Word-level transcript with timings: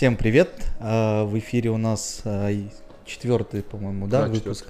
Всем 0.00 0.16
привет! 0.16 0.48
А, 0.78 1.26
В 1.26 1.38
эфире 1.40 1.68
у 1.68 1.76
нас 1.76 2.22
а, 2.24 2.48
четвертый, 3.04 3.62
по-моему, 3.62 4.06
да, 4.06 4.22
Да, 4.22 4.28
выпуск, 4.32 4.68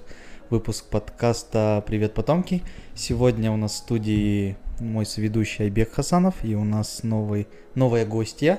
выпуск 0.50 0.87
подкаста 0.87 1.84
«Привет, 1.87 2.14
потомки». 2.14 2.64
Сегодня 2.96 3.53
у 3.53 3.56
нас 3.56 3.74
в 3.74 3.77
студии 3.77 4.56
мой 4.80 5.06
соведущий 5.06 5.66
Айбек 5.66 5.93
Хасанов, 5.93 6.35
и 6.45 6.56
у 6.56 6.64
нас 6.64 7.04
новый, 7.04 7.46
новая 7.77 8.04
гостья 8.06 8.58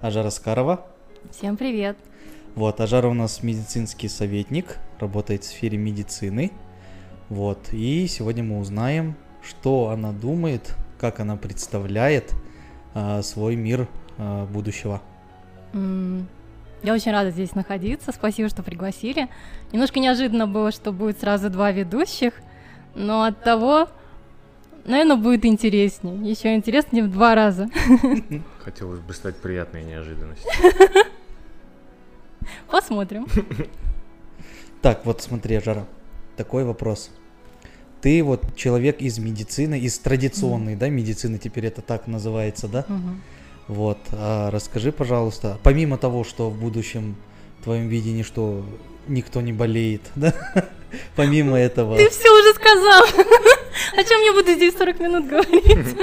Ажара 0.00 0.30
Скарова. 0.30 0.86
Всем 1.32 1.58
привет. 1.58 1.98
Вот, 2.54 2.80
Ажара 2.80 3.08
у 3.08 3.14
нас 3.14 3.42
медицинский 3.42 4.08
советник, 4.08 4.78
работает 4.98 5.44
в 5.44 5.48
сфере 5.48 5.76
медицины. 5.76 6.50
Вот, 7.28 7.58
и 7.72 8.06
сегодня 8.06 8.42
мы 8.42 8.58
узнаем, 8.58 9.16
что 9.42 9.90
она 9.90 10.12
думает, 10.12 10.76
как 10.98 11.20
она 11.20 11.36
представляет 11.36 12.32
а, 12.94 13.20
свой 13.20 13.54
мир 13.54 13.86
а, 14.16 14.46
будущего. 14.46 15.02
Я 16.82 16.94
очень 16.94 17.10
рада 17.10 17.30
здесь 17.30 17.54
находиться. 17.54 18.12
Спасибо, 18.12 18.48
что 18.48 18.62
пригласили. 18.62 19.28
Немножко 19.72 19.98
неожиданно 19.98 20.46
было, 20.46 20.70
что 20.70 20.92
будет 20.92 21.18
сразу 21.20 21.50
два 21.50 21.72
ведущих, 21.72 22.34
но 22.94 23.24
от 23.24 23.42
того, 23.42 23.88
наверное, 24.84 25.16
будет 25.16 25.44
интереснее. 25.44 26.30
Еще 26.30 26.54
интереснее 26.54 27.04
в 27.04 27.10
два 27.10 27.34
раза. 27.34 27.68
Хотелось 28.60 29.00
бы 29.00 29.14
стать 29.14 29.36
приятной 29.36 29.84
неожиданностью. 29.84 30.50
Посмотрим. 32.70 33.26
Так, 34.82 35.04
вот 35.04 35.20
смотри, 35.20 35.58
Жара, 35.58 35.84
такой 36.36 36.62
вопрос. 36.62 37.10
Ты 38.02 38.22
вот 38.22 38.54
человек 38.54 39.00
из 39.00 39.18
медицины, 39.18 39.80
из 39.80 39.98
традиционной, 39.98 40.76
да, 40.76 40.88
медицины, 40.88 41.38
теперь 41.38 41.66
это 41.66 41.82
так 41.82 42.06
называется, 42.06 42.68
да? 42.68 42.84
Мгм. 42.86 43.20
Вот, 43.68 43.98
а 44.12 44.50
расскажи, 44.50 44.92
пожалуйста, 44.92 45.58
помимо 45.62 45.98
того, 45.98 46.22
что 46.24 46.50
в 46.50 46.58
будущем 46.58 47.16
в 47.60 47.64
твоем 47.64 47.88
видении, 47.88 48.22
что 48.22 48.64
никто 49.08 49.40
не 49.40 49.52
болеет, 49.52 50.02
да? 50.14 50.32
Помимо 51.16 51.58
этого, 51.58 51.96
Ты 51.98 52.08
все 52.10 52.28
уже 52.30 52.54
сказал. 52.54 53.02
О 53.96 54.04
чем 54.04 54.20
я 54.22 54.32
буду 54.32 54.52
здесь 54.52 54.76
40 54.76 55.00
минут 55.00 55.26
говорить? 55.26 55.96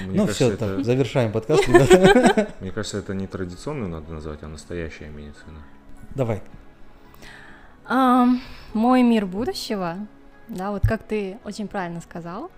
Мне 0.00 0.12
ну 0.20 0.26
кажется, 0.26 0.34
все, 0.34 0.52
это- 0.52 0.82
завершаем 0.84 1.32
подкаст, 1.32 1.68
ребята. 1.68 2.48
Мне 2.60 2.70
кажется, 2.70 2.98
это 2.98 3.14
не 3.14 3.26
традиционную 3.26 3.88
надо 3.88 4.12
назвать, 4.12 4.42
а 4.42 4.48
настоящая 4.48 5.08
медицина. 5.08 5.62
Давай. 6.14 6.42
Мой 8.74 9.02
мир 9.02 9.26
будущего, 9.26 9.96
да, 10.48 10.70
вот 10.70 10.82
как 10.86 11.02
ты 11.02 11.38
очень 11.44 11.68
правильно 11.68 12.00
сказал. 12.00 12.50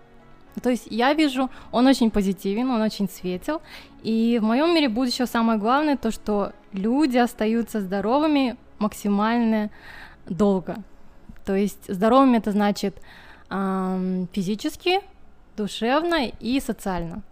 То 0.62 0.70
есть 0.70 0.86
я 0.90 1.14
вижу, 1.14 1.50
он 1.72 1.86
очень 1.86 2.10
позитивен, 2.10 2.70
он 2.70 2.82
очень 2.82 3.08
светел. 3.08 3.60
И 4.02 4.38
в 4.40 4.44
моем 4.44 4.74
мире 4.74 4.88
будущего 4.88 5.26
самое 5.26 5.58
главное 5.58 5.96
то, 5.96 6.10
что 6.10 6.52
люди 6.72 7.16
остаются 7.16 7.80
здоровыми 7.80 8.56
максимально 8.78 9.70
долго. 10.26 10.76
То 11.44 11.54
есть 11.54 11.92
здоровыми 11.92 12.38
это 12.38 12.52
значит 12.52 13.00
ам, 13.48 14.28
физически, 14.32 15.00
душевно 15.56 16.28
и 16.40 16.60
социально. 16.60 17.22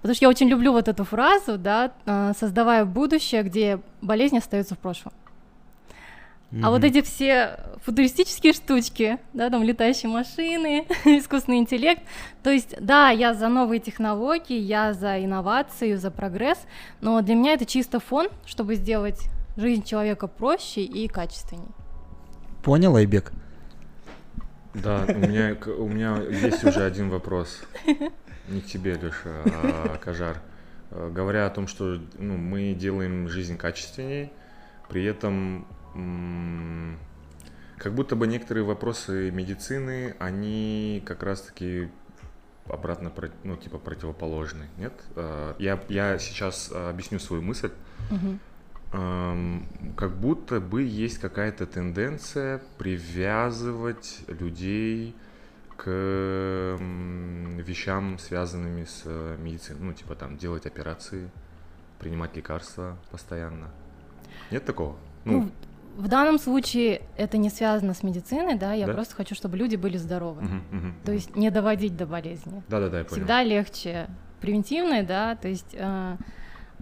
Потому 0.00 0.16
что 0.16 0.26
я 0.26 0.28
очень 0.28 0.48
люблю 0.48 0.72
вот 0.72 0.88
эту 0.88 1.04
фразу, 1.04 1.56
да, 1.56 1.92
а, 2.04 2.34
создавая 2.34 2.84
будущее, 2.84 3.42
где 3.42 3.80
болезни 4.02 4.38
остаются 4.38 4.74
в 4.74 4.78
прошлом. 4.78 5.14
А 6.62 6.70
вот 6.70 6.84
эти 6.84 7.02
все 7.02 7.58
футуристические 7.84 8.52
штучки, 8.52 9.18
да, 9.32 9.50
там 9.50 9.62
летающие 9.62 10.10
машины, 10.10 10.86
искусственный 11.04 11.58
интеллект, 11.58 12.02
то 12.42 12.50
есть, 12.50 12.74
да, 12.80 13.10
я 13.10 13.34
за 13.34 13.48
новые 13.48 13.80
технологии, 13.80 14.58
я 14.58 14.92
за 14.92 15.22
инновацию, 15.24 15.98
за 15.98 16.10
прогресс, 16.10 16.58
но 17.00 17.20
для 17.22 17.34
меня 17.34 17.54
это 17.54 17.66
чисто 17.66 18.00
фон, 18.00 18.28
чтобы 18.46 18.76
сделать 18.76 19.28
жизнь 19.56 19.84
человека 19.84 20.26
проще 20.28 20.82
и 20.82 21.08
качественней. 21.08 21.68
Понял, 22.62 22.96
Айбек? 22.96 23.32
Да, 24.74 25.04
у 25.08 25.18
меня, 25.18 25.56
у 25.78 25.88
меня 25.88 26.18
есть 26.30 26.64
уже 26.64 26.84
один 26.84 27.10
вопрос. 27.10 27.62
Не 28.48 28.60
к 28.60 28.66
тебе, 28.66 28.94
Леша, 28.94 29.42
а 29.46 29.98
к 29.98 30.08
Ажар. 30.08 30.42
Э, 30.90 31.10
Говоря 31.10 31.46
о 31.46 31.50
том, 31.50 31.66
что 31.66 31.98
ну, 32.18 32.36
мы 32.36 32.74
делаем 32.74 33.28
жизнь 33.28 33.56
качественней, 33.56 34.30
при 34.88 35.04
этом 35.04 35.66
как 37.78 37.94
будто 37.94 38.16
бы 38.16 38.26
некоторые 38.26 38.64
вопросы 38.64 39.30
медицины, 39.30 40.16
они 40.18 41.02
как 41.06 41.22
раз-таки 41.22 41.88
обратно, 42.68 43.12
ну, 43.42 43.56
типа 43.56 43.78
противоположны, 43.78 44.66
нет? 44.78 44.92
Э, 45.16 45.54
Я, 45.58 45.80
я 45.88 46.18
сейчас 46.18 46.70
э, 46.72 46.90
объясню 46.90 47.18
свою 47.18 47.42
мысль. 47.42 47.70
Эм, 48.92 49.66
как 49.96 50.16
будто 50.16 50.60
бы 50.60 50.82
есть 50.82 51.18
какая-то 51.18 51.66
тенденция 51.66 52.62
привязывать 52.78 54.20
людей 54.28 55.16
к 55.76 56.78
вещам, 56.78 58.18
связанными 58.18 58.84
с 58.84 59.02
э, 59.04 59.36
медициной. 59.40 59.80
Ну, 59.80 59.92
типа 59.92 60.14
там 60.14 60.36
делать 60.38 60.66
операции, 60.66 61.28
принимать 61.98 62.36
лекарства 62.36 62.96
постоянно. 63.10 63.70
Нет 64.50 64.64
такого? 64.64 64.96
Ну, 65.24 65.42
Ну, 65.42 65.52
в 65.96 66.08
данном 66.08 66.38
случае 66.38 67.02
это 67.16 67.36
не 67.38 67.50
связано 67.50 67.94
с 67.94 68.02
медициной, 68.02 68.56
да, 68.56 68.72
я 68.72 68.86
Да? 68.86 68.94
просто 68.94 69.14
хочу, 69.14 69.34
чтобы 69.34 69.56
люди 69.56 69.76
были 69.76 69.96
здоровы. 69.96 70.42
мгм, 70.42 70.62
мгм, 70.70 70.94
То 71.04 71.10
мгм. 71.10 71.14
есть 71.14 71.36
не 71.36 71.50
доводить 71.50 71.96
до 71.96 72.06
болезни. 72.06 72.62
Да-да-да, 72.68 72.98
я 72.98 73.04
понял. 73.04 73.16
Всегда 73.16 73.42
легче 73.42 74.08
превентивное, 74.40 75.02
да, 75.04 75.36
то 75.36 75.48
есть 75.48 75.72
э, 75.74 76.16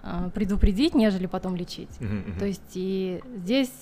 э, 0.03 0.31
предупредить, 0.35 0.95
нежели 0.95 1.27
потом 1.27 1.55
лечить. 1.57 1.91
Мгм, 2.01 2.17
мгм. 2.31 2.39
То 2.39 2.47
есть 2.47 2.63
и 2.75 3.23
здесь, 3.37 3.73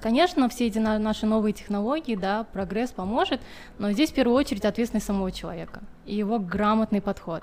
конечно, 0.00 0.48
все 0.48 0.66
эти 0.66 0.78
на- 0.78 0.98
наши 0.98 1.26
новые 1.26 1.52
технологии, 1.52 2.14
да, 2.14 2.44
прогресс 2.52 2.90
поможет, 2.90 3.40
но 3.78 3.90
здесь 3.92 4.10
в 4.10 4.14
первую 4.14 4.36
очередь 4.36 4.64
ответственность 4.64 5.06
самого 5.06 5.32
человека 5.32 5.80
и 6.06 6.14
его 6.16 6.38
грамотный 6.38 7.00
подход. 7.00 7.42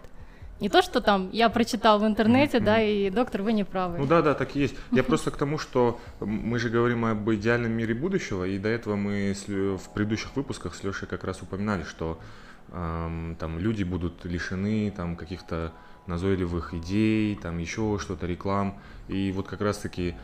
Не 0.60 0.70
то, 0.70 0.82
что 0.82 1.02
там 1.02 1.30
я 1.32 1.50
прочитал 1.50 2.00
в 2.00 2.06
интернете, 2.06 2.58
Мгм, 2.58 2.66
да, 2.66 2.82
и 2.82 3.10
доктор, 3.10 3.44
вы 3.44 3.54
не 3.54 3.64
правы. 3.64 4.00
Ну 4.00 4.08
да, 4.08 4.22
да, 4.22 4.34
так 4.34 4.56
и 4.56 4.60
есть. 4.60 4.76
Я 4.92 5.04
просто 5.04 5.30
к 5.32 5.38
тому, 5.38 5.60
что 5.60 6.00
мы 6.20 6.58
же 6.58 6.70
говорим 6.70 7.06
об 7.06 7.30
идеальном 7.32 7.72
мире 7.72 7.94
будущего, 7.94 8.44
и 8.44 8.58
до 8.58 8.70
этого 8.70 8.96
мы 8.96 9.36
в 9.36 9.90
предыдущих 9.94 10.36
выпусках 10.36 10.74
с 10.76 10.84
Лешей 10.84 11.08
как 11.08 11.24
раз 11.24 11.42
упоминали, 11.42 11.84
что 11.84 12.20
ам, 12.72 13.36
там 13.40 13.60
люди 13.60 13.84
будут 13.84 14.26
лишены 14.26 14.92
там 14.96 15.16
каких-то 15.16 15.74
назойливых 16.08 16.74
идей, 16.74 17.36
там 17.36 17.60
еще 17.60 18.00
что-то, 18.02 18.26
реклам. 18.26 18.80
И 19.08 19.32
вот 19.32 19.48
как 19.48 19.62
раз-таки 19.62 20.16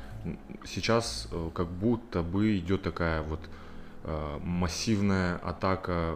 сейчас 0.66 1.28
э, 1.32 1.50
как 1.54 1.68
будто 1.68 2.22
бы 2.22 2.58
идет 2.58 2.82
такая 2.82 3.22
вот 3.22 3.42
э, 4.04 4.40
массивная 4.42 5.38
атака. 5.38 6.16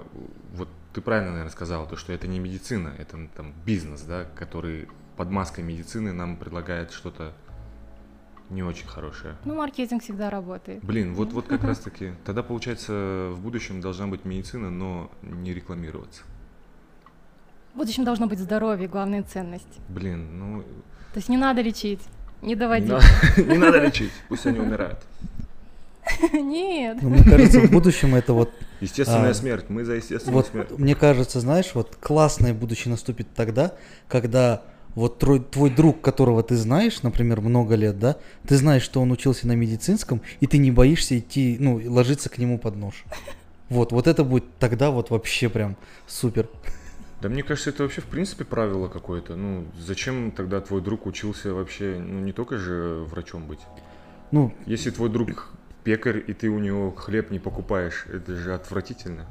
Вот 0.54 0.70
ты 0.98 1.02
правильно, 1.02 1.30
наверное, 1.30 1.52
сказал, 1.52 1.88
то, 1.88 1.96
что 1.96 2.12
это 2.12 2.26
не 2.26 2.40
медицина, 2.40 2.92
это 2.98 3.20
там 3.36 3.54
бизнес, 3.64 4.02
да, 4.02 4.26
который 4.36 4.88
под 5.16 5.30
маской 5.30 5.62
медицины 5.62 6.12
нам 6.12 6.38
предлагает 6.38 6.92
что-то 6.92 7.34
не 8.50 8.64
очень 8.64 8.88
хорошее. 8.88 9.36
Ну, 9.46 9.54
маркетинг 9.54 10.02
всегда 10.02 10.32
работает. 10.32 10.84
Блин, 10.84 11.14
вот, 11.14 11.34
вот 11.34 11.46
как 11.46 11.64
раз 11.70 11.78
таки. 11.78 12.14
Тогда, 12.26 12.42
получается, 12.42 13.30
в 13.32 13.40
будущем 13.40 13.80
должна 13.80 14.08
быть 14.08 14.26
медицина, 14.26 14.72
но 14.72 15.12
не 15.22 15.54
рекламироваться. 15.54 16.24
В 17.76 17.78
будущем 17.78 18.04
должно 18.04 18.26
быть 18.26 18.40
здоровье, 18.40 18.88
главная 18.88 19.22
ценность. 19.22 19.78
Блин, 19.90 20.40
ну... 20.40 20.62
То 21.14 21.18
есть 21.18 21.30
не 21.30 21.38
надо 21.38 21.62
лечить, 21.62 22.02
не 22.42 22.56
доводить. 22.56 22.92
не 23.38 23.60
надо 23.60 23.86
лечить, 23.86 24.12
пусть 24.30 24.48
они 24.48 24.58
умирают. 24.58 24.98
Нет. 26.34 26.98
Ну, 27.04 27.10
мне 27.10 27.24
кажется, 27.24 27.60
в 27.60 27.70
будущем 27.70 28.16
это 28.16 28.34
вот 28.34 28.52
Естественная 28.82 29.32
А, 29.32 29.34
смерть, 29.34 29.66
мы 29.70 29.84
за 29.84 29.94
естественную 29.94 30.36
Вот 30.36 30.48
смерть. 30.48 30.70
мне 30.78 30.96
кажется, 30.96 31.40
знаешь, 31.40 31.72
вот 31.74 31.96
классное 31.96 32.54
будущее 32.54 32.92
наступит 32.92 33.28
тогда, 33.34 33.74
когда 34.08 34.62
вот 34.94 35.20
твой, 35.20 35.40
твой 35.40 35.70
друг, 35.70 36.02
которого 36.02 36.42
ты 36.44 36.56
знаешь, 36.56 37.04
например, 37.04 37.42
много 37.42 37.76
лет, 37.76 38.00
да, 38.00 38.18
ты 38.48 38.56
знаешь, 38.58 38.84
что 38.84 39.02
он 39.02 39.12
учился 39.12 39.48
на 39.48 39.54
медицинском, 39.54 40.22
и 40.40 40.48
ты 40.48 40.58
не 40.58 40.72
боишься 40.72 41.18
идти, 41.20 41.58
ну, 41.60 41.82
ложиться 41.86 42.30
к 42.30 42.38
нему 42.38 42.58
под 42.58 42.76
нож. 42.76 43.04
Вот, 43.70 43.92
вот 43.92 44.08
это 44.08 44.24
будет 44.24 44.46
тогда 44.60 44.92
вот 44.92 45.10
вообще 45.10 45.50
прям 45.50 45.76
супер. 46.08 46.48
Да 47.22 47.30
мне 47.30 47.44
кажется, 47.44 47.72
это 47.72 47.84
вообще 47.84 48.02
в 48.02 48.06
принципе 48.06 48.46
правило 48.46 48.88
какое-то. 48.88 49.36
Ну, 49.36 49.66
зачем 49.80 50.32
тогда 50.32 50.62
твой 50.62 50.82
друг 50.82 51.06
учился 51.06 51.54
вообще, 51.54 51.98
ну, 52.00 52.20
не 52.20 52.32
только 52.32 52.58
же 52.58 53.04
врачом 53.10 53.48
быть? 53.48 53.60
Ну, 54.32 54.54
Если 54.66 54.90
твой 54.92 55.10
друг 55.10 55.50
пекарь, 55.88 56.22
и 56.28 56.34
ты 56.34 56.50
у 56.50 56.60
него 56.60 56.92
хлеб 56.92 57.32
не 57.32 57.40
покупаешь, 57.40 58.08
это 58.12 58.36
же 58.36 58.54
отвратительно. 58.54 59.26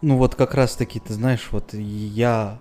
ну 0.00 0.16
вот 0.16 0.36
как 0.36 0.54
раз 0.54 0.76
таки, 0.76 1.00
ты 1.00 1.12
знаешь, 1.12 1.48
вот 1.50 1.74
я 1.74 2.60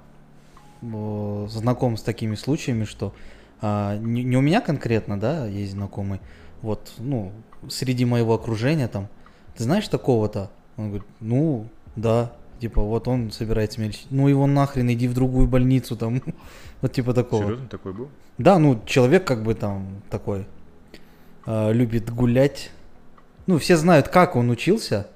э, 0.81 1.48
знаком 1.48 1.98
с 1.98 2.01
такими 2.01 2.34
случаями, 2.34 2.84
что 2.86 3.13
а, 3.62 3.95
не, 3.98 4.24
не 4.24 4.38
у 4.38 4.42
меня 4.42 4.60
конкретно, 4.60 5.19
да, 5.19 5.45
есть 5.45 5.74
знакомый, 5.74 6.19
вот, 6.63 6.92
ну, 6.98 7.31
среди 7.69 8.06
моего 8.06 8.34
окружения 8.34 8.88
там, 8.88 9.07
ты 9.56 9.63
знаешь 9.66 9.88
такого-то? 9.88 10.50
Он 10.75 10.88
говорит, 10.88 11.07
ну, 11.19 11.68
да. 11.95 12.34
Типа, 12.60 12.81
вот 12.81 13.07
он 13.07 13.30
собирается 13.30 13.80
меня 13.80 13.92
лечить. 13.92 14.07
Ну 14.10 14.28
его 14.28 14.48
нахрен, 14.48 14.92
иди 14.92 15.07
в 15.07 15.13
другую 15.13 15.48
больницу 15.48 15.95
там. 15.95 16.24
вот 16.81 16.92
типа 16.92 17.13
такого. 17.13 17.44
Серьезно, 17.44 17.68
такой 17.68 17.94
был? 17.94 18.10
Да, 18.39 18.57
ну 18.57 18.81
человек 18.88 19.25
как 19.25 19.44
бы 19.44 19.54
там 19.54 20.01
такой 20.10 20.48
э, 21.45 21.72
любит 21.72 22.10
гулять. 22.10 22.72
Ну, 23.48 23.58
все 23.58 23.78
знают, 23.78 24.10
как 24.10 24.36
он 24.36 24.50
учился. 24.50 25.08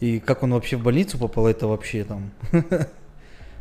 И 0.00 0.18
как 0.18 0.42
он 0.42 0.52
вообще 0.52 0.76
в 0.76 0.82
больницу 0.82 1.16
попал, 1.16 1.46
это 1.46 1.66
вообще 1.66 2.04
там. 2.04 2.32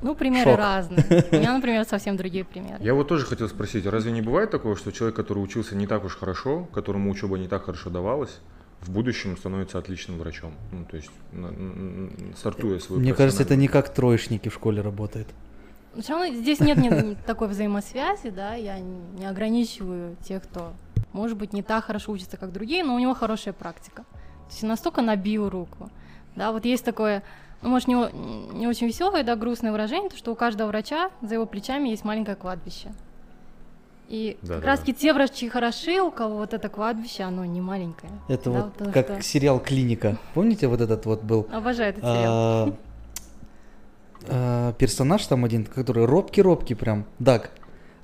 Ну, 0.03 0.15
примеры 0.15 0.49
Шок. 0.49 0.57
разные. 0.57 1.25
У 1.31 1.35
меня, 1.35 1.53
например, 1.53 1.85
совсем 1.85 2.17
другие 2.17 2.43
примеры. 2.43 2.77
Я 2.79 2.95
вот 2.95 3.07
тоже 3.07 3.23
хотел 3.27 3.47
спросить, 3.47 3.85
разве 3.85 4.11
не 4.11 4.23
бывает 4.23 4.49
такого, 4.49 4.75
что 4.75 4.91
человек, 4.91 5.15
который 5.15 5.39
учился 5.43 5.75
не 5.75 5.85
так 5.85 6.03
уж 6.03 6.17
хорошо, 6.17 6.67
которому 6.73 7.11
учеба 7.11 7.37
не 7.37 7.47
так 7.47 7.65
хорошо 7.65 7.91
давалась, 7.91 8.39
в 8.79 8.89
будущем 8.89 9.37
становится 9.37 9.77
отличным 9.77 10.17
врачом? 10.17 10.55
Ну, 10.71 10.85
то 10.85 10.97
есть, 10.97 11.11
стартуя 12.35 12.79
свой 12.79 12.97
Мне 12.97 13.13
кажется, 13.13 13.43
это 13.43 13.55
не 13.55 13.67
как 13.67 13.93
троечники 13.93 14.49
в 14.49 14.55
школе 14.55 14.81
работает. 14.81 15.27
Все 15.99 16.13
равно 16.13 16.33
здесь 16.33 16.59
нет, 16.61 16.79
такой 17.27 17.49
взаимосвязи, 17.49 18.31
да, 18.31 18.55
я 18.55 18.79
не 18.79 19.27
ограничиваю 19.27 20.15
тех, 20.23 20.41
кто, 20.41 20.73
может 21.13 21.37
быть, 21.37 21.53
не 21.53 21.61
так 21.63 21.85
хорошо 21.85 22.11
учится, 22.11 22.37
как 22.37 22.51
другие, 22.51 22.83
но 22.83 22.95
у 22.95 22.99
него 22.99 23.13
хорошая 23.13 23.53
практика. 23.53 24.03
То 24.03 24.51
есть 24.51 24.63
настолько 24.63 25.01
набил 25.01 25.49
руку. 25.49 25.89
Да, 26.35 26.51
вот 26.51 26.65
есть 26.65 26.85
такое, 26.85 27.23
ну, 27.61 27.69
может, 27.69 27.87
не, 27.87 27.95
не 28.53 28.67
очень 28.67 28.87
веселое, 28.87 29.23
да, 29.23 29.35
грустное 29.35 29.71
выражение, 29.71 30.09
то, 30.09 30.17
что 30.17 30.31
у 30.31 30.35
каждого 30.35 30.67
врача 30.69 31.09
за 31.21 31.33
его 31.35 31.45
плечами 31.45 31.89
есть 31.89 32.03
маленькое 32.05 32.35
кладбище. 32.37 32.91
И 34.07 34.37
Да, 34.41 34.55
как 34.55 34.61
да, 34.63 34.67
раз-таки 34.67 34.93
те 34.93 35.13
врачи 35.13 35.47
хороши, 35.47 36.01
у 36.01 36.11
кого 36.11 36.37
вот 36.37 36.53
это 36.53 36.67
кладбище, 36.67 37.23
оно 37.23 37.45
не 37.45 37.61
маленькое. 37.61 38.11
Это 38.27 38.49
Да, 38.51 38.61
вот 38.63 38.73
потому 38.73 38.91
как 38.91 39.05
что- 39.07 39.21
сериал 39.21 39.59
«Клиника». 39.59 40.17
Помните, 40.33 40.67
вот 40.67 40.81
этот 40.81 41.05
вот 41.05 41.21
был 41.23 41.47
Обожаю 41.51 41.91
этот 41.91 42.03
сериал. 42.03 42.23
а, 42.27 42.73
а, 44.27 44.73
персонаж 44.73 45.25
там 45.27 45.45
один, 45.45 45.65
который 45.65 46.05
робкий-робкий 46.05 46.75
прям, 46.75 47.05
Даг. 47.19 47.51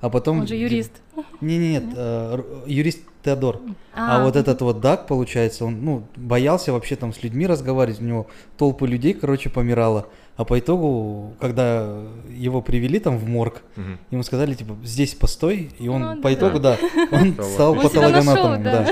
А 0.00 0.10
потом... 0.10 0.40
Он 0.40 0.46
же 0.46 0.54
юрист. 0.54 0.92
Не-не-нет, 1.40 1.84
а, 1.96 2.34
р- 2.34 2.44
юрист 2.66 3.00
Теодор. 3.24 3.60
А, 3.94 4.20
А, 4.20 4.24
вот 4.24 4.36
этот 4.36 4.60
вот 4.62 4.80
Даг, 4.80 5.06
получается, 5.08 5.64
он, 5.64 5.84
ну, 5.84 6.04
боялся 6.16 6.72
вообще 6.72 6.94
там 6.96 7.12
с 7.12 7.22
людьми 7.24 7.46
разговаривать, 7.46 8.00
у 8.00 8.04
него 8.04 8.26
толпы 8.56 8.86
людей, 8.86 9.12
короче, 9.12 9.50
помирало. 9.50 10.06
А 10.36 10.44
по 10.44 10.56
итогу, 10.56 11.34
когда 11.40 12.00
его 12.30 12.62
привели 12.62 13.00
там 13.00 13.18
в 13.18 13.28
морг, 13.28 13.62
Мгм. 13.74 13.98
ему 14.12 14.22
сказали, 14.22 14.54
типа, 14.54 14.76
здесь 14.84 15.16
постой, 15.16 15.70
и 15.80 15.88
он 15.88 16.00
Ну 16.02 16.22
по 16.22 16.28
да. 16.28 16.34
итогу, 16.34 16.60
да, 16.60 16.78
он 17.10 17.34
Стал 17.42 17.74
нашел, 17.74 18.56
да. 18.62 18.86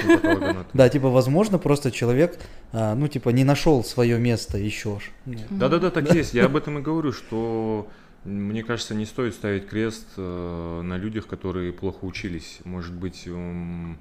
да. 0.74 0.88
Типа 0.88 1.08
возможно, 1.08 1.58
просто 1.58 1.92
человек, 1.92 2.40
а, 2.72 2.96
ну, 2.96 3.06
типа, 3.06 3.28
не 3.28 3.44
нашел 3.44 3.84
свое 3.84 4.18
место 4.18 4.58
еще 4.58 4.98
ж. 4.98 5.10
Ну, 5.24 5.36
Да-да-да, 5.50 5.90
так 5.92 6.12
есть. 6.12 6.34
Я 6.34 6.46
об 6.46 6.56
этом 6.56 6.78
и 6.78 6.82
говорю, 6.82 7.12
что 7.12 7.86
мне 8.26 8.62
кажется, 8.64 8.94
не 8.94 9.04
стоит 9.06 9.34
ставить 9.34 9.66
крест 9.68 10.06
э, 10.16 10.80
на 10.82 10.96
людях, 10.98 11.26
которые 11.26 11.72
плохо 11.72 12.04
учились. 12.04 12.58
Может 12.64 12.94
быть, 12.94 13.26
м, 13.26 13.98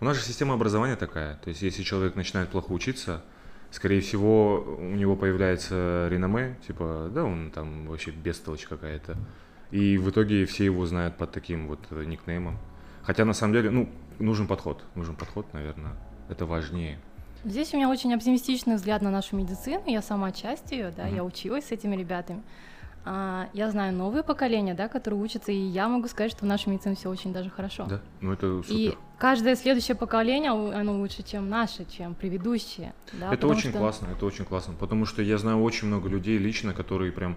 у 0.00 0.04
нас 0.04 0.16
же 0.16 0.22
система 0.22 0.54
образования 0.54 0.96
такая. 0.96 1.36
То 1.36 1.50
есть, 1.50 1.62
если 1.62 1.82
человек 1.82 2.14
начинает 2.16 2.48
плохо 2.48 2.72
учиться, 2.72 3.22
скорее 3.70 4.00
всего, 4.00 4.76
у 4.78 4.94
него 4.94 5.16
появляется 5.16 6.08
реноме, 6.10 6.56
типа, 6.66 7.10
да, 7.14 7.24
он 7.24 7.50
там 7.50 7.86
вообще 7.86 8.10
бестолочь 8.10 8.66
какая-то. 8.66 9.16
И 9.70 9.98
в 9.98 10.10
итоге 10.10 10.46
все 10.46 10.64
его 10.64 10.86
знают 10.86 11.16
под 11.16 11.32
таким 11.32 11.68
вот 11.68 11.80
никнеймом. 11.90 12.58
Хотя 13.02 13.24
на 13.24 13.32
самом 13.34 13.52
деле, 13.54 13.70
ну, 13.70 13.88
нужен 14.18 14.46
подход. 14.46 14.82
Нужен 14.94 15.14
подход, 15.16 15.46
наверное. 15.52 15.92
Это 16.28 16.46
важнее. 16.46 16.98
Здесь 17.44 17.72
у 17.74 17.76
меня 17.76 17.88
очень 17.88 18.12
оптимистичный 18.14 18.76
взгляд 18.76 19.02
на 19.02 19.10
нашу 19.10 19.36
медицину. 19.36 19.82
Я 19.86 20.02
сама 20.02 20.32
часть 20.32 20.72
ее, 20.72 20.92
да, 20.96 21.04
Мгм. 21.06 21.14
я 21.16 21.24
училась 21.24 21.66
с 21.66 21.72
этими 21.72 21.94
ребятами. 21.94 22.42
А, 23.08 23.48
я 23.52 23.70
знаю 23.70 23.94
новые 23.94 24.24
поколения, 24.24 24.74
да, 24.74 24.88
которые 24.88 25.20
учатся, 25.22 25.52
и 25.52 25.56
я 25.56 25.88
могу 25.88 26.08
сказать, 26.08 26.32
что 26.32 26.44
в 26.44 26.48
нашей 26.48 26.70
медицине 26.70 26.96
все 26.96 27.08
очень 27.08 27.32
даже 27.32 27.50
хорошо. 27.50 27.86
Да? 27.88 28.00
Ну, 28.20 28.32
это 28.32 28.62
супер. 28.62 28.74
И 28.74 28.98
каждое 29.16 29.54
следующее 29.54 29.94
поколение, 29.96 30.50
оно 30.50 30.98
лучше, 30.98 31.22
чем 31.22 31.48
наше, 31.48 31.84
чем 31.84 32.14
предыдущее. 32.14 32.94
Да, 33.12 33.32
это 33.32 33.46
очень 33.46 33.70
что- 33.70 33.78
классно, 33.78 34.08
это 34.08 34.26
очень 34.26 34.44
классно, 34.44 34.74
потому 34.74 35.06
что 35.06 35.22
я 35.22 35.38
знаю 35.38 35.62
очень 35.62 35.86
много 35.86 36.08
людей 36.08 36.36
лично, 36.36 36.74
которые 36.74 37.12
прям... 37.12 37.36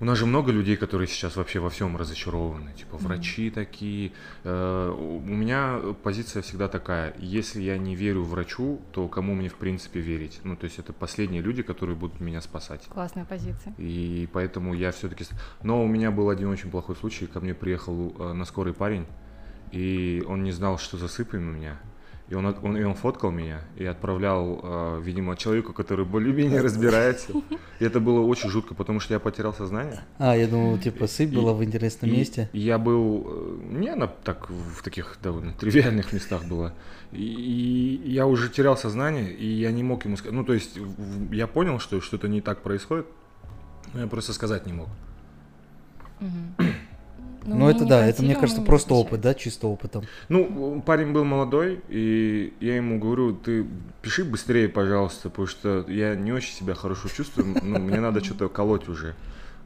У 0.00 0.04
нас 0.04 0.18
же 0.18 0.26
много 0.26 0.50
людей, 0.50 0.76
которые 0.76 1.06
сейчас 1.06 1.36
вообще 1.36 1.60
во 1.60 1.70
всем 1.70 1.96
разочарованы, 1.96 2.72
типа 2.72 2.96
врачи 2.96 3.50
такие. 3.50 4.10
Э, 4.42 4.90
У 4.90 5.20
меня 5.20 5.80
позиция 6.02 6.42
всегда 6.42 6.68
такая, 6.68 7.14
если 7.18 7.62
я 7.62 7.78
не 7.78 7.94
верю 7.94 8.24
врачу, 8.24 8.80
то 8.92 9.06
кому 9.06 9.34
мне 9.34 9.48
в 9.48 9.54
принципе 9.54 10.00
верить? 10.00 10.40
Ну, 10.42 10.56
то 10.56 10.64
есть 10.64 10.80
это 10.80 10.92
последние 10.92 11.42
люди, 11.42 11.62
которые 11.62 11.96
будут 11.96 12.20
меня 12.20 12.40
спасать. 12.40 12.82
Классная 12.88 13.24
позиция. 13.24 13.72
И 13.78 14.28
поэтому 14.32 14.74
я 14.74 14.90
все-таки... 14.90 15.24
Но 15.62 15.82
у 15.84 15.86
меня 15.86 16.10
был 16.10 16.28
один 16.28 16.48
очень 16.48 16.70
плохой 16.70 16.96
случай. 16.96 17.26
Ко 17.26 17.40
мне 17.40 17.54
приехал 17.54 18.14
э, 18.18 18.32
на 18.32 18.44
скорой 18.44 18.74
парень, 18.74 19.06
и 19.70 20.24
он 20.26 20.42
не 20.42 20.50
знал, 20.50 20.76
что 20.76 20.98
за 20.98 21.06
сыпань 21.06 21.44
у 21.44 21.52
меня. 21.52 21.78
И 22.28 22.34
он, 22.34 22.46
он, 22.46 22.76
и 22.76 22.82
он 22.82 22.94
фоткал 22.94 23.30
меня 23.30 23.60
и 23.76 23.84
отправлял, 23.84 24.58
э, 24.62 25.00
видимо, 25.02 25.36
человеку, 25.36 25.74
который 25.74 26.06
более-менее 26.06 26.60
разбирается. 26.62 27.32
И 27.80 27.84
это 27.84 28.00
было 28.00 28.20
очень 28.20 28.48
жутко, 28.48 28.74
потому 28.74 28.98
что 28.98 29.12
я 29.12 29.20
потерял 29.20 29.52
сознание. 29.52 30.00
А, 30.18 30.34
я 30.34 30.46
думал, 30.48 30.78
типа, 30.78 31.06
сыпь 31.06 31.30
была 31.34 31.52
в 31.52 31.62
интересном 31.62 32.10
И 32.10 32.16
месте. 32.16 32.48
Я 32.54 32.78
был... 32.78 33.26
э, 33.26 33.58
Не, 33.72 33.90
она 33.90 34.06
так 34.06 34.48
в 34.48 34.82
таких 34.82 35.18
довольно 35.22 35.52
тривиальных 35.52 36.14
местах 36.14 36.46
была. 36.46 36.72
И, 37.12 38.00
и 38.04 38.10
я 38.10 38.26
уже 38.26 38.48
терял 38.48 38.76
сознание, 38.78 39.30
и 39.30 39.46
я 39.46 39.70
не 39.70 39.82
мог 39.82 40.06
ему 40.06 40.16
сказать... 40.16 40.34
Ну, 40.34 40.44
то 40.44 40.54
есть 40.54 40.78
я 41.30 41.46
понял, 41.46 41.78
что 41.78 42.00
что-то 42.00 42.26
не 42.26 42.40
так 42.40 42.62
происходит, 42.62 43.06
но 43.92 44.00
я 44.00 44.06
просто 44.06 44.32
сказать 44.32 44.64
не 44.64 44.72
мог. 44.72 44.88
Мгм. 46.20 46.54
Ну, 47.46 47.56
мы 47.56 47.70
это 47.70 47.84
да, 47.84 48.06
это, 48.06 48.22
мне 48.22 48.34
кажется, 48.34 48.62
просто 48.62 48.88
отвечаем. 48.88 49.06
опыт, 49.06 49.20
да, 49.20 49.34
чисто 49.34 49.66
опытом. 49.68 50.04
Ну, 50.28 50.82
парень 50.84 51.12
был 51.12 51.24
молодой, 51.24 51.80
и 51.88 52.54
я 52.60 52.76
ему 52.76 52.98
говорю, 52.98 53.34
ты 53.34 53.66
пиши 54.02 54.24
быстрее, 54.24 54.68
пожалуйста, 54.68 55.30
потому 55.30 55.46
что 55.46 55.84
я 55.88 56.14
не 56.14 56.32
очень 56.32 56.54
себя 56.54 56.74
хорошо 56.74 57.08
чувствую, 57.08 57.56
ну, 57.62 57.78
мне 57.78 58.00
надо 58.00 58.22
что-то 58.24 58.48
колоть 58.48 58.88
уже. 58.88 59.14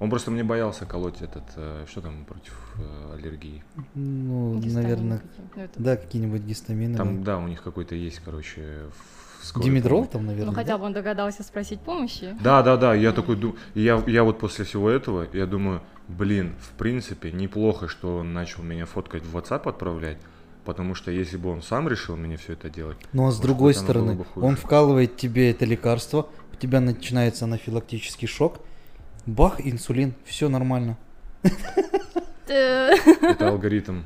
Он 0.00 0.10
просто 0.10 0.30
мне 0.30 0.44
боялся 0.44 0.86
колоть 0.86 1.20
этот, 1.22 1.42
э, 1.56 1.84
что 1.90 2.00
там 2.00 2.24
против 2.24 2.54
э, 2.76 3.14
аллергии. 3.14 3.64
Ну, 3.94 4.54
Гистамин 4.58 4.74
наверное. 4.74 5.22
Ну, 5.56 5.62
это- 5.62 5.82
да, 5.82 5.96
какие-нибудь 5.96 6.42
гистамины. 6.42 6.96
Там, 6.96 7.24
да, 7.24 7.38
у 7.38 7.48
них 7.48 7.62
какой-то 7.62 7.96
есть, 7.96 8.20
короче, 8.24 8.62
в 9.40 9.46
скорой 9.46 9.64
Димедрол 9.64 10.06
там, 10.06 10.26
наверное. 10.26 10.50
Ну, 10.50 10.54
хотя 10.54 10.72
да? 10.72 10.78
бы 10.78 10.84
он 10.84 10.92
догадался 10.92 11.42
спросить 11.42 11.80
помощи. 11.80 12.36
Да, 12.40 12.62
да, 12.62 12.76
да, 12.76 12.94
я 12.94 13.10
такой 13.12 13.34
думаю, 13.36 13.58
я, 13.74 14.00
я 14.06 14.22
вот 14.22 14.38
после 14.38 14.64
всего 14.64 14.88
этого, 14.88 15.26
я 15.32 15.46
думаю, 15.46 15.82
блин, 16.08 16.54
в 16.60 16.70
принципе, 16.78 17.30
неплохо, 17.30 17.88
что 17.88 18.18
он 18.18 18.32
начал 18.32 18.62
меня 18.62 18.86
фоткать 18.86 19.22
в 19.24 19.36
WhatsApp 19.36 19.68
отправлять, 19.68 20.18
потому 20.64 20.94
что 20.94 21.10
если 21.10 21.36
бы 21.36 21.50
он 21.50 21.62
сам 21.62 21.88
решил 21.88 22.16
мне 22.16 22.36
все 22.36 22.54
это 22.54 22.70
делать, 22.70 22.96
Ну 23.12 23.26
а 23.26 23.30
с 23.30 23.34
может 23.36 23.42
другой 23.42 23.74
стороны, 23.74 24.14
бы 24.14 24.24
он 24.36 24.56
вкалывает 24.56 25.16
тебе 25.16 25.50
это 25.50 25.64
лекарство, 25.64 26.28
у 26.52 26.56
тебя 26.56 26.80
начинается 26.80 27.44
анафилактический 27.44 28.26
шок, 28.28 28.60
бах, 29.26 29.60
инсулин, 29.64 30.14
все 30.24 30.48
нормально. 30.48 30.96
Это 32.46 33.48
алгоритм, 33.48 34.02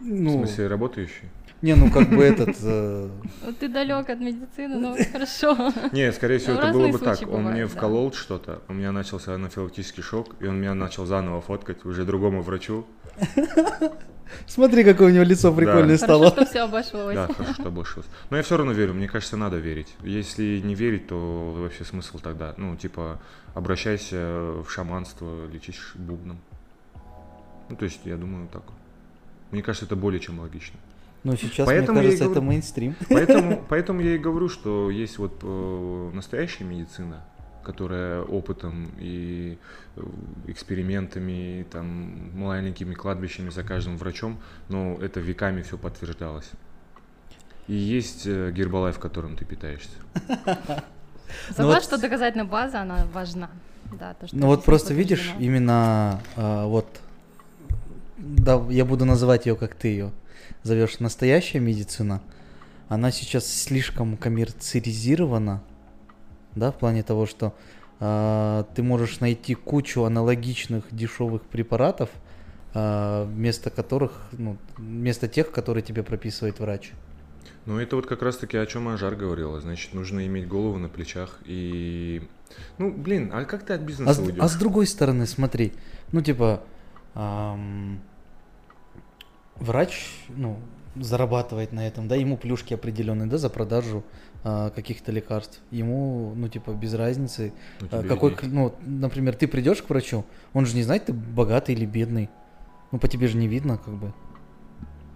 в 0.00 0.04
Ну, 0.04 0.32
смысле, 0.32 0.66
работающий. 0.68 1.28
Не, 1.60 1.74
ну 1.74 1.90
как 1.90 2.08
бы 2.08 2.22
этот, 2.22 2.56
э, 2.62 3.10
вот 3.44 3.58
Ты 3.58 3.68
далек 3.68 4.08
от 4.08 4.20
медицины, 4.20 4.76
ну 4.78 4.96
хорошо. 5.12 5.72
Не, 5.92 6.12
скорее 6.12 6.38
всего, 6.38 6.54
Ну, 6.54 6.60
это 6.60 6.72
было 6.72 6.88
бы 6.88 6.98
так. 6.98 7.20
Он 7.28 7.44
мне 7.44 7.62
да. 7.62 7.68
вколол 7.68 8.12
что-то, 8.12 8.62
у 8.68 8.74
меня 8.74 8.92
начался 8.92 9.34
анафилактический 9.34 10.02
шок, 10.02 10.36
и 10.38 10.46
он 10.46 10.60
меня 10.60 10.74
начал 10.74 11.04
заново 11.04 11.40
фоткать 11.40 11.84
уже 11.84 12.04
другому 12.04 12.42
врачу. 12.42 12.86
смотри, 14.46 14.84
какое 14.84 15.08
у 15.08 15.10
него 15.10 15.24
лицо 15.24 15.52
прикольное 15.52 15.98
Хорошо, 15.98 16.04
стало. 16.04 16.28
что 16.28 16.46
все 16.46 16.60
обошлось. 16.60 17.14
Да, 17.14 17.26
хорошо, 17.26 17.52
что 17.54 17.68
обошлось. 17.68 18.06
Но 18.30 18.36
я 18.36 18.42
все 18.44 18.56
равно 18.56 18.72
верю, 18.72 18.94
мне 18.94 19.08
кажется, 19.08 19.36
надо 19.36 19.56
верить. 19.56 19.94
Если 20.02 20.60
не 20.60 20.76
верить, 20.76 21.08
то 21.08 21.54
вообще 21.58 21.84
смысл 21.84 22.18
тогда? 22.18 22.54
Ну, 22.56 22.76
типа, 22.76 23.20
обращайся 23.54 24.16
в 24.62 24.66
шаманство, 24.68 25.46
лечись 25.52 25.80
бубном. 25.94 26.38
Ну, 27.68 27.76
то 27.76 27.84
есть, 27.84 28.00
я 28.04 28.16
думаю, 28.16 28.48
так. 28.52 28.62
Мне 29.50 29.62
кажется, 29.62 29.86
это 29.86 29.96
более 29.96 30.20
чем 30.20 30.38
логично. 30.38 30.78
Но 31.24 31.34
сейчас, 31.36 31.66
Поэтому 31.66 31.98
мне 31.98 32.08
кажется, 32.08 32.24
это 32.24 32.34
говорю- 32.34 32.48
мейнстрим. 32.50 32.94
Поэтому, 33.08 33.64
поэтому 33.68 34.00
я 34.00 34.14
и 34.14 34.18
говорю, 34.18 34.48
что 34.48 34.90
есть 34.90 35.18
вот 35.18 35.40
э, 35.42 36.10
настоящая 36.14 36.64
медицина, 36.64 37.24
которая 37.64 38.22
опытом 38.22 38.90
и 38.98 39.58
э, 39.96 40.00
экспериментами, 40.46 41.60
и, 41.60 41.64
там, 41.64 42.38
маленькими 42.38 42.94
кладбищами 42.94 43.50
за 43.50 43.62
каждым 43.64 43.96
врачом, 43.98 44.38
но 44.68 44.96
это 45.00 45.20
веками 45.20 45.62
все 45.62 45.76
подтверждалось. 45.76 46.50
И 47.66 47.74
есть 47.74 48.22
э, 48.26 48.52
гербалайф, 48.52 48.96
в 48.96 49.00
котором 49.00 49.36
ты 49.36 49.44
питаешься. 49.44 49.90
Согласна, 51.48 51.64
вот- 51.66 51.82
что 51.82 51.98
доказательная 51.98 52.46
база, 52.46 52.80
она 52.82 53.06
важна. 53.12 53.50
Да, 53.98 54.14
то, 54.14 54.26
что 54.26 54.36
Ну 54.36 54.46
вот 54.46 54.64
просто 54.64 54.92
видишь, 54.94 55.32
именно 55.38 56.20
а, 56.36 56.66
вот, 56.66 56.86
да, 58.18 58.62
я 58.68 58.84
буду 58.84 59.04
называть 59.06 59.46
ее, 59.46 59.56
как 59.56 59.74
ты 59.74 59.88
ее 59.88 60.12
зовешь, 60.62 61.00
настоящая 61.00 61.60
медицина, 61.60 62.22
она 62.88 63.10
сейчас 63.10 63.46
слишком 63.46 64.16
коммерциализирована, 64.16 65.62
да, 66.54 66.72
в 66.72 66.78
плане 66.78 67.02
того, 67.02 67.26
что 67.26 67.54
а, 68.00 68.64
ты 68.74 68.82
можешь 68.82 69.20
найти 69.20 69.54
кучу 69.54 70.04
аналогичных 70.04 70.84
дешевых 70.90 71.42
препаратов, 71.42 72.10
а, 72.74 73.24
вместо 73.26 73.70
которых, 73.70 74.12
ну, 74.32 74.56
вместо 74.76 75.28
тех, 75.28 75.50
которые 75.50 75.82
тебе 75.82 76.02
прописывает 76.02 76.60
врач. 76.60 76.92
Ну, 77.66 77.78
это 77.78 77.96
вот 77.96 78.06
как 78.06 78.22
раз-таки 78.22 78.56
о 78.56 78.64
чем 78.66 78.88
Ажар 78.88 79.14
говорила. 79.14 79.60
Значит, 79.60 79.92
нужно 79.92 80.26
иметь 80.26 80.48
голову 80.48 80.78
на 80.78 80.88
плечах 80.88 81.38
и... 81.44 82.22
Ну, 82.78 82.90
блин, 82.90 83.30
а 83.32 83.44
как 83.44 83.66
ты 83.66 83.74
от 83.74 83.82
бизнеса 83.82 84.18
А 84.18 84.22
уйдешь? 84.24 84.42
а 84.42 84.48
с 84.48 84.54
другой 84.56 84.86
стороны, 84.86 85.26
смотри, 85.26 85.74
ну, 86.12 86.22
типа, 86.22 86.62
ам, 87.14 88.00
врач, 89.60 90.10
ну, 90.28 90.56
зарабатывает 90.96 91.72
на 91.72 91.86
этом, 91.86 92.08
да, 92.08 92.16
ему 92.16 92.36
плюшки 92.36 92.74
определенные, 92.74 93.28
да, 93.28 93.38
за 93.38 93.48
продажу 93.50 94.02
а, 94.44 94.70
каких-то 94.70 95.12
лекарств. 95.12 95.60
Ему, 95.70 96.32
ну, 96.36 96.48
типа, 96.48 96.70
без 96.72 96.94
разницы, 96.94 97.52
Ну, 97.80 97.88
а, 97.90 98.02
какой, 98.04 98.34
к- 98.34 98.44
ну, 98.44 98.74
например, 98.86 99.34
ты 99.36 99.46
придешь 99.48 99.82
к 99.82 99.90
врачу, 99.90 100.24
он 100.52 100.64
же 100.66 100.74
не 100.76 100.82
знает, 100.82 101.06
ты 101.06 101.12
богатый 101.12 101.74
или 101.74 101.84
бедный. 101.86 102.28
Ну, 102.92 102.98
по 102.98 103.08
тебе 103.08 103.26
же 103.28 103.36
не 103.36 103.48
видно, 103.48 103.78
как 103.78 103.94
бы. 103.94 104.12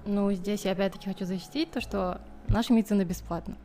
Ну, 0.07 0.33
здесь 0.33 0.65
я 0.65 0.73
опять-таки 0.73 1.09
хочу 1.09 1.25
защитить 1.25 1.71
то, 1.71 1.81
что 1.81 2.21
наша 2.49 2.73
медицина 2.73 3.05
бесплатна. 3.05 3.57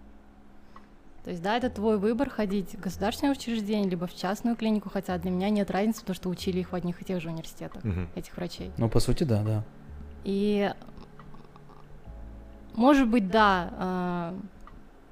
То 1.24 1.32
есть, 1.32 1.44
да, 1.44 1.58
это 1.58 1.70
твой 1.70 1.98
выбор 1.98 2.30
ходить 2.30 2.76
в 2.76 2.80
государственное 2.80 3.34
учреждение, 3.34 3.90
либо 3.90 4.08
в 4.08 4.16
частную 4.16 4.56
клинику, 4.56 4.90
хотя 4.90 5.18
для 5.18 5.30
меня 5.30 5.50
нет 5.50 5.70
разницы, 5.72 6.00
потому 6.02 6.16
что 6.16 6.30
учили 6.30 6.60
их 6.60 6.72
в 6.72 6.76
одних 6.76 7.02
и 7.02 7.06
тех 7.06 7.22
же 7.22 7.30
университетах, 7.30 7.84
Мгм. 7.84 8.08
этих 8.16 8.38
врачей. 8.38 8.72
Ну, 8.78 8.88
по 8.90 9.00
сути, 9.02 9.24
да, 9.26 9.44
да. 9.44 9.64
И, 10.28 10.74
может 12.76 13.08
быть, 13.08 13.30
да, 13.32 14.34
э, 14.36 14.40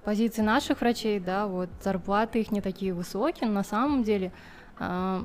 позиции 0.04 0.42
наших 0.42 0.82
врачей, 0.82 1.22
да, 1.22 1.48
вот 1.48 1.70
зарплаты 1.82 2.42
их 2.42 2.52
не 2.52 2.60
такие 2.60 2.94
высокие, 2.94 3.48
но 3.48 3.54
на 3.54 3.64
самом 3.64 4.04
деле 4.04 4.34
э, 4.78 5.24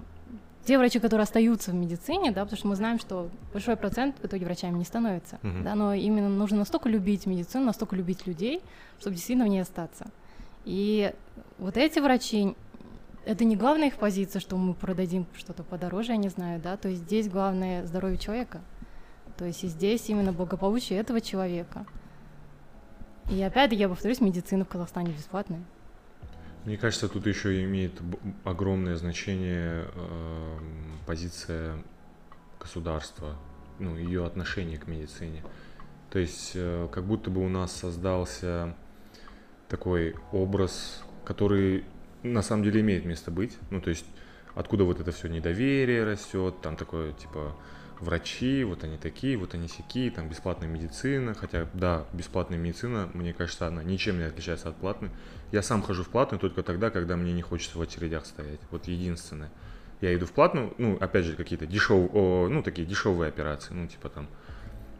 те 0.64 0.78
врачи, 0.78 1.00
которые 1.00 1.24
остаются 1.24 1.72
в 1.72 1.74
медицине, 1.74 2.30
да, 2.30 2.44
потому 2.44 2.56
что 2.56 2.68
мы 2.68 2.76
знаем, 2.76 3.00
что 3.00 3.30
большой 3.52 3.74
процент 3.74 4.14
в 4.22 4.24
итоге 4.26 4.46
врачами 4.46 4.78
не 4.78 4.84
становится, 4.84 5.40
Мгм. 5.42 5.64
да, 5.64 5.74
но 5.74 5.92
именно 5.92 6.28
нужно 6.28 6.58
настолько 6.58 6.88
любить 6.88 7.26
медицину, 7.26 7.64
настолько 7.64 7.96
любить 7.96 8.28
людей, 8.28 8.62
чтобы 9.00 9.16
действительно 9.16 9.46
в 9.46 9.48
ней 9.48 9.62
остаться. 9.62 10.06
И 10.64 11.12
вот 11.58 11.76
эти 11.76 11.98
врачи, 11.98 12.54
это 13.24 13.44
не 13.44 13.56
главная 13.56 13.88
их 13.88 13.96
позиция, 13.96 14.38
что 14.38 14.56
мы 14.56 14.74
продадим 14.74 15.26
что-то 15.36 15.64
подороже, 15.64 16.12
я 16.12 16.16
не 16.16 16.28
знаю, 16.28 16.60
да, 16.60 16.76
то 16.76 16.88
есть 16.88 17.02
здесь 17.02 17.28
главное 17.28 17.84
здоровье 17.86 18.18
человека, 18.18 18.60
то 19.40 19.46
есть 19.46 19.64
и 19.64 19.68
здесь 19.68 20.10
именно 20.10 20.34
благополучие 20.34 20.98
этого 20.98 21.22
человека. 21.22 21.86
И 23.30 23.40
опять-таки, 23.40 23.80
я 23.80 23.88
повторюсь, 23.88 24.20
медицина 24.20 24.66
в 24.66 24.68
Казахстане 24.68 25.12
бесплатная. 25.12 25.62
Мне 26.66 26.76
кажется, 26.76 27.08
тут 27.08 27.26
еще 27.26 27.64
имеет 27.64 27.92
огромное 28.44 28.96
значение 28.96 29.86
эм, 29.94 30.98
позиция 31.06 31.82
государства, 32.60 33.38
ну, 33.78 33.96
ее 33.96 34.26
отношение 34.26 34.76
к 34.76 34.86
медицине. 34.86 35.42
То 36.10 36.18
есть, 36.18 36.52
э, 36.54 36.88
как 36.92 37.04
будто 37.04 37.30
бы 37.30 37.42
у 37.42 37.48
нас 37.48 37.72
создался 37.72 38.76
такой 39.70 40.16
образ, 40.32 41.02
который 41.24 41.84
на 42.22 42.42
самом 42.42 42.62
деле 42.62 42.82
имеет 42.82 43.06
место 43.06 43.30
быть. 43.30 43.56
Ну, 43.70 43.80
то 43.80 43.88
есть, 43.88 44.04
откуда 44.54 44.84
вот 44.84 45.00
это 45.00 45.12
все 45.12 45.28
недоверие 45.28 46.04
растет, 46.04 46.60
там 46.60 46.76
такое, 46.76 47.14
типа, 47.14 47.56
врачи, 48.00 48.64
вот 48.64 48.84
они 48.84 48.96
такие, 48.96 49.36
вот 49.36 49.54
они 49.54 49.68
сякие, 49.68 50.10
там 50.10 50.28
бесплатная 50.28 50.68
медицина, 50.68 51.34
хотя, 51.34 51.68
да, 51.74 52.04
бесплатная 52.12 52.58
медицина, 52.58 53.10
мне 53.14 53.32
кажется, 53.32 53.66
она 53.66 53.82
ничем 53.82 54.18
не 54.18 54.24
отличается 54.24 54.68
от 54.68 54.76
платной. 54.76 55.10
Я 55.52 55.62
сам 55.62 55.82
хожу 55.82 56.02
в 56.04 56.08
платную 56.08 56.40
только 56.40 56.62
тогда, 56.62 56.90
когда 56.90 57.16
мне 57.16 57.32
не 57.32 57.42
хочется 57.42 57.78
в 57.78 57.80
очередях 57.80 58.26
стоять. 58.26 58.60
Вот 58.70 58.88
единственное. 58.88 59.50
Я 60.00 60.14
иду 60.14 60.24
в 60.24 60.32
платную, 60.32 60.72
ну, 60.78 60.96
опять 60.98 61.26
же, 61.26 61.34
какие-то 61.34 61.66
дешевые, 61.66 62.48
ну, 62.48 62.62
такие 62.62 62.86
дешевые 62.86 63.28
операции, 63.28 63.74
ну, 63.74 63.86
типа 63.86 64.08
там, 64.08 64.28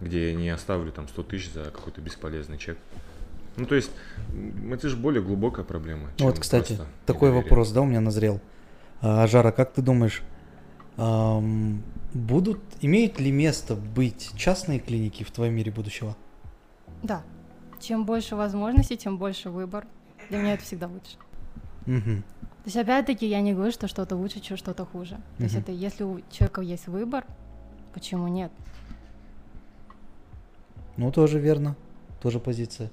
где 0.00 0.30
я 0.30 0.36
не 0.36 0.50
оставлю 0.50 0.92
там 0.92 1.08
100 1.08 1.22
тысяч 1.22 1.52
за 1.52 1.64
какой-то 1.64 2.00
бесполезный 2.00 2.58
чек. 2.58 2.76
Ну, 3.56 3.66
то 3.66 3.74
есть, 3.74 3.90
это 4.70 4.88
же 4.88 4.96
более 4.96 5.22
глубокая 5.22 5.64
проблема. 5.64 6.10
Ну 6.18 6.26
Вот, 6.26 6.38
кстати, 6.38 6.78
такой 7.06 7.28
недоверие. 7.28 7.42
вопрос, 7.42 7.72
да, 7.72 7.80
у 7.80 7.84
меня 7.86 8.00
назрел. 8.00 8.40
А, 9.00 9.26
Жара, 9.26 9.52
как 9.52 9.72
ты 9.72 9.82
думаешь, 9.82 10.22
ам, 11.00 11.82
будут, 12.12 12.60
имеют 12.82 13.18
ли 13.18 13.32
место 13.32 13.74
быть 13.74 14.30
частные 14.36 14.78
клиники 14.78 15.24
в 15.24 15.30
твоем 15.30 15.54
мире 15.54 15.72
будущего? 15.72 16.14
Да. 17.02 17.22
Чем 17.80 18.04
больше 18.04 18.36
возможностей, 18.36 18.98
тем 18.98 19.16
больше 19.16 19.48
выбор. 19.48 19.86
Для 20.28 20.38
меня 20.38 20.54
это 20.54 20.62
всегда 20.62 20.86
лучше. 20.86 21.16
Мгм. 21.86 22.22
То 22.22 22.66
есть, 22.66 22.76
опять-таки, 22.76 23.26
я 23.26 23.40
не 23.40 23.54
говорю, 23.54 23.72
что 23.72 23.88
что-то 23.88 24.16
лучше, 24.16 24.42
что 24.44 24.58
что-то 24.58 24.84
хуже. 24.84 25.18
То 25.38 25.44
есть, 25.44 25.54
это 25.56 25.72
если 25.72 26.04
у 26.04 26.20
человека 26.30 26.60
есть 26.60 26.86
выбор, 26.88 27.24
почему 27.94 28.28
нет? 28.28 28.52
Ну, 30.98 31.10
тоже 31.10 31.38
верно. 31.38 31.76
Тоже 32.20 32.38
позиция. 32.38 32.90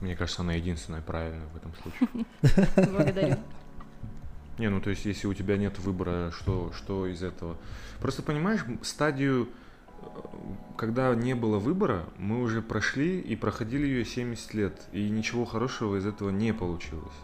Мне 0.00 0.16
кажется, 0.16 0.42
она 0.42 0.54
единственная 0.54 1.02
правильная 1.02 1.46
в 1.46 1.56
этом 1.56 1.72
случае. 1.76 2.26
Благодарю. 2.92 3.36
Не, 4.58 4.68
ну 4.68 4.80
то 4.80 4.90
есть, 4.90 5.04
если 5.04 5.26
у 5.28 5.34
тебя 5.34 5.56
нет 5.56 5.78
выбора, 5.78 6.32
что, 6.32 6.72
что 6.76 7.06
из 7.06 7.22
этого? 7.22 7.56
Просто 8.00 8.22
понимаешь, 8.22 8.64
стадию, 8.82 9.48
э, 10.02 10.06
когда 10.76 11.14
не 11.14 11.34
было 11.34 11.58
выбора, 11.58 12.06
мы 12.16 12.42
уже 12.42 12.60
прошли 12.60 13.20
и 13.20 13.36
проходили 13.36 13.86
ее 13.86 14.04
70 14.04 14.54
лет, 14.54 14.80
и 14.92 15.08
ничего 15.08 15.44
хорошего 15.44 15.96
из 15.96 16.06
этого 16.06 16.30
не 16.30 16.52
получилось. 16.52 17.14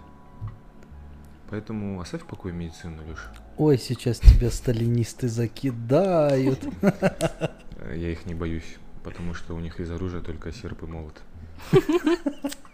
Поэтому 1.50 2.00
оставь 2.00 2.22
в 2.22 2.26
покое 2.26 2.54
медицину, 2.54 3.02
Леша. 3.08 3.32
Ой, 3.58 3.78
сейчас 3.78 4.18
тебя 4.18 4.50
сталинисты 4.50 5.28
закидают. 5.28 6.60
Э, 6.82 7.96
Я 7.96 8.10
их 8.12 8.26
не 8.26 8.34
боюсь, 8.34 8.76
потому 9.02 9.34
что 9.34 9.54
у 9.54 9.60
них 9.60 9.80
из 9.80 9.90
оружия 9.90 10.20
только 10.20 10.52
серп 10.52 10.84
и 10.84 10.86
молот. 10.86 11.20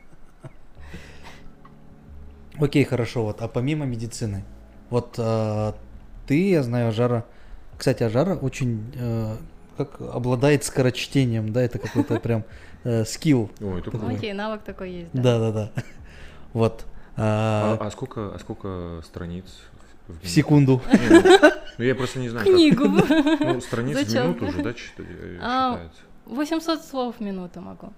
Окей, 2.60 2.84
хорошо, 2.84 3.24
вот, 3.24 3.40
а 3.42 3.48
помимо 3.48 3.86
медицины, 3.86 4.44
вот 4.90 5.14
а, 5.18 5.74
ты, 6.26 6.50
я 6.50 6.62
знаю, 6.62 6.88
Ажара, 6.88 7.24
кстати, 7.78 8.02
Ажара 8.02 8.36
очень 8.36 8.92
э, 8.94 9.36
как 9.76 10.00
обладает 10.00 10.64
скорочтением, 10.64 11.52
да, 11.52 11.62
это 11.62 11.78
какой-то 11.78 12.20
прям 12.20 12.44
э, 12.84 13.04
скилл. 13.04 13.50
Ой, 13.60 13.80
это 13.80 13.90
Такой. 13.90 14.14
Окей, 14.16 14.32
навык 14.32 14.62
такой 14.62 14.90
есть, 14.92 15.10
да. 15.12 15.22
Да, 15.22 15.38
да, 15.38 15.52
да. 15.52 15.82
Вот. 16.52 16.84
А, 17.16 17.78
а, 17.80 17.86
а 17.86 17.90
сколько, 17.90 18.34
а 18.34 18.38
сколько 18.38 19.02
страниц 19.04 19.46
в, 20.08 20.26
секунду. 20.26 20.82
Ну, 20.92 21.22
Ну 21.78 21.84
я 21.84 21.94
просто 21.94 22.18
не 22.18 22.28
знаю, 22.28 22.44
Книгу. 22.44 22.84
Ну, 22.86 23.60
страниц 23.60 23.96
в 23.96 24.14
минуту 24.14 24.46
уже, 24.46 24.62
да, 24.62 24.74
чит- 24.74 24.92
э, 24.98 25.38
А, 25.40 25.72
считается? 25.72 26.00
800 26.26 26.84
слов 26.84 27.16
в 27.16 27.20
минуту 27.20 27.60
могу. 27.60 27.92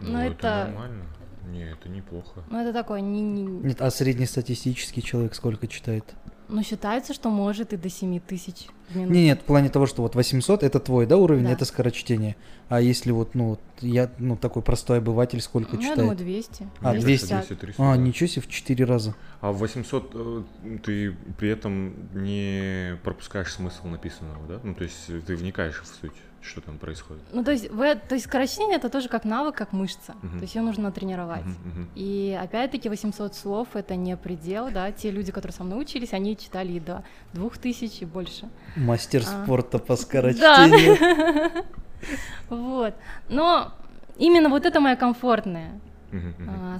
Ну, 0.00 0.18
это- 0.18 0.66
нормально. 0.70 1.04
Не, 1.46 1.70
это 1.72 1.88
неплохо. 1.88 2.44
Ну, 2.50 2.58
это 2.58 2.72
такое, 2.72 3.00
не, 3.00 3.20
не- 3.22 3.42
Нет, 3.42 3.80
а 3.80 3.90
среднестатистический 3.90 5.02
человек 5.02 5.34
сколько 5.34 5.66
читает? 5.66 6.04
ну, 6.52 6.64
считается, 6.64 7.14
что 7.14 7.30
может 7.30 7.72
и 7.72 7.76
до 7.76 7.88
7 7.88 8.18
тысяч 8.18 8.66
в 8.88 8.96
минуту. 8.96 9.12
Не, 9.14 9.24
нет, 9.26 9.40
в 9.40 9.44
плане 9.44 9.68
того, 9.70 9.86
что 9.86 10.02
вот 10.02 10.16
800 10.16 10.64
это 10.64 10.80
твой, 10.80 11.06
да, 11.06 11.16
уровень, 11.16 11.44
Да. 11.44 11.52
это 11.52 11.64
скорочтение. 11.64 12.34
А 12.68 12.80
если 12.80 13.12
вот, 13.12 13.36
ну, 13.36 13.50
вот 13.50 13.60
я, 13.80 14.10
ну, 14.18 14.36
такой 14.36 14.62
простой 14.62 14.98
обыватель, 14.98 15.40
сколько 15.40 15.76
Ну, 15.76 15.82
я 15.82 15.94
думаю, 15.94 16.16
читает? 16.16 16.18
200. 16.18 16.68
А, 16.80 16.90
Мне 16.92 17.00
200. 17.02 17.28
кажется, 17.28 17.54
200-300, 17.54 17.74
А, 17.78 17.94
да. 17.96 18.02
ничего 18.02 18.26
себе, 18.26 18.42
в 18.42 18.48
4 18.48 18.84
раза. 18.84 19.14
А 19.40 19.52
в 19.52 19.58
800 19.58 20.10
э, 20.12 20.42
ты 20.84 21.16
при 21.38 21.50
этом 21.50 21.94
не 22.14 22.96
пропускаешь 23.04 23.52
смысл 23.52 23.86
написанного, 23.86 24.44
да? 24.48 24.60
Ну, 24.64 24.74
то 24.74 24.82
есть 24.82 25.06
ты 25.26 25.36
вникаешь 25.36 25.80
в 25.80 25.86
суть, 26.00 26.10
что 26.42 26.60
там 26.62 26.78
происходит. 26.78 27.22
Ну, 27.32 27.44
то 27.44 27.50
есть, 27.52 27.70
в 27.70 27.80
э- 27.82 27.94
то 27.96 28.14
есть 28.14 28.24
скорочтение 28.26 28.76
это 28.76 28.88
тоже 28.88 29.08
как 29.08 29.24
навык, 29.24 29.54
как 29.54 29.72
мышца. 29.72 30.14
Мгм. 30.22 30.38
То 30.38 30.42
есть 30.42 30.54
ее 30.54 30.62
нужно 30.62 30.90
тренировать. 30.90 31.44
Мгм, 31.44 31.68
мгм. 31.70 31.88
И 31.94 32.38
опять-таки 32.42 32.88
800 32.88 33.34
слов 33.34 33.68
это 33.74 33.94
не 33.96 34.16
предел, 34.16 34.70
да. 34.70 34.90
Те 34.90 35.10
люди, 35.10 35.32
которые 35.32 35.52
со 35.52 35.64
мной 35.64 35.82
учились, 35.82 36.12
они 36.14 36.36
читали 36.36 36.72
и 36.72 36.80
до 36.80 37.04
2000 37.34 38.02
и 38.02 38.06
больше. 38.06 38.48
Мастер 38.76 39.22
А. 39.26 39.44
спорта 39.44 39.78
по 39.78 39.96
скорочтению. 39.96 41.64
Вот. 42.48 42.94
Но 43.28 43.72
именно 44.16 44.48
вот 44.48 44.64
это 44.64 44.80
моя 44.80 44.96
комфортная 44.96 45.78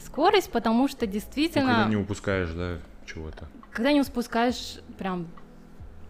скорость, 0.04 0.50
потому 0.50 0.88
что 0.88 1.06
Ну, 1.06 1.12
действительно, 1.12 1.74
когда 1.74 1.88
не 1.90 1.96
упускаешь, 1.96 2.50
да, 2.50 2.78
чего-то. 3.06 3.46
когда 3.70 3.92
не 3.92 4.02
спускаешь 4.02 4.80
прям 4.98 5.26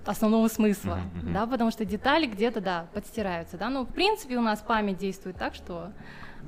основного 0.07 0.49
смысла, 0.49 1.01
мгм. 1.15 1.33
да, 1.33 1.47
потому 1.47 1.71
что 1.71 1.85
детали 1.85 2.27
где-то, 2.27 2.61
да, 2.61 2.87
подстираются, 2.95 3.57
да, 3.57 3.69
но 3.69 3.85
в 3.85 3.89
принципе 3.93 4.37
у 4.37 4.43
нас 4.43 4.61
память 4.61 4.99
действует 4.99 5.37
так, 5.37 5.55
что 5.55 5.93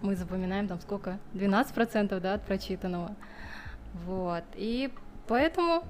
мы 0.00 0.16
запоминаем 0.16 0.68
там 0.68 0.80
сколько, 0.80 1.18
12%, 1.34 2.18
да, 2.20 2.34
от 2.34 2.42
прочитанного, 2.42 3.14
вот, 4.06 4.44
и 4.54 4.90
поэтому, 5.26 5.84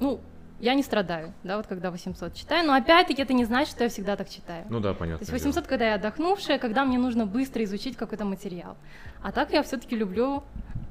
ну, 0.00 0.20
я 0.60 0.74
не 0.74 0.82
страдаю, 0.82 1.32
да, 1.42 1.56
вот 1.56 1.66
когда 1.66 1.90
800 1.90 2.34
читаю, 2.34 2.66
но 2.66 2.74
опять-таки 2.74 3.20
это 3.22 3.32
не 3.32 3.44
значит, 3.44 3.74
что 3.74 3.84
я 3.84 3.90
всегда 3.90 4.16
так 4.16 4.28
читаю. 4.28 4.64
Ну 4.70 4.80
да, 4.80 4.92
То 4.92 4.98
понятно. 5.00 5.22
есть 5.22 5.32
800, 5.32 5.66
когда 5.66 5.88
я 5.88 5.94
отдохнувшая, 5.96 6.58
когда 6.58 6.84
мне 6.84 6.98
нужно 6.98 7.26
быстро 7.26 7.62
изучить 7.64 7.96
какой-то 7.96 8.24
материал. 8.24 8.76
А 9.22 9.32
так 9.32 9.52
я 9.52 9.62
все-таки 9.62 9.96
люблю 9.96 10.42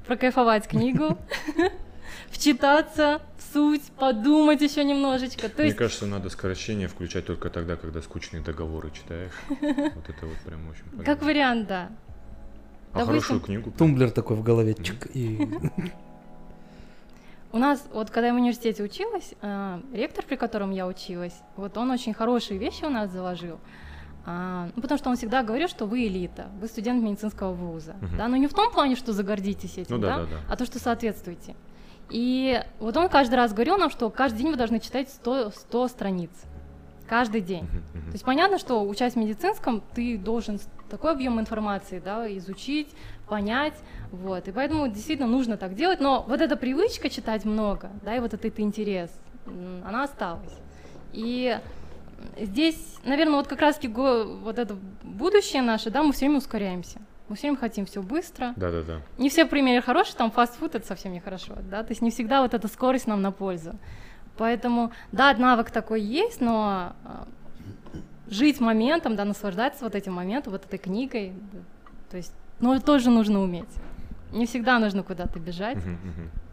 прокайфовать 0.06 0.68
книгу. 0.68 1.18
вчитаться 2.34 3.22
в 3.38 3.54
суть, 3.54 3.84
подумать 3.98 4.62
еще 4.62 4.84
немножечко. 4.84 5.48
То 5.50 5.60
Мне 5.60 5.68
есть, 5.68 5.78
кажется, 5.78 6.06
надо 6.06 6.30
скорочтение 6.30 6.88
включать 6.88 7.26
только 7.26 7.50
тогда, 7.50 7.76
когда 7.76 8.02
скучные 8.02 8.42
договоры 8.42 8.92
читаешь. 8.92 9.32
Вот 9.50 10.10
это 10.10 10.26
вот 10.26 10.38
прям 10.46 10.68
очень 10.70 10.84
полезно. 10.86 11.04
как 11.04 11.22
вариант, 11.24 11.68
да. 11.68 11.90
А 12.94 13.00
допустим, 13.00 13.06
хорошую 13.06 13.40
книгу. 13.40 13.72
Тумблер 13.72 14.12
такой 14.12 14.36
в 14.38 14.44
голове, 14.44 14.74
чик, 14.76 15.08
и... 15.16 15.50
У 17.52 17.58
нас, 17.60 17.88
вот 17.94 18.10
когда 18.10 18.28
я 18.28 18.34
в 18.34 18.38
университете 18.38 18.82
училась, 18.82 19.34
э, 19.42 19.80
ректор, 19.94 20.26
при 20.26 20.36
котором 20.38 20.72
я 20.72 20.88
училась, 20.88 21.36
вот 21.56 21.78
он 21.78 21.92
очень 21.92 22.14
хорошие 22.14 22.58
вещи 22.58 22.84
у 22.84 22.90
нас 22.90 23.12
заложил. 23.12 23.60
А, 24.26 24.70
ну, 24.76 24.82
потому 24.82 24.98
что 24.98 25.10
он 25.10 25.18
всегда 25.18 25.44
говорил, 25.44 25.68
что 25.68 25.86
вы 25.86 26.08
элита, 26.08 26.48
вы 26.60 26.68
студент 26.68 27.04
медицинского 27.04 27.54
вуза. 27.54 27.94
Мгм. 28.02 28.18
Да, 28.18 28.28
но 28.28 28.38
не 28.38 28.48
в 28.48 28.54
том 28.54 28.72
плане, 28.72 28.96
что 28.96 29.14
загордитесь 29.14 29.78
этим, 29.78 29.98
Ну 29.98 30.02
да, 30.02 30.20
да, 30.20 30.24
да. 30.26 30.38
а 30.50 30.56
то, 30.56 30.66
что 30.66 30.80
соответствуете. 30.80 31.56
И 32.14 32.64
вот 32.80 32.96
он 32.96 33.10
каждый 33.10 33.36
раз 33.36 33.54
говорил 33.54 33.76
нам, 33.78 33.90
что 33.90 34.08
каждый 34.12 34.38
день 34.38 34.52
вы 34.52 34.56
должны 34.56 34.80
читать 34.80 35.10
100, 35.10 35.50
100 35.50 35.88
страниц. 35.88 36.30
Каждый 37.10 37.42
день. 37.42 37.66
То 37.92 38.12
есть 38.12 38.24
понятно, 38.24 38.60
что 38.60 38.84
учась 38.84 39.14
в 39.14 39.16
медицинском, 39.16 39.84
ты 39.96 40.18
должен 40.20 40.60
такой 40.92 41.12
объем 41.12 41.40
информации 41.40 42.00
да, 42.00 42.32
изучить, 42.38 42.88
понять, 43.28 43.74
вот. 44.12 44.48
И 44.48 44.52
поэтому 44.52 44.88
действительно 44.88 45.28
нужно 45.28 45.58
так 45.58 45.74
делать, 45.74 46.00
но 46.00 46.24
вот 46.28 46.40
эта 46.40 46.56
привычка 46.56 47.10
читать 47.10 47.46
много, 47.46 47.90
да, 48.04 48.16
и 48.16 48.20
вот 48.20 48.36
этот 48.36 48.60
интерес, 48.60 49.10
она 49.84 50.04
осталась. 50.04 50.54
И 51.14 51.60
здесь, 52.40 52.78
наверное, 53.04 53.38
вот 53.38 53.48
как 53.48 53.60
раз-таки 53.60 53.88
го- 53.88 54.38
вот 54.44 54.60
это 54.60 54.78
будущее 55.02 55.64
наше, 55.64 55.90
да, 55.90 56.04
мы 56.04 56.14
все 56.14 56.26
время 56.26 56.38
ускоряемся. 56.38 57.02
Мы 57.30 57.36
все 57.36 57.48
время 57.48 57.58
хотим 57.58 57.86
все 57.86 58.02
быстро. 58.02 58.54
Да-да-да. 58.56 59.02
Не 59.18 59.30
все 59.30 59.46
примеры 59.46 59.82
хорошие, 59.82 60.16
там 60.16 60.30
фастфуд 60.32 60.76
это 60.76 60.86
совсем 60.86 61.14
нехорошо, 61.14 61.56
да, 61.70 61.84
то 61.84 61.92
есть 61.92 62.02
не 62.02 62.12
всегда 62.12 62.42
вот 62.42 62.54
эта 62.54 62.68
скорость 62.68 63.08
нам 63.08 63.22
на 63.22 63.32
пользу. 63.32 63.76
Поэтому, 64.38 64.92
да, 65.12 65.34
навык 65.34 65.72
такой 65.72 66.02
есть, 66.02 66.42
но 66.42 66.94
а, 67.06 67.28
жить 68.28 68.60
моментом, 68.60 69.16
да, 69.16 69.26
наслаждаться 69.26 69.84
вот 69.84 69.96
этим 69.96 70.14
моментом, 70.14 70.54
вот 70.54 70.66
этой 70.66 70.80
книгой, 70.80 71.34
да, 71.52 71.60
то 72.12 72.18
есть, 72.18 72.34
ну, 72.60 72.80
тоже 72.80 73.10
нужно 73.10 73.42
уметь. 73.42 73.70
Не 74.32 74.46
всегда 74.48 74.80
нужно 74.80 75.04
куда-то 75.04 75.40
бежать, 75.40 75.78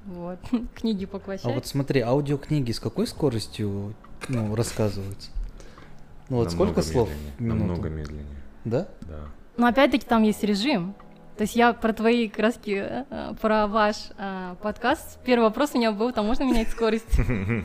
вот, 0.05 0.39
книги 0.75 1.05
А 1.05 1.09
поглощать. 1.09 1.55
вот 1.55 1.67
смотри, 1.67 2.01
аудиокниги 2.01 2.73
с 2.73 2.81
какой 2.81 3.07
скоростью 3.07 3.95
ну, 4.29 4.55
рассказываются? 4.55 5.31
Ну 6.29 6.37
вот 6.37 6.53
сколько 6.53 6.81
Намного 6.81 6.83
слов 6.83 7.09
медленнее, 7.09 7.33
в 7.37 7.41
минуту? 7.41 7.59
Намного 7.59 7.89
медленнее, 7.89 8.27
Да? 8.65 8.89
да. 9.03 9.21
Но 9.61 9.67
опять-таки 9.67 10.07
там 10.07 10.23
есть 10.23 10.43
режим. 10.43 10.95
То 11.37 11.43
есть 11.43 11.55
я 11.55 11.75
про 11.75 11.93
твои 11.93 12.31
краски, 12.31 12.83
э, 12.83 13.35
про 13.43 13.67
ваш 13.67 13.97
э, 14.17 14.55
подкаст. 14.63 15.19
Первый 15.23 15.45
вопрос 15.45 15.73
у 15.75 15.79
меня 15.79 15.93
был, 15.93 16.13
там 16.13 16.25
можно 16.27 16.45
менять 16.45 16.69
скорость? 16.69 17.19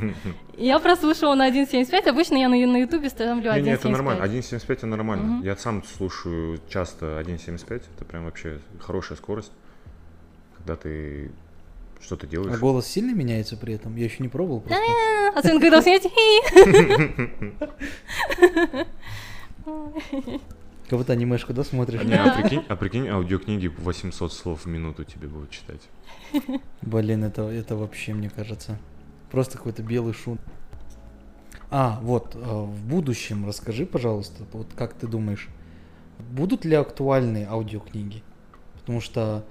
Я 0.58 0.80
прослушала 0.80 1.36
на 1.36 1.50
1.75, 1.50 2.10
обычно 2.10 2.36
я 2.38 2.48
на, 2.48 2.56
на 2.56 2.78
ютубе 2.78 3.10
ставлю 3.10 3.52
1.75. 3.52 3.56
Не, 3.56 3.62
не, 3.64 3.70
это 3.72 3.90
нормально. 3.90 4.24
1.75 4.24 4.66
это 4.74 4.88
нормально. 4.88 5.42
Я 5.44 5.56
сам 5.58 5.84
слушаю 5.84 6.60
часто 6.70 7.22
1.75. 7.22 7.84
Это 7.96 8.06
прям 8.06 8.26
вообще 8.26 8.60
хорошая 8.80 9.18
скорость. 9.18 9.52
Когда 10.58 10.76
ты 10.78 11.32
что-то 12.02 12.26
А 12.26 12.30
делаешь. 12.30 12.60
голос 12.60 12.88
сильно 12.88 13.14
меняется 13.14 13.58
при 13.58 13.74
этом? 13.74 13.96
Я 13.98 14.06
еще 14.06 14.18
не 14.20 14.30
пробовал 14.30 14.62
просто. 14.62 14.84
А 15.34 15.42
сын, 15.42 15.60
когда 15.60 15.82
смеете? 15.82 16.10
Как 20.90 21.00
будто 21.00 21.14
анимешку, 21.14 21.54
да, 21.54 21.64
смотришь? 21.64 22.02
А, 22.02 22.04
не, 22.04 22.14
а 22.14 22.32
прикинь, 22.32 22.64
а 22.70 22.76
прикинь, 22.76 23.08
аудиокниги 23.08 23.68
800 23.68 24.32
слов 24.32 24.66
в 24.66 24.68
минуту 24.68 25.04
тебе 25.04 25.28
будут 25.28 25.50
читать. 25.50 25.82
Блин, 26.82 27.24
это, 27.24 27.44
это 27.44 27.76
вообще, 27.76 28.14
мне 28.14 28.30
кажется, 28.30 28.78
просто 29.32 29.58
какой-то 29.58 29.82
белый 29.82 30.14
шум. 30.14 30.38
А, 31.72 32.00
вот, 32.04 32.36
э, 32.36 32.40
в 32.40 32.86
будущем 32.88 33.48
расскажи, 33.48 33.86
пожалуйста, 33.86 34.46
вот 34.54 34.68
как 34.76 34.94
ты 34.94 35.08
думаешь, 35.08 35.50
будут 36.20 36.64
ли 36.66 36.76
актуальные 36.76 37.48
аудиокниги? 37.48 38.22
Потому 38.76 39.02
что 39.02 39.44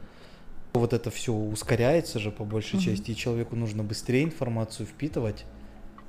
вот 0.74 0.92
это 0.92 1.10
все 1.10 1.32
ускоряется 1.32 2.18
же 2.20 2.30
по 2.30 2.44
большей 2.44 2.76
Мгм. 2.76 2.84
части, 2.84 3.10
и 3.10 3.16
человеку 3.16 3.56
нужно 3.56 3.82
быстрее 3.82 4.22
информацию 4.22 4.86
впитывать. 4.86 5.44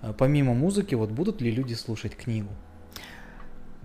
А 0.02 0.14
Помимо 0.14 0.54
музыки, 0.54 0.94
вот 0.94 1.10
будут 1.12 1.42
ли 1.42 1.50
люди 1.50 1.74
слушать 1.74 2.16
книгу? 2.16 2.50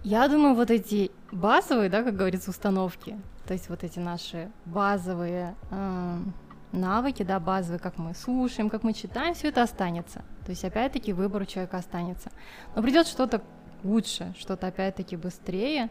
Я 0.03 0.29
думаю, 0.29 0.55
вот 0.55 0.71
эти 0.71 1.11
базовые, 1.31 1.91
да, 1.91 2.03
как 2.03 2.17
говорится, 2.17 2.51
установки, 2.51 3.19
то 3.47 3.53
есть 3.53 3.69
вот 3.69 3.85
эти 3.85 3.99
наши 3.99 4.51
базовые 4.65 5.55
эм, 5.71 6.33
навыки, 6.73 7.23
да, 7.23 7.39
базовые, 7.39 7.79
как 7.79 7.99
мы 7.99 8.15
слушаем, 8.15 8.71
как 8.71 8.83
мы 8.83 8.95
читаем, 8.95 9.35
все 9.35 9.49
это 9.49 9.63
останется. 9.63 10.25
То 10.47 10.51
есть 10.51 10.65
опять-таки 10.65 11.13
выбор 11.13 11.43
у 11.43 11.45
человека 11.45 11.77
останется. 11.77 12.31
Но 12.75 12.83
придет 12.83 13.09
что-то 13.09 13.43
лучше, 13.85 14.33
что-то 14.39 14.69
опять-таки 14.69 15.17
быстрее. 15.17 15.91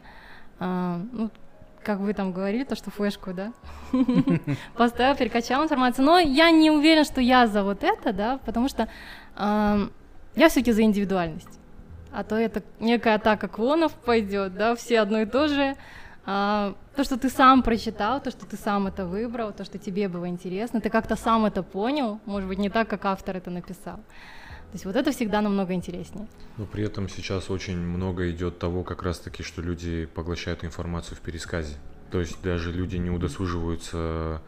Эм, 0.59 1.09
ну, 1.11 1.31
как 1.83 1.99
вы 1.99 2.13
там 2.13 2.33
говорили, 2.33 2.63
то, 2.63 2.75
что 2.75 2.89
флешку, 2.89 3.33
да, 3.33 3.53
поставил, 4.75 5.15
перекачал 5.15 5.63
информацию. 5.63 6.03
Но 6.03 6.17
я 6.17 6.49
не 6.49 6.71
уверена, 6.71 7.03
что 7.03 7.21
я 7.21 7.45
за 7.45 7.63
вот 7.63 7.83
это, 7.83 8.11
да, 8.11 8.39
потому 8.43 8.69
что 8.69 8.89
эм, 9.37 9.91
я 10.35 10.49
все-таки 10.49 10.71
за 10.71 10.81
индивидуальность. 10.81 11.58
А 12.11 12.23
то 12.23 12.35
это 12.35 12.63
некая 12.79 13.15
атака 13.15 13.47
клонов 13.47 13.93
пойдет, 13.93 14.55
да, 14.55 14.75
все 14.75 14.99
одно 14.99 15.21
и 15.21 15.25
то 15.25 15.47
же. 15.47 15.75
А, 16.25 16.75
то, 16.95 17.03
что 17.03 17.17
ты 17.17 17.29
сам 17.29 17.63
прочитал, 17.63 18.21
то, 18.21 18.31
что 18.31 18.45
ты 18.45 18.57
сам 18.57 18.87
это 18.87 19.05
выбрал, 19.05 19.51
то, 19.51 19.63
что 19.63 19.77
тебе 19.77 20.07
было 20.07 20.27
интересно, 20.27 20.81
ты 20.81 20.89
как-то 20.89 21.15
сам 21.15 21.45
это 21.45 21.63
понял, 21.63 22.19
может 22.25 22.47
быть, 22.47 22.59
не 22.59 22.69
так, 22.69 22.87
как 22.87 23.05
автор 23.05 23.37
это 23.37 23.49
написал. 23.49 23.97
То 23.97 24.73
есть 24.73 24.85
вот 24.85 24.95
это 24.95 25.11
всегда 25.11 25.41
намного 25.41 25.73
интереснее. 25.73 26.27
Но 26.57 26.65
при 26.65 26.83
этом 26.83 27.09
сейчас 27.09 27.49
очень 27.49 27.77
много 27.77 28.29
идет 28.29 28.59
того, 28.59 28.83
как 28.83 29.01
раз 29.01 29.17
таки, 29.19 29.41
что 29.41 29.63
люди 29.63 30.05
поглощают 30.05 30.63
информацию 30.63 31.17
в 31.17 31.21
пересказе. 31.21 31.77
То 32.11 32.19
есть 32.19 32.41
даже 32.43 32.71
люди 32.71 32.97
не 32.97 33.09
удосуживаются 33.09 34.41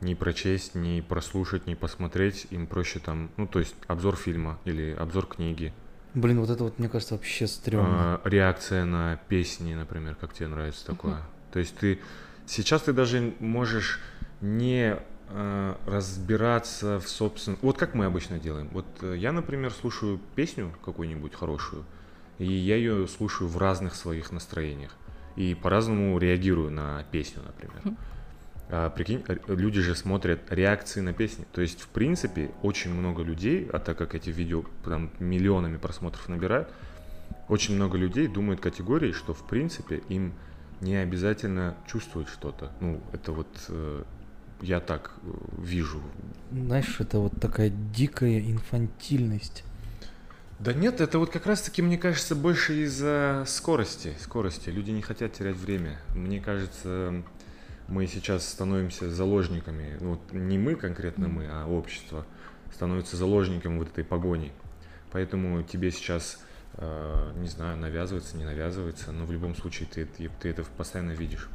ни 0.00 0.14
прочесть, 0.14 0.74
ни 0.74 1.00
прослушать, 1.00 1.66
ни 1.68 1.74
посмотреть. 1.74 2.48
Им 2.50 2.66
проще 2.66 2.98
там, 2.98 3.30
ну 3.36 3.46
то 3.46 3.60
есть 3.60 3.76
обзор 3.86 4.16
фильма 4.16 4.58
или 4.64 4.92
обзор 4.98 5.26
книги, 5.26 5.72
Блин, 6.14 6.40
вот 6.40 6.50
это 6.50 6.64
вот, 6.64 6.78
мне 6.78 6.88
кажется, 6.88 7.14
вообще 7.14 7.46
стрёмно. 7.46 8.20
а, 8.24 8.28
реакция 8.28 8.84
на 8.84 9.20
песни, 9.28 9.74
например, 9.74 10.16
как 10.16 10.32
тебе 10.34 10.48
нравится 10.48 10.86
такое. 10.86 11.22
То 11.52 11.58
есть 11.58 11.76
ты 11.76 12.00
сейчас 12.46 12.82
ты 12.82 12.92
даже 12.92 13.34
можешь 13.38 14.00
не 14.40 14.96
а, 15.28 15.78
разбираться 15.86 16.98
в 16.98 17.08
собственном... 17.08 17.58
Вот 17.62 17.78
как 17.78 17.94
мы 17.94 18.06
обычно 18.06 18.38
делаем. 18.38 18.68
Вот 18.72 18.86
э, 19.02 19.14
я, 19.16 19.30
например, 19.30 19.72
слушаю 19.72 20.20
песню 20.34 20.74
какую-нибудь 20.84 21.34
хорошую, 21.34 21.84
и 22.38 22.50
я 22.52 22.76
ее 22.76 23.06
слушаю 23.06 23.48
в 23.48 23.56
разных 23.56 23.94
своих 23.94 24.32
настроениях. 24.32 24.96
И 25.36 25.54
по-разному 25.54 26.18
реагирую 26.18 26.72
на 26.72 27.04
песню, 27.12 27.42
например. 27.46 27.80
Мгм. 27.84 27.96
А, 28.72 28.88
прикинь, 28.90 29.24
люди 29.48 29.80
же 29.80 29.96
смотрят 29.96 30.40
реакции 30.50 31.00
на 31.00 31.12
песни. 31.12 31.44
То 31.52 31.60
есть, 31.60 31.80
в 31.80 31.88
принципе, 31.88 32.50
очень 32.62 32.92
много 32.92 33.22
людей, 33.22 33.68
а 33.72 33.80
так 33.80 33.98
как 33.98 34.14
эти 34.14 34.30
видео 34.30 34.64
там 34.84 35.10
миллионами 35.18 35.76
просмотров 35.76 36.28
набирают, 36.28 36.68
очень 37.48 37.74
много 37.74 37.98
людей 37.98 38.28
думают 38.28 38.60
категорией, 38.60 39.12
что 39.12 39.34
в 39.34 39.44
принципе 39.46 40.02
им 40.08 40.34
не 40.80 40.96
обязательно 40.96 41.74
чувствовать 41.86 42.28
что-то. 42.28 42.70
Ну, 42.80 43.00
это 43.12 43.32
вот 43.32 43.48
э, 43.68 44.04
я 44.62 44.78
так 44.80 45.12
э, 45.22 45.30
вижу. 45.58 46.00
Знаешь, 46.52 47.00
это 47.00 47.18
вот 47.18 47.40
такая 47.40 47.70
дикая 47.70 48.38
инфантильность. 48.38 49.64
Да 50.60 50.72
нет, 50.72 51.00
это 51.00 51.18
вот 51.18 51.30
как 51.30 51.46
раз-таки, 51.46 51.82
мне 51.82 51.98
кажется, 51.98 52.36
больше 52.36 52.84
из-за 52.84 53.44
скорости. 53.46 54.14
Скорости. 54.20 54.68
Люди 54.68 54.90
не 54.90 55.02
хотят 55.02 55.32
терять 55.32 55.56
время. 55.56 55.98
Мне 56.14 56.40
кажется, 56.40 57.22
мы 57.90 58.06
сейчас 58.06 58.48
становимся 58.48 59.10
заложниками. 59.10 59.98
Ну, 60.00 60.10
Вот 60.10 60.32
не 60.32 60.58
мы 60.58 60.76
конкретно 60.76 61.28
мы, 61.28 61.48
а 61.50 61.66
общество 61.66 62.24
становится 62.72 63.16
заложником 63.16 63.78
вот 63.78 63.88
этой 63.88 64.04
погони. 64.04 64.52
Поэтому 65.10 65.62
тебе 65.64 65.90
сейчас, 65.90 66.40
э, 66.74 67.32
не 67.36 67.48
знаю, 67.48 67.76
навязывается, 67.76 68.36
не 68.36 68.44
навязывается, 68.44 69.10
но 69.10 69.26
в 69.26 69.32
любом 69.32 69.56
случае 69.56 69.88
ты, 69.92 70.06
ты, 70.06 70.30
ты 70.40 70.50
это 70.50 70.62
постоянно 70.62 71.10
видишь. 71.10 71.48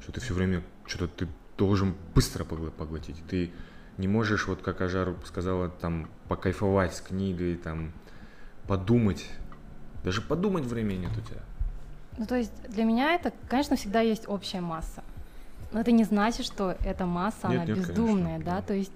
Что 0.00 0.12
ты 0.12 0.20
все 0.20 0.32
время 0.32 0.62
что-то 0.86 1.26
ты 1.26 1.28
должен 1.58 1.94
быстро 2.14 2.44
поглотить. 2.44 3.22
Ты 3.28 3.52
не 3.98 4.08
можешь, 4.08 4.48
вот 4.48 4.62
как 4.62 4.80
Ажар 4.80 5.14
сказала, 5.26 5.68
там 5.68 6.10
покайфовать 6.28 6.94
с 6.94 7.00
книгой, 7.02 7.56
там 7.56 7.92
подумать. 8.66 9.28
Даже 10.02 10.22
подумать 10.22 10.64
времени 10.64 11.06
нет 11.06 11.12
у 11.16 11.20
тебя. 11.20 11.42
Ну, 12.16 12.26
то 12.26 12.36
есть 12.36 12.52
для 12.68 12.84
меня 12.84 13.14
это, 13.14 13.32
конечно, 13.48 13.76
всегда 13.76 14.00
есть 14.00 14.28
общая 14.28 14.62
масса. 14.62 15.02
Но 15.74 15.80
это 15.80 15.90
не 15.90 16.04
значит, 16.04 16.46
что 16.46 16.76
эта 16.84 17.04
масса, 17.04 17.48
Нет, 17.48 17.62
она 17.62 17.64
нет, 17.66 17.78
бездумная, 17.78 18.24
конечно, 18.38 18.44
да, 18.52 18.62
то 18.62 18.74
есть 18.74 18.92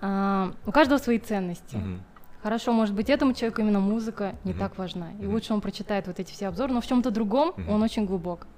а, 0.00 0.52
у 0.66 0.72
каждого 0.72 0.98
свои 0.98 1.20
ценности. 1.20 1.76
Мгм. 1.76 2.02
Хорошо, 2.42 2.72
может 2.72 2.92
быть, 2.94 3.08
этому 3.08 3.34
человеку 3.34 3.60
именно 3.60 3.78
музыка 3.78 4.34
не 4.42 4.50
Мгм. 4.50 4.58
так 4.60 4.76
важна. 4.78 5.12
И 5.20 5.24
Мгм. 5.24 5.34
лучше 5.34 5.54
он 5.54 5.60
прочитает 5.60 6.08
вот 6.08 6.18
эти 6.18 6.32
все 6.32 6.48
обзоры, 6.48 6.72
но 6.72 6.80
в 6.80 6.86
чем-то 6.86 7.12
другом 7.12 7.52
Мгм. 7.56 7.68
он 7.70 7.82
очень 7.84 8.04
глубок. 8.04 8.48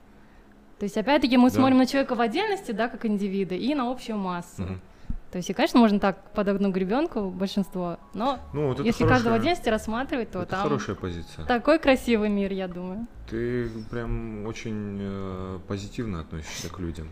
То 0.79 0.85
есть, 0.85 0.97
опять-таки, 0.97 1.37
мы 1.37 1.51
Да. 1.51 1.57
смотрим 1.57 1.77
на 1.77 1.85
человека 1.87 2.15
в 2.15 2.21
отдельности, 2.23 2.73
да, 2.73 2.89
как 2.89 3.05
индивида, 3.05 3.55
и 3.55 3.75
на 3.75 3.91
общую 3.91 4.17
массу. 4.17 4.63
Мгм. 4.63 4.81
То 5.31 5.37
есть, 5.37 5.51
и, 5.51 5.53
конечно, 5.53 5.79
можно 5.81 6.01
так 6.01 6.33
под 6.33 6.49
одну 6.49 6.71
гребенку 6.73 7.29
большинство, 7.31 7.99
но 8.15 8.39
Ну, 8.55 8.69
вот 8.69 8.79
если 8.81 9.05
хорошая- 9.05 9.09
каждого 9.09 9.37
отдельности 9.37 9.69
рассматривать, 9.69 10.31
то 10.31 10.41
это 10.41 10.53
там 10.53 10.63
хорошая 10.63 10.97
позиция. 10.97 11.45
такой 11.45 11.79
красивый 11.79 12.31
мир, 12.31 12.53
я 12.53 12.69
думаю. 12.69 13.07
Ты 13.29 13.69
прям 13.91 14.47
очень 14.47 14.97
э, 14.99 15.59
позитивно 15.69 16.21
относишься 16.21 16.71
к 16.71 16.79
людям. 16.81 17.09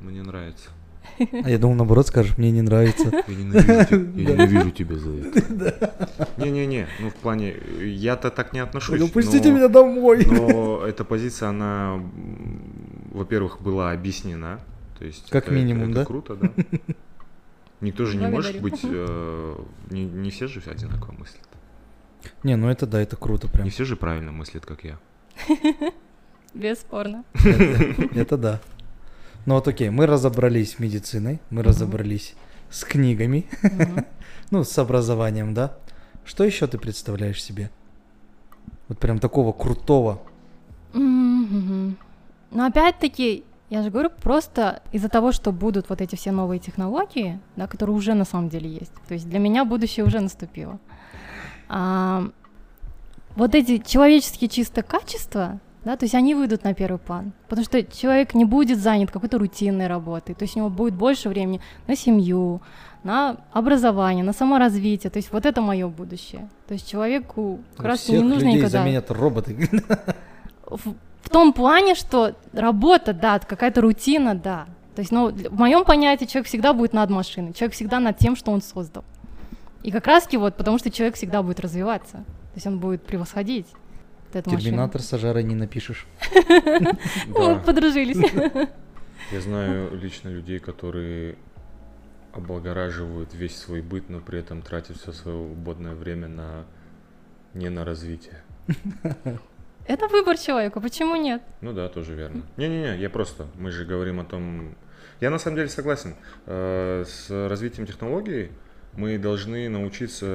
Мне 0.00 0.22
нравится. 0.22 0.70
А 1.18 1.48
я 1.50 1.58
думал, 1.58 1.74
наоборот, 1.76 2.06
скажешь, 2.06 2.36
мне 2.38 2.50
не 2.50 2.62
нравится. 2.62 3.10
Я 3.26 3.34
ненавижу, 3.34 3.84
тебя- 3.84 3.98
я 3.98 4.30
ненавижу 4.30 4.70
тебя 4.70 4.96
за 4.96 5.10
это. 5.10 6.28
Не-не-не, 6.36 6.86
ну 7.00 7.10
в 7.10 7.14
плане, 7.14 7.54
я-то 7.80 8.30
так 8.30 8.52
не 8.52 8.60
отношусь. 8.60 9.00
Ну 9.00 9.08
пустите 9.08 9.48
но- 9.50 9.56
меня 9.56 9.68
домой. 9.68 10.24
Но 10.26 10.82
эта 10.86 11.04
позиция, 11.04 11.48
она, 11.48 12.00
во-первых, 13.12 13.60
была 13.60 13.90
объяснена. 13.92 14.60
То 14.98 15.04
есть 15.06 15.30
Как 15.30 15.44
это- 15.46 15.54
минимум, 15.54 15.90
это 15.90 16.00
да? 16.00 16.04
круто, 16.04 16.34
да. 16.36 16.52
Никто 17.80 18.04
же 18.04 18.16
не 18.16 18.26
может 18.26 18.60
быть, 18.60 18.80
э, 18.82 19.56
не, 19.90 20.04
не 20.04 20.30
все 20.30 20.46
же 20.48 20.60
одинаково 20.66 21.12
мыслят. 21.12 21.46
Не, 22.42 22.56
ну 22.56 22.68
это 22.68 22.86
да, 22.86 23.00
это 23.00 23.16
круто 23.16 23.48
прям. 23.48 23.64
Не 23.64 23.70
все 23.70 23.84
же 23.84 23.94
правильно 23.96 24.32
мыслят, 24.32 24.66
как 24.66 24.84
я. 24.84 24.98
Бесспорно. 26.54 27.24
Это 28.14 28.36
да. 28.36 28.60
Ну 29.48 29.54
вот 29.54 29.66
окей, 29.66 29.88
мы 29.88 30.04
разобрались 30.04 30.72
с 30.72 30.78
медициной, 30.78 31.40
мы 31.48 31.62
разобрались 31.62 32.34
с 32.68 32.84
книгами, 32.84 33.46
Мгм. 33.62 34.04
ну, 34.50 34.62
с 34.62 34.78
образованием, 34.78 35.54
да. 35.54 35.72
Что 36.26 36.44
еще 36.44 36.66
ты 36.66 36.76
представляешь 36.76 37.42
себе? 37.42 37.70
Вот 38.88 38.98
прям 38.98 39.18
такого 39.18 39.52
крутого. 39.52 40.20
Мгм. 40.92 41.96
Но 42.50 42.66
опять-таки, 42.66 43.42
я 43.70 43.82
же 43.82 43.88
говорю, 43.88 44.10
просто 44.10 44.82
из-за 44.92 45.08
того, 45.08 45.32
что 45.32 45.50
будут 45.50 45.88
вот 45.88 46.02
эти 46.02 46.14
все 46.14 46.30
новые 46.30 46.58
технологии, 46.58 47.40
да, 47.56 47.66
которые 47.66 47.96
уже 47.96 48.12
на 48.12 48.26
самом 48.26 48.50
деле 48.50 48.68
есть. 48.68 48.92
То 49.08 49.14
есть 49.14 49.30
для 49.30 49.38
меня 49.38 49.64
будущее 49.64 50.04
уже 50.04 50.20
наступило. 50.20 50.78
А, 51.70 52.28
вот 53.34 53.54
эти 53.54 53.78
человеческие 53.78 54.50
чисто 54.50 54.82
качества, 54.82 55.58
да, 55.88 55.96
то 55.96 56.04
есть 56.04 56.14
они 56.14 56.34
выйдут 56.34 56.64
на 56.64 56.74
первый 56.74 56.98
план. 56.98 57.32
Потому 57.48 57.64
что 57.64 57.82
человек 57.82 58.34
не 58.34 58.44
будет 58.44 58.78
занят 58.78 59.10
какой-то 59.10 59.38
рутинной 59.38 59.86
работой. 59.86 60.34
То 60.34 60.42
есть 60.42 60.54
у 60.54 60.58
него 60.58 60.68
будет 60.68 60.92
больше 60.92 61.30
времени 61.30 61.62
на 61.86 61.96
семью, 61.96 62.60
на 63.04 63.36
образование, 63.54 64.22
на 64.22 64.34
саморазвитие. 64.34 65.10
То 65.10 65.16
есть 65.16 65.32
вот 65.32 65.46
это 65.46 65.62
мое 65.62 65.88
будущее. 65.88 66.50
То 66.66 66.74
есть 66.74 66.90
человеку 66.90 67.60
как 67.78 67.86
раз 67.86 68.00
Всех 68.00 68.16
не 68.16 68.22
нужно 68.22 68.44
людей 68.44 68.58
никогда 68.58 68.80
заменят 68.80 69.10
роботы. 69.10 69.56
в, 70.66 70.94
в 71.22 71.30
том 71.30 71.54
плане, 71.54 71.94
что 71.94 72.34
работа, 72.52 73.14
да, 73.14 73.38
какая-то 73.38 73.80
рутина, 73.80 74.34
да. 74.34 74.66
То 74.94 75.00
есть, 75.00 75.10
ну, 75.10 75.30
в 75.30 75.58
моем 75.58 75.86
понятии 75.86 76.26
человек 76.26 76.48
всегда 76.48 76.74
будет 76.74 76.92
над 76.92 77.08
машиной, 77.08 77.54
человек 77.54 77.74
всегда 77.74 77.98
над 77.98 78.18
тем, 78.18 78.36
что 78.36 78.50
он 78.50 78.60
создал. 78.60 79.04
И 79.82 79.90
как 79.90 80.06
раз 80.06 80.24
таки 80.24 80.36
вот, 80.36 80.54
потому 80.54 80.76
что 80.76 80.90
человек 80.90 81.14
всегда 81.14 81.42
будет 81.42 81.60
развиваться, 81.60 82.18
то 82.18 82.56
есть 82.56 82.66
он 82.66 82.78
будет 82.78 83.02
превосходить. 83.04 83.68
Терминатор 84.32 85.00
с 85.02 85.12
Ажарой 85.12 85.42
не 85.42 85.54
напишешь. 85.54 86.06
Ну, 87.28 87.54
Да. 87.54 87.62
подружились. 87.64 88.16
Я 89.32 89.40
знаю 89.40 89.94
лично 89.98 90.28
людей, 90.28 90.58
которые 90.58 91.36
облагораживают 92.32 93.34
весь 93.34 93.56
свой 93.56 93.80
быт, 93.82 94.08
но 94.08 94.20
при 94.20 94.38
этом 94.38 94.62
тратят 94.62 94.96
все 94.96 95.12
свое 95.12 95.36
свободное 95.48 95.94
время 95.94 96.28
на 96.28 96.64
не 97.54 97.68
на 97.68 97.84
развитие. 97.84 98.42
Это 99.86 100.06
выбор 100.08 100.36
человека, 100.36 100.80
почему 100.80 101.16
нет? 101.16 101.42
Ну 101.62 101.72
да, 101.72 101.88
тоже 101.88 102.14
верно. 102.14 102.42
Не-не-не, 102.58 102.98
я 102.98 103.08
просто, 103.10 103.46
мы 103.58 103.70
же 103.70 103.84
говорим 103.86 104.20
о 104.20 104.24
том... 104.24 104.74
Я 105.20 105.30
на 105.30 105.38
самом 105.38 105.56
деле 105.56 105.68
согласен. 105.68 106.14
Э, 106.46 107.04
С 107.06 107.30
развитием 107.48 107.86
технологий 107.86 108.50
мы 108.92 109.16
должны 109.18 109.68
научиться 109.70 110.26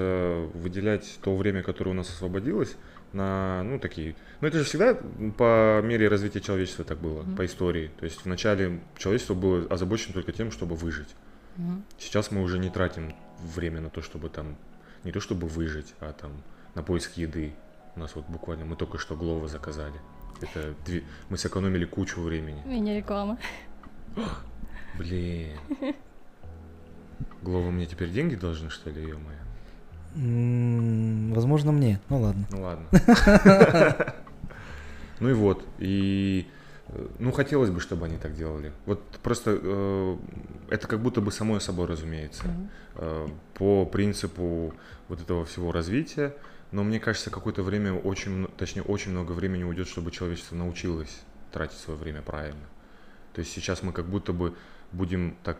выделять 0.55 1.19
то 1.21 1.35
время, 1.35 1.61
которое 1.61 1.91
у 1.91 1.93
нас 1.93 2.09
освободилось, 2.09 2.75
на, 3.13 3.63
ну, 3.63 3.79
такие... 3.79 4.15
Ну, 4.41 4.47
это 4.47 4.57
же 4.59 4.63
всегда 4.65 4.95
по 5.37 5.81
мере 5.83 6.07
развития 6.07 6.41
человечества 6.41 6.83
так 6.85 6.97
было, 6.99 7.21
Мгм. 7.23 7.35
по 7.35 7.45
истории. 7.45 7.91
То 7.99 8.05
есть 8.05 8.25
вначале 8.25 8.81
человечество 8.97 9.33
было 9.35 9.65
озабочено 9.69 10.13
только 10.13 10.31
тем, 10.31 10.51
чтобы 10.51 10.75
выжить. 10.75 11.15
Мгм. 11.57 11.83
Сейчас 11.99 12.31
мы 12.31 12.41
уже 12.41 12.57
не 12.59 12.69
тратим 12.69 13.13
время 13.55 13.81
на 13.81 13.89
то, 13.89 14.01
чтобы 14.01 14.29
там... 14.29 14.55
Не 15.03 15.11
то, 15.11 15.19
чтобы 15.19 15.47
выжить, 15.47 15.93
а 15.99 16.13
там 16.13 16.31
на 16.75 16.81
поиск 16.83 17.13
еды. 17.17 17.53
У 17.95 17.99
нас 17.99 18.15
вот 18.15 18.25
буквально 18.27 18.65
мы 18.65 18.75
только 18.75 18.97
что 18.97 19.15
Глова 19.15 19.47
заказали. 19.47 19.99
Это 20.41 20.73
две- 20.85 21.03
мы 21.29 21.37
сэкономили 21.37 21.85
кучу 21.85 22.19
времени. 22.21 22.61
Меня 22.65 22.97
реклама. 22.97 23.37
Блин. 24.97 25.57
Глова 27.41 27.69
мне 27.71 27.85
теперь 27.85 28.09
деньги 28.09 28.35
должны, 28.35 28.69
что 28.69 28.89
ли, 28.89 29.01
ё 29.01 29.17
моё 29.19 29.37
М, 29.37 29.47
Возможно, 30.15 31.71
мне. 31.71 31.99
Ну 32.09 32.21
ладно. 32.21 32.45
Ну 32.51 32.61
ладно. 32.61 32.87
Ну 35.19 35.29
и 35.29 35.33
вот. 35.33 35.65
И 35.79 36.47
ну 37.19 37.31
хотелось 37.31 37.69
бы, 37.69 37.79
чтобы 37.79 38.05
они 38.05 38.17
так 38.17 38.35
делали. 38.35 38.73
Вот 38.85 39.01
просто 39.21 39.57
э, 39.61 40.17
это 40.69 40.87
как 40.87 41.01
будто 41.01 41.21
бы 41.21 41.31
само 41.31 41.59
собой 41.59 41.87
разумеется. 41.87 42.43
Э, 42.95 43.27
По 43.53 43.85
принципу 43.85 44.73
вот 45.07 45.21
этого 45.21 45.45
всего 45.45 45.71
развития. 45.71 46.35
Но 46.71 46.83
мне 46.83 46.99
кажется, 46.99 47.29
какое-то 47.29 47.61
время 47.61 47.93
очень, 47.93 48.47
точнее, 48.57 48.81
очень 48.81 49.11
много 49.11 49.31
времени 49.31 49.63
уйдет, 49.63 49.87
чтобы 49.87 50.11
человечество 50.11 50.55
научилось 50.55 51.21
тратить 51.51 51.77
свое 51.77 51.99
время 51.99 52.21
правильно. 52.21 52.65
То 53.33 53.39
есть 53.39 53.53
сейчас 53.53 53.83
мы 53.83 53.93
как 53.93 54.07
будто 54.07 54.33
бы 54.33 54.55
будем 54.91 55.37
так 55.43 55.57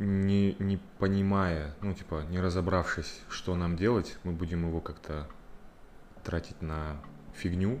не, 0.00 0.56
не 0.58 0.78
понимая, 0.98 1.74
ну, 1.82 1.92
типа, 1.92 2.24
не 2.30 2.40
разобравшись, 2.40 3.20
что 3.28 3.54
нам 3.54 3.76
делать, 3.76 4.16
мы 4.24 4.32
будем 4.32 4.66
его 4.66 4.80
как-то 4.80 5.28
тратить 6.24 6.60
на 6.62 6.96
фигню, 7.34 7.78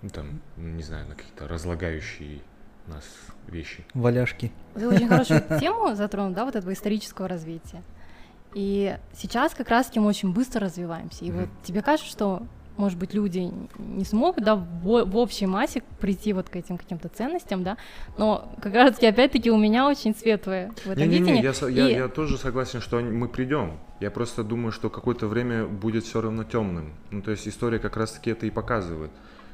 ну, 0.00 0.08
там, 0.08 0.40
не 0.56 0.82
знаю, 0.82 1.06
на 1.06 1.14
какие-то 1.14 1.46
разлагающие 1.46 2.40
нас 2.86 3.04
вещи. 3.46 3.84
Валяшки. 3.92 4.50
Ты 4.74 4.88
очень 4.88 5.08
хорошую 5.08 5.42
тему 5.60 5.94
затронул, 5.94 6.34
да, 6.34 6.46
вот 6.46 6.56
этого 6.56 6.72
исторического 6.72 7.28
развития. 7.28 7.82
И 8.54 8.98
сейчас 9.12 9.54
как 9.54 9.68
раз-таки 9.68 10.00
мы 10.00 10.06
очень 10.06 10.32
быстро 10.32 10.62
развиваемся. 10.62 11.24
И 11.24 11.30
вот 11.30 11.48
тебе 11.64 11.82
кажется, 11.82 12.10
что, 12.10 12.46
может 12.76 12.98
быть, 12.98 13.14
люди 13.14 13.50
не 13.78 14.04
смогут, 14.04 14.44
да, 14.44 14.54
в, 14.56 15.04
в 15.04 15.16
общей 15.16 15.46
массе 15.46 15.82
прийти 16.00 16.32
вот 16.32 16.48
к 16.48 16.56
этим 16.56 16.76
каким-то 16.78 17.08
ценностям, 17.08 17.62
да, 17.62 17.76
но 18.18 18.52
как 18.62 18.74
раз-таки, 18.74 19.06
опять-таки, 19.06 19.50
у 19.50 19.56
меня 19.56 19.86
очень 19.88 20.14
светлое 20.14 20.72
в 20.84 20.90
этом 20.90 21.08
видении. 21.08 21.42
я, 21.42 21.52
со- 21.54 21.68
я, 21.68 21.88
И- 21.88 21.94
я 21.94 22.08
тоже 22.08 22.36
согласен, 22.38 22.80
что 22.80 22.96
они- 22.98 23.10
мы 23.10 23.28
придем. 23.28 23.78
Я 24.00 24.10
просто 24.10 24.42
думаю, 24.44 24.72
что 24.72 24.90
какое-то 24.90 25.28
время 25.28 25.66
будет 25.66 26.04
все 26.04 26.20
равно 26.20 26.44
темным. 26.44 26.92
Ну, 27.10 27.22
то 27.22 27.30
есть 27.30 27.46
история 27.48 27.78
как 27.78 27.96
раз-таки 27.96 28.30
это 28.30 28.46
и 28.46 28.50
показывает, 28.50 29.10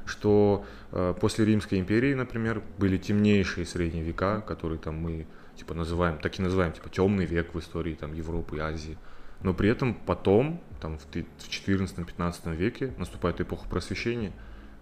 что 0.06 0.64
э, 0.92 1.14
после 1.20 1.44
Римской 1.44 1.78
империи, 1.78 2.14
например, 2.14 2.62
были 2.78 2.96
темнейшие 2.98 3.64
средние 3.66 4.02
века, 4.02 4.40
которые 4.40 4.78
там 4.78 4.96
мы 4.96 5.26
типа 5.56 5.74
называем, 5.74 6.18
так 6.18 6.38
и 6.38 6.42
называем, 6.42 6.72
типа 6.72 6.88
темный 6.88 7.26
век 7.26 7.54
в 7.54 7.58
истории 7.58 7.94
там 7.94 8.14
Европы 8.14 8.56
и 8.56 8.60
Азии. 8.60 8.96
Но 9.42 9.52
при 9.54 9.68
этом 9.68 9.94
потом, 9.94 10.60
там 10.80 10.98
в 10.98 11.02
ты- 11.04 11.26
в 11.38 11.48
14-15 11.48 12.54
веке 12.56 12.92
наступает 12.98 13.40
эпоха 13.40 13.68
просвещения, 13.68 14.32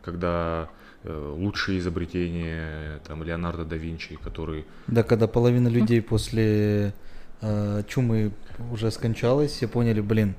когда 0.03 0.69
э, 1.05 1.35
лучшие 1.37 1.79
изобретения 1.79 3.01
там 3.07 3.23
Леонардо 3.23 3.65
да 3.65 3.77
Винчи, 3.77 4.17
который 4.17 4.65
Да, 4.87 5.03
когда 5.03 5.27
половина 5.27 5.69
людей 5.69 6.01
после 6.03 6.93
э, 7.41 7.83
чумы 7.89 8.33
уже 8.73 8.91
скончалась, 8.91 9.53
все 9.53 9.69
поняли, 9.69 10.01
блин, 10.01 10.35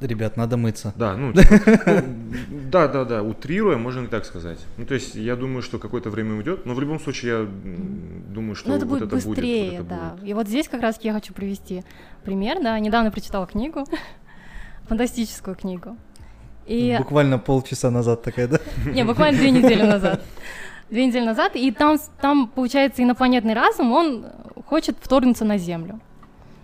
ребят, 0.00 0.36
надо 0.38 0.56
мыться. 0.56 0.94
Да, 0.96 1.14
ну, 1.16 1.32
типа, 1.34 1.54
ну, 2.50 2.60
да, 2.70 2.88
да, 2.88 3.04
да, 3.04 3.22
утрируя, 3.22 3.76
можно 3.76 4.04
и 4.04 4.06
так 4.06 4.24
сказать. 4.24 4.58
Ну, 4.78 4.86
то 4.86 4.94
есть, 4.94 5.14
я 5.14 5.36
думаю, 5.36 5.60
что 5.62 5.78
какое-то 5.78 6.08
время 6.08 6.36
уйдет, 6.36 6.64
но 6.64 6.72
в 6.74 6.80
любом 6.80 6.98
случае, 7.00 7.32
я 7.40 7.46
думаю, 8.32 8.54
что 8.54 8.70
Ну, 8.70 8.76
это 8.76 8.86
вот 8.86 8.90
будет 9.00 9.02
это 9.08 9.16
будет, 9.16 9.24
вот 9.26 9.30
быстрее, 9.36 9.74
это 9.74 9.84
да. 9.84 10.10
будет. 10.16 10.28
И 10.28 10.32
вот 10.34 10.48
здесь 10.48 10.68
как 10.68 10.80
раз 10.80 10.98
я 11.02 11.12
хочу 11.12 11.34
привести 11.34 11.84
пример, 12.24 12.62
да. 12.62 12.78
Недавно 12.78 13.10
прочитала 13.10 13.46
книгу, 13.46 13.84
фантастическую 14.90 15.54
книгу. 15.54 15.96
И 16.66 16.96
Буквально 16.98 17.38
полчаса 17.38 17.90
назад 17.90 18.22
такая, 18.22 18.48
да? 18.48 18.58
Не, 18.86 19.04
буквально 19.04 19.38
две 19.38 19.50
недели 19.52 19.82
назад. 19.82 20.20
Две 20.90 21.06
недели 21.06 21.24
назад, 21.24 21.52
и 21.54 21.70
там, 21.70 21.98
там, 22.20 22.48
получается, 22.48 23.02
инопланетный 23.02 23.54
разум, 23.54 23.92
он 23.92 24.26
хочет 24.66 24.96
вторгнуться 25.00 25.44
на 25.44 25.58
Землю. 25.58 26.00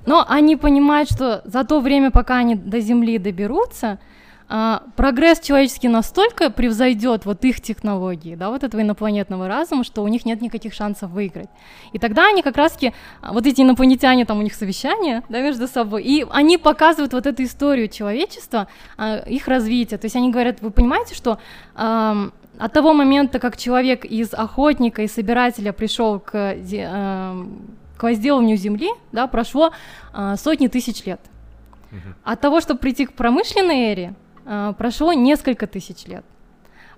Но 0.07 0.25
они 0.29 0.57
понимают, 0.57 1.09
что 1.09 1.43
за 1.45 1.63
то 1.63 1.81
время, 1.81 2.11
пока 2.11 2.39
они 2.39 2.57
до 2.57 2.81
Земли 2.81 3.19
доберутся, 3.19 3.99
а, 4.49 4.85
прогресс 4.95 5.41
человеческий 5.41 5.89
настолько 5.89 6.51
превзойдет 6.51 7.27
вот 7.27 7.45
их 7.45 7.61
технологии, 7.61 8.37
да, 8.37 8.51
вот 8.51 8.63
этого 8.63 8.81
инопланетного 8.81 9.49
разума, 9.49 9.83
что 9.83 10.05
у 10.05 10.09
них 10.09 10.25
нет 10.25 10.41
никаких 10.41 10.73
шансов 10.73 11.11
выиграть. 11.11 11.49
И 11.93 11.99
тогда 11.99 12.29
они 12.29 12.43
как 12.43 12.57
раз-таки, 12.57 12.93
а, 13.23 13.33
вот 13.33 13.45
эти 13.47 13.63
инопланетяне, 13.63 14.25
там 14.25 14.39
у 14.39 14.43
них 14.43 14.55
совещание, 14.55 15.23
да, 15.29 15.41
между 15.41 15.67
собой, 15.67 16.05
и 16.05 16.25
они 16.31 16.59
показывают 16.59 17.13
вот 17.13 17.27
эту 17.27 17.43
историю 17.43 17.89
человечества, 17.89 18.69
а, 18.97 19.17
их 19.17 19.49
развития. 19.49 19.99
То 19.99 20.05
есть 20.05 20.15
они 20.15 20.31
говорят, 20.31 20.61
вы 20.61 20.71
понимаете, 20.71 21.15
что 21.15 21.39
от 21.75 22.73
того 22.73 22.95
момента, 22.95 23.39
как 23.39 23.57
человек 23.57 24.05
из 24.07 24.33
охотника 24.33 25.03
и 25.03 25.09
собирателя 25.09 25.73
пришел 25.73 26.19
к 26.21 26.35
ам, 26.35 27.61
к 27.99 28.03
возделыванию 28.03 28.57
земли, 28.57 28.89
да, 29.13 29.27
прошло 29.27 29.73
сотни 30.37 30.69
тысяч 30.69 31.05
лет. 31.05 31.21
От 32.25 32.41
того, 32.41 32.61
чтобы 32.61 32.81
прийти 32.81 33.07
к 33.07 33.13
промышленной 33.13 33.93
эре, 33.93 34.15
прошло 34.79 35.13
несколько 35.13 35.67
тысяч 35.67 36.07
лет. 36.07 36.25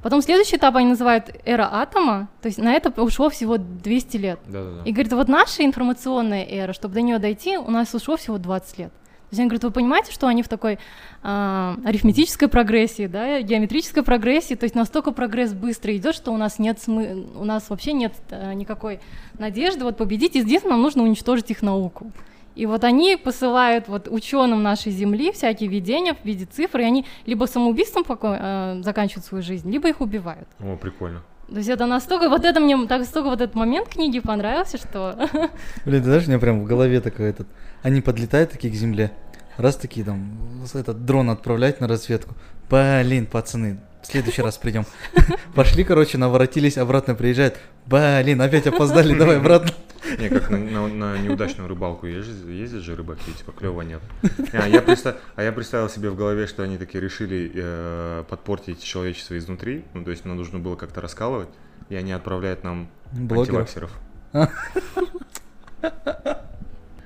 Потом 0.03 0.23
следующий 0.23 0.57
этап 0.57 0.77
они 0.77 0.91
называют 0.91 1.31
эра 1.45 1.69
атома, 1.73 2.29
то 2.41 2.47
есть 2.47 2.59
на 2.59 2.73
это 2.73 2.91
ушло 3.03 3.31
всего 3.31 3.57
200 3.59 4.17
лет. 4.17 4.41
Да-да-да. 4.47 4.83
И 4.85 4.93
говорит, 4.93 5.13
вот 5.13 5.29
наша 5.29 5.65
информационная 5.65 6.45
эра, 6.45 6.73
чтобы 6.73 6.95
до 6.95 7.01
нее 7.01 7.19
дойти, 7.19 7.57
у 7.57 7.71
нас 7.71 7.93
ушло 7.95 8.17
всего 8.17 8.39
20 8.39 8.79
лет. 8.79 8.93
То 8.93 9.33
есть 9.33 9.41
они 9.41 9.49
говорят, 9.49 9.65
вы 9.65 9.71
понимаете, 9.73 10.11
что 10.11 10.27
они 10.27 10.43
в 10.43 10.49
такой 10.49 10.79
а, 11.23 11.77
арифметической 11.85 12.49
прогрессии, 12.49 13.07
да, 13.07 13.43
геометрической 13.43 14.03
прогрессии, 14.03 14.55
то 14.55 14.65
есть 14.65 14.75
настолько 14.75 15.11
прогресс 15.11 15.53
быстро 15.53 15.95
идет, 15.95 16.15
что 16.15 16.33
у 16.33 16.39
нас 16.39 16.59
нет 16.59 16.79
смы- 16.79 17.31
у 17.37 17.45
нас 17.45 17.69
вообще 17.69 17.93
нет 17.93 18.15
а, 18.31 18.55
никакой 18.55 19.01
надежды 19.39 19.85
вот 19.85 19.99
победить, 19.99 20.35
единственное, 20.35 20.75
нам 20.75 20.83
нужно 20.83 21.03
уничтожить 21.03 21.51
их 21.51 21.61
науку. 21.61 22.11
И 22.59 22.67
вот 22.67 22.83
они 22.83 23.17
посылают 23.17 23.87
вот 23.87 24.09
ученым 24.09 24.65
нашей 24.65 24.91
Земли 24.91 25.31
всякие 25.31 25.69
видения 25.71 26.15
в 26.15 26.25
виде 26.25 26.45
цифр, 26.45 26.81
и 26.81 26.83
они 26.83 27.07
либо 27.25 27.45
самоубийством 27.45 28.03
поко- 28.03 28.37
э, 28.37 28.83
заканчивают 28.83 29.25
свою 29.25 29.45
жизнь, 29.45 29.71
либо 29.71 29.89
их 29.89 30.01
убивают. 30.01 30.49
О, 30.59 30.77
прикольно. 30.77 31.23
То 31.49 31.57
есть 31.59 31.69
это 31.69 31.87
настолько, 31.87 32.29
вот 32.29 32.45
это 32.45 32.59
мне, 32.59 32.77
так 32.89 32.99
настолько 32.99 33.29
вот 33.29 33.41
этот 33.41 33.55
момент 33.55 33.89
книги 33.89 34.19
понравился, 34.19 34.77
что 34.77 35.15
Блин, 35.85 36.03
ты 36.03 36.09
знаешь, 36.09 36.25
у 36.27 36.31
меня 36.31 36.41
прям 36.41 36.61
в 36.61 36.65
голове 36.65 37.01
такой 37.01 37.31
этот... 37.31 37.47
Они 37.85 38.01
подлетают 38.01 38.51
такие 38.51 38.73
к 38.73 38.77
земле, 38.77 39.13
раз 39.57 39.77
такие 39.77 40.05
там, 40.05 40.65
этот 40.75 41.05
дрон 41.05 41.31
отправляют 41.31 41.81
на 41.81 41.87
разведку. 41.87 42.35
Блин, 42.69 43.27
пацаны, 43.27 43.79
в 44.03 44.07
следующий 44.09 44.43
раз 44.43 44.59
придем. 44.59 44.85
Пошли, 45.55 45.85
короче, 45.85 46.19
наворотились, 46.19 46.77
обратно 46.77 47.15
приезжают. 47.15 47.57
Блин, 47.87 48.43
опять 48.43 48.67
опоздали, 48.67 49.15
давай 49.17 49.37
обратно. 49.37 49.71
Не, 50.19 50.29
как 50.29 50.51
на, 50.51 50.59
на- 50.59 50.89
на 50.89 51.19
неудачную 51.19 51.69
рыбалку 51.69 52.07
ездят, 52.07 52.47
ездят 52.49 52.83
же 52.83 52.97
рыбаки, 52.97 53.33
типа 53.33 53.53
клево 53.53 53.83
нет. 53.83 54.01
Не, 54.23 54.59
А 54.59 54.67
я, 54.67 54.83
представ- 54.83 55.17
а 55.37 55.43
я 55.43 55.53
представил 55.53 55.89
себе 55.89 56.11
в 56.11 56.17
голове, 56.17 56.47
что 56.47 56.63
они 56.63 56.77
такие 56.79 57.01
решили 57.01 57.51
э, 57.55 58.25
подпортить 58.29 58.83
человечество 58.83 59.39
изнутри, 59.39 59.85
ну 59.95 60.05
то 60.05 60.11
есть 60.11 60.25
нам 60.25 60.37
нужно 60.37 60.59
было 60.59 60.77
как-то 60.77 61.01
раскалывать, 61.01 61.49
и 61.89 61.95
они 61.95 62.13
отправляют 62.13 62.65
нам 62.65 62.89
Блогеров. 63.13 63.69
антиваксеров. 63.69 64.01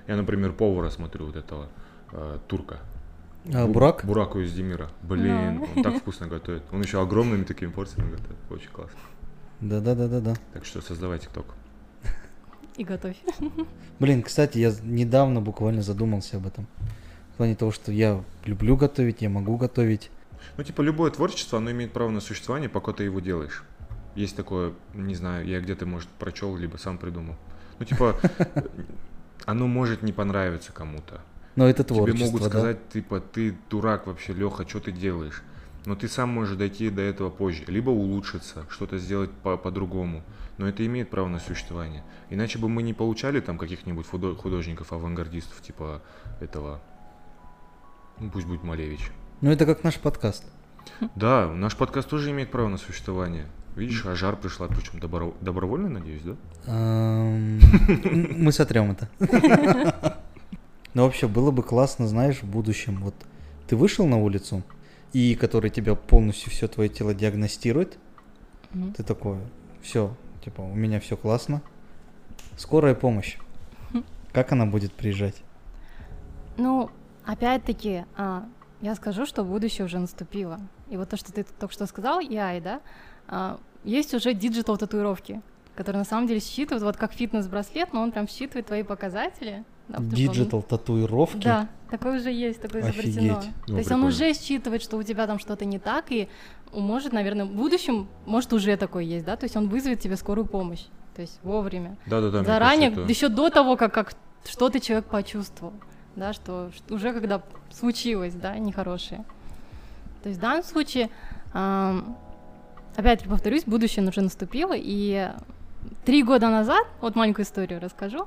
Я, 0.09 0.16
например, 0.16 0.53
повара 0.53 0.90
смотрю 0.90 1.27
вот 1.27 1.37
этого 1.37 1.68
э, 2.12 2.38
турка. 2.48 2.79
А, 3.53 3.66
Бу- 3.66 3.72
Бурак? 3.72 4.05
Бураку 4.05 4.40
из 4.40 4.53
Демира. 4.53 4.88
Блин, 5.03 5.61
Да. 5.61 5.66
он 5.77 5.83
так 5.83 5.96
вкусно 6.01 6.27
готовит. 6.27 6.62
Он 6.72 6.81
еще 6.83 7.01
огромными 7.01 7.44
такими 7.44 7.70
порциями 7.70 8.11
готовит. 8.11 8.37
Очень 8.51 8.70
классно. 8.70 8.98
Да-да-да-да-да. 9.61 10.35
Так 10.53 10.64
что 10.64 10.81
создавай 10.81 11.18
ТикТок. 11.20 11.46
И 12.77 12.85
готовь. 12.85 13.17
Блин, 13.99 14.23
кстати, 14.23 14.59
я 14.59 14.73
недавно 14.83 15.41
буквально 15.41 15.83
задумался 15.83 16.37
об 16.37 16.47
этом. 16.47 16.67
В 17.35 17.37
плане 17.37 17.55
того, 17.55 17.73
что 17.73 17.93
я 17.93 18.23
люблю 18.45 18.77
готовить, 18.77 19.23
я 19.23 19.29
могу 19.29 19.57
готовить. 19.57 20.11
Ну, 20.57 20.65
типа, 20.65 20.83
любое 20.83 21.11
творчество, 21.11 21.59
оно 21.59 21.71
имеет 21.71 21.93
право 21.93 22.11
на 22.11 22.21
существование, 22.21 22.69
пока 22.69 22.93
ты 22.93 23.05
его 23.05 23.21
делаешь. 23.21 23.65
Есть 24.15 24.37
такое, 24.37 24.75
не 24.95 25.15
знаю, 25.15 25.47
я 25.47 25.61
где-то, 25.61 25.87
может, 25.87 26.09
прочел, 26.09 26.57
либо 26.57 26.77
сам 26.77 26.99
придумал. 26.99 27.37
Ну, 27.79 27.85
типа, 27.87 28.17
оно 29.47 29.67
может 29.67 30.03
не 30.03 30.13
понравиться 30.13 30.73
кому-то. 30.73 31.23
Но 31.57 31.69
это 31.69 31.85
Тебе 31.85 31.97
творчество, 31.97 32.25
могут 32.27 32.43
да? 32.43 32.49
сказать, 32.49 32.89
типа, 32.91 33.21
ты 33.21 33.57
дурак 33.71 34.07
вообще, 34.07 34.33
Леха, 34.33 34.69
что 34.69 34.81
ты 34.81 34.93
делаешь? 34.93 35.43
Но 35.85 35.97
ты 35.97 36.09
сам 36.09 36.29
можешь 36.29 36.57
дойти 36.57 36.91
до 36.91 37.03
этого 37.03 37.29
позже. 37.31 37.65
Либо 37.67 37.91
улучшиться, 37.91 38.65
что-то 38.71 38.99
сделать 38.99 39.31
по- 39.31 39.57
по-другому. 39.57 40.23
Но 40.59 40.69
это 40.69 40.85
имеет 40.87 41.11
право 41.11 41.29
на 41.29 41.38
существование. 41.38 42.03
Иначе 42.31 42.59
бы 42.59 42.69
мы 42.69 42.83
не 42.83 42.93
получали 42.93 43.41
там 43.41 43.59
каких-нибудь 43.59 44.07
худо- 44.07 44.37
художников, 44.37 44.93
авангардистов, 44.93 45.61
типа 45.62 46.03
этого, 46.41 46.81
ну, 48.21 48.31
пусть 48.31 48.47
будет 48.47 48.62
Малевич. 48.62 49.11
Ну 49.41 49.51
это 49.51 49.65
как 49.67 49.83
наш 49.83 49.99
подкаст. 49.99 50.45
Да, 51.17 51.49
наш 51.49 51.77
подкаст 51.77 52.09
тоже 52.09 52.31
имеет 52.31 52.51
право 52.51 52.69
на 52.69 52.77
существование. 52.77 53.47
Видишь, 53.77 54.05
а 54.05 54.15
жар 54.15 54.37
пришла, 54.37 54.67
причем 54.69 54.99
добро- 54.99 55.35
добровольно, 55.41 55.88
надеюсь, 55.88 56.23
да? 56.23 56.37
Мы 56.71 58.53
сотрем 58.53 58.91
это. 58.91 59.09
Но 60.95 61.05
вообще 61.05 61.27
было 61.27 61.51
бы 61.51 61.62
классно, 61.62 62.07
знаешь, 62.07 62.43
в 62.43 62.47
будущем. 62.47 63.01
Вот 63.03 63.15
ты 63.67 63.77
вышел 63.77 64.07
на 64.07 64.19
улицу, 64.19 64.62
и 65.15 65.35
который 65.35 65.71
тебя 65.71 65.95
полностью 65.95 66.51
все 66.51 66.69
твое 66.69 66.91
тело 66.91 67.15
диагностирует, 67.15 67.97
ты 68.97 69.03
такой, 69.03 69.38
все, 69.81 70.15
типа, 70.44 70.61
у 70.61 70.74
меня 70.74 71.00
все 71.00 71.16
классно. 71.16 71.62
Скорая 72.57 72.94
помощь. 72.94 73.38
Как 74.33 74.52
она 74.52 74.66
будет 74.66 74.92
приезжать? 74.92 75.42
Ну, 76.57 76.90
опять-таки, 77.24 78.05
а, 78.16 78.46
я 78.81 78.94
скажу, 78.94 79.26
что 79.26 79.44
будущее 79.44 79.85
уже 79.85 79.98
наступило. 79.98 80.59
И 80.88 80.96
вот 80.96 81.11
то, 81.11 81.16
что 81.16 81.33
ты 81.33 81.44
только 81.44 81.72
что 81.72 81.87
сказал, 81.87 82.20
AI, 82.20 82.61
да, 82.62 82.81
а, 83.28 83.61
есть 83.85 84.14
уже 84.14 84.33
digital 84.35 84.79
татуировки, 84.78 85.42
которые 85.74 86.00
на 86.00 86.05
самом 86.05 86.26
деле 86.26 86.40
считывают, 86.40 86.83
вот 86.83 86.96
как 86.96 87.12
фитнес-браслет, 87.12 87.92
но 87.92 88.02
он 88.02 88.12
прям 88.12 88.26
считывает 88.26 88.66
твои 88.66 88.83
показатели. 88.83 89.64
Да, 89.98 90.16
Digital 90.16 90.62
татуировки? 90.62 91.44
Да, 91.44 91.68
такое 91.90 92.18
уже 92.18 92.31
есть, 92.33 92.61
такое 92.61 92.83
изобретено. 92.83 93.38
Офигеть. 93.38 93.52
Ну, 93.68 93.74
То 93.74 93.78
есть 93.78 93.90
он 93.90 94.00
прикольно. 94.02 94.07
уже 94.07 94.35
считывает, 94.35 94.83
что 94.83 94.96
у 94.96 95.02
тебя 95.02 95.26
там 95.26 95.38
что-то 95.38 95.64
не 95.64 95.78
так, 95.78 96.11
и 96.11 96.28
может, 96.72 97.12
наверное, 97.12 97.44
в 97.44 97.52
будущем, 97.52 98.09
может, 98.26 98.52
уже 98.52 98.76
такое 98.76 99.05
есть, 99.05 99.24
да, 99.26 99.37
то 99.37 99.44
есть 99.44 99.57
он 99.57 99.68
вызовет 99.68 100.00
тебе 100.00 100.16
скорую 100.16 100.46
помощь, 100.46 100.85
то 101.14 101.20
есть 101.22 101.38
вовремя. 101.42 101.96
Да-да-да. 102.07 102.38
мне 102.38 102.46
Заранее, 102.46 102.88
кажется, 102.90 103.02
это- 103.02 103.12
еще 103.12 103.28
до 103.28 103.50
того, 103.50 103.76
как, 103.76 103.92
как 103.92 104.14
что-то 104.44 104.81
человек 104.81 105.07
почувствовал, 105.07 105.74
да, 106.16 106.33
что, 106.33 106.70
что 106.74 106.94
уже 106.94 107.12
когда 107.12 107.42
случилось, 107.70 108.35
да, 108.35 108.57
нехорошее. 108.59 109.24
То 110.22 110.28
есть 110.28 110.38
в 110.38 110.42
данном 110.42 110.62
случае, 110.64 111.11
ам, 111.52 112.16
опять-таки 112.96 113.28
повторюсь, 113.31 113.64
будущее 113.64 114.07
уже 114.09 114.20
наступило, 114.22 114.74
и 114.74 115.31
три 116.05 116.22
года 116.22 116.48
назад, 116.48 116.87
вот 117.00 117.16
маленькую 117.16 117.44
историю 117.44 117.81
расскажу, 117.81 118.26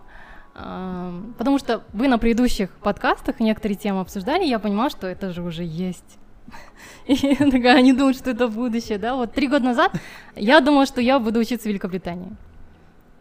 потому 0.56 1.60
что 1.60 1.84
вы 1.92 2.08
на 2.08 2.18
предыдущих 2.18 2.70
подкастах 2.78 3.40
некоторые 3.40 3.78
темы 3.78 4.00
обсуждали, 4.00 4.46
я 4.46 4.58
понимала, 4.58 4.90
что 4.90 5.06
это 5.06 5.32
же 5.32 5.44
уже 5.44 5.64
есть. 5.64 6.18
И 7.08 7.36
такая, 7.36 7.76
они 7.76 7.92
думают, 7.92 8.18
что 8.18 8.32
это 8.32 8.48
будущее, 8.48 8.98
да, 8.98 9.16
вот 9.16 9.34
три 9.34 9.48
года 9.48 9.66
назад 9.66 9.92
я 10.36 10.62
думала, 10.62 10.86
что 10.86 11.02
я 11.02 11.20
буду 11.20 11.40
учиться 11.40 11.66
в 11.66 11.70
Великобритании. 11.70 12.36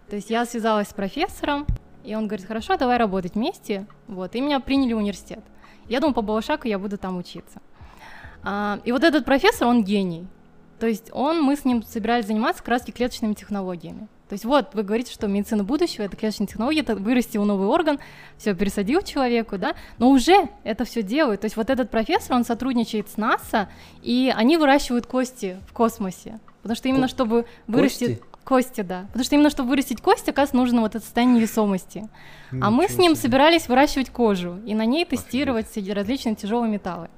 То 0.09 0.17
есть 0.17 0.31
я 0.31 0.45
связалась 0.45 0.89
с 0.89 0.93
профессором, 0.93 1.67
и 2.05 2.15
он 2.15 2.29
говорит, 2.29 2.47
хорошо, 2.47 2.77
давай 2.77 2.99
работать 2.99 3.35
вместе, 3.35 3.87
вот, 4.07 4.35
и 4.37 4.41
меня 4.41 4.61
приняли 4.61 4.93
в 4.93 4.99
университет. 4.99 5.41
Я 5.89 6.01
думаю, 6.01 6.15
по 6.15 6.23
Балашаку 6.23 6.69
я 6.69 6.79
буду 6.79 6.99
там 6.99 7.17
учиться. 7.17 7.61
А, 8.45 8.79
и 8.85 8.93
вот 8.93 9.03
этот 9.03 9.25
профессор, 9.25 9.69
он 9.69 9.83
гений. 9.83 10.27
То 10.79 10.87
есть 10.87 11.11
он, 11.13 11.43
мы 11.43 11.57
с 11.57 11.65
ним 11.65 11.83
собирались 11.83 12.27
заниматься 12.27 12.63
раз 12.67 12.85
клеточными 12.85 13.35
технологиями. 13.35 14.09
То 14.29 14.33
есть 14.33 14.45
вот, 14.45 14.75
вы 14.75 14.83
говорите, 14.83 15.13
что 15.13 15.27
медицина 15.27 15.65
будущего— 15.65 16.03
это 16.05 16.17
клеточные 16.17 16.47
технологии, 16.47 16.81
это 16.81 16.97
вырастил 16.97 17.45
новый 17.45 17.69
орган, 17.69 17.99
все 18.39 18.55
пересадил 18.55 19.03
человеку, 19.03 19.59
да, 19.59 19.75
но 19.99 20.09
уже 20.11 20.49
это 20.65 20.85
все 20.85 21.03
делают. 21.03 21.43
То 21.43 21.45
есть 21.45 21.57
вот 21.57 21.69
этот 21.69 21.91
профессор, 21.91 22.37
он 22.37 22.45
сотрудничает 22.45 23.11
с 23.11 23.19
НАСА, 23.19 23.69
и 24.03 24.33
они 24.35 24.57
выращивают 24.57 25.07
кости 25.07 25.59
в 25.69 25.73
космосе. 25.75 26.41
Потому 26.63 26.77
что 26.77 26.89
именно 26.89 27.03
Ко- 27.03 27.09
чтобы 27.09 27.47
вырастить... 27.67 28.21
Кости? 28.21 28.35
Кости, 28.45 28.81
да. 28.83 29.05
Потому 29.07 29.25
что 29.25 29.35
именно 29.37 29.49
чтобы 29.51 29.71
вырастить 29.71 30.03
кость, 30.03 30.29
оказывается, 30.29 30.57
нужно 30.57 30.83
вот 30.83 30.95
это 30.95 31.03
состояние 31.03 31.39
невесомости. 31.39 32.09
А 32.61 32.71
мы 32.71 32.85
с 32.87 32.91
Ничего 32.91 33.03
ним 33.03 33.13
себе. 33.15 33.23
собирались 33.23 33.69
выращивать 33.69 34.11
кожу 34.11 34.59
и 34.67 34.75
на 34.75 34.85
ней 34.85 35.07
тестировать 35.07 35.67
все 35.71 35.81
различные 35.95 36.35
тяжелые 36.35 36.71
металлы. 36.71 37.09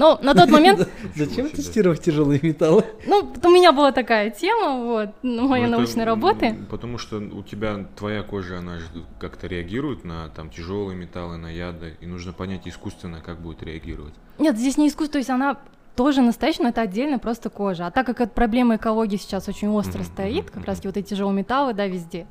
Но 0.00 0.18
на 0.22 0.34
тот 0.34 0.48
момент, 0.48 0.88
Зачем 1.14 1.50
тестировать 1.50 2.00
тяжелые 2.00 2.40
металлы? 2.42 2.86
ну, 3.06 3.30
у 3.44 3.48
меня 3.50 3.70
была 3.70 3.92
такая 3.92 4.30
тема, 4.30 4.82
вот, 4.82 5.10
ну, 5.22 5.46
моей 5.46 5.64
Ну, 5.64 5.68
это, 5.68 5.76
научной 5.76 6.04
работы. 6.04 6.56
Потому 6.70 6.96
что 6.96 7.18
у 7.18 7.42
тебя 7.42 7.86
твоя 7.96 8.22
кожа, 8.22 8.60
она 8.60 8.78
же 8.78 8.86
как-то 9.18 9.46
реагирует 9.46 10.04
на 10.04 10.30
там 10.30 10.48
тяжелые 10.48 10.96
металлы, 10.96 11.36
на 11.36 11.48
яды, 11.48 11.98
и 12.00 12.06
нужно 12.06 12.32
понять 12.32 12.66
искусственно, 12.66 13.20
как 13.20 13.42
будет 13.42 13.62
реагировать. 13.62 14.14
Нет, 14.38 14.56
здесь 14.56 14.78
не 14.78 14.88
искусство, 14.88 15.12
то 15.12 15.18
есть 15.18 15.28
она 15.28 15.58
тоже 15.96 16.22
настоящая, 16.22 16.62
но 16.62 16.68
это 16.70 16.80
отдельно 16.80 17.18
просто 17.18 17.50
кожа. 17.50 17.86
А 17.86 17.90
так 17.90 18.06
как 18.06 18.22
эта 18.22 18.30
проблема 18.30 18.76
экологии 18.76 19.18
сейчас 19.18 19.48
очень 19.48 19.68
остро 19.68 20.02
стоит, 20.02 20.50
как 20.50 20.64
раз 20.64 20.82
вот 20.82 20.96
эти 20.96 21.10
тяжелые 21.10 21.36
металлы, 21.36 21.74
да, 21.74 21.86
везде, 21.86 22.26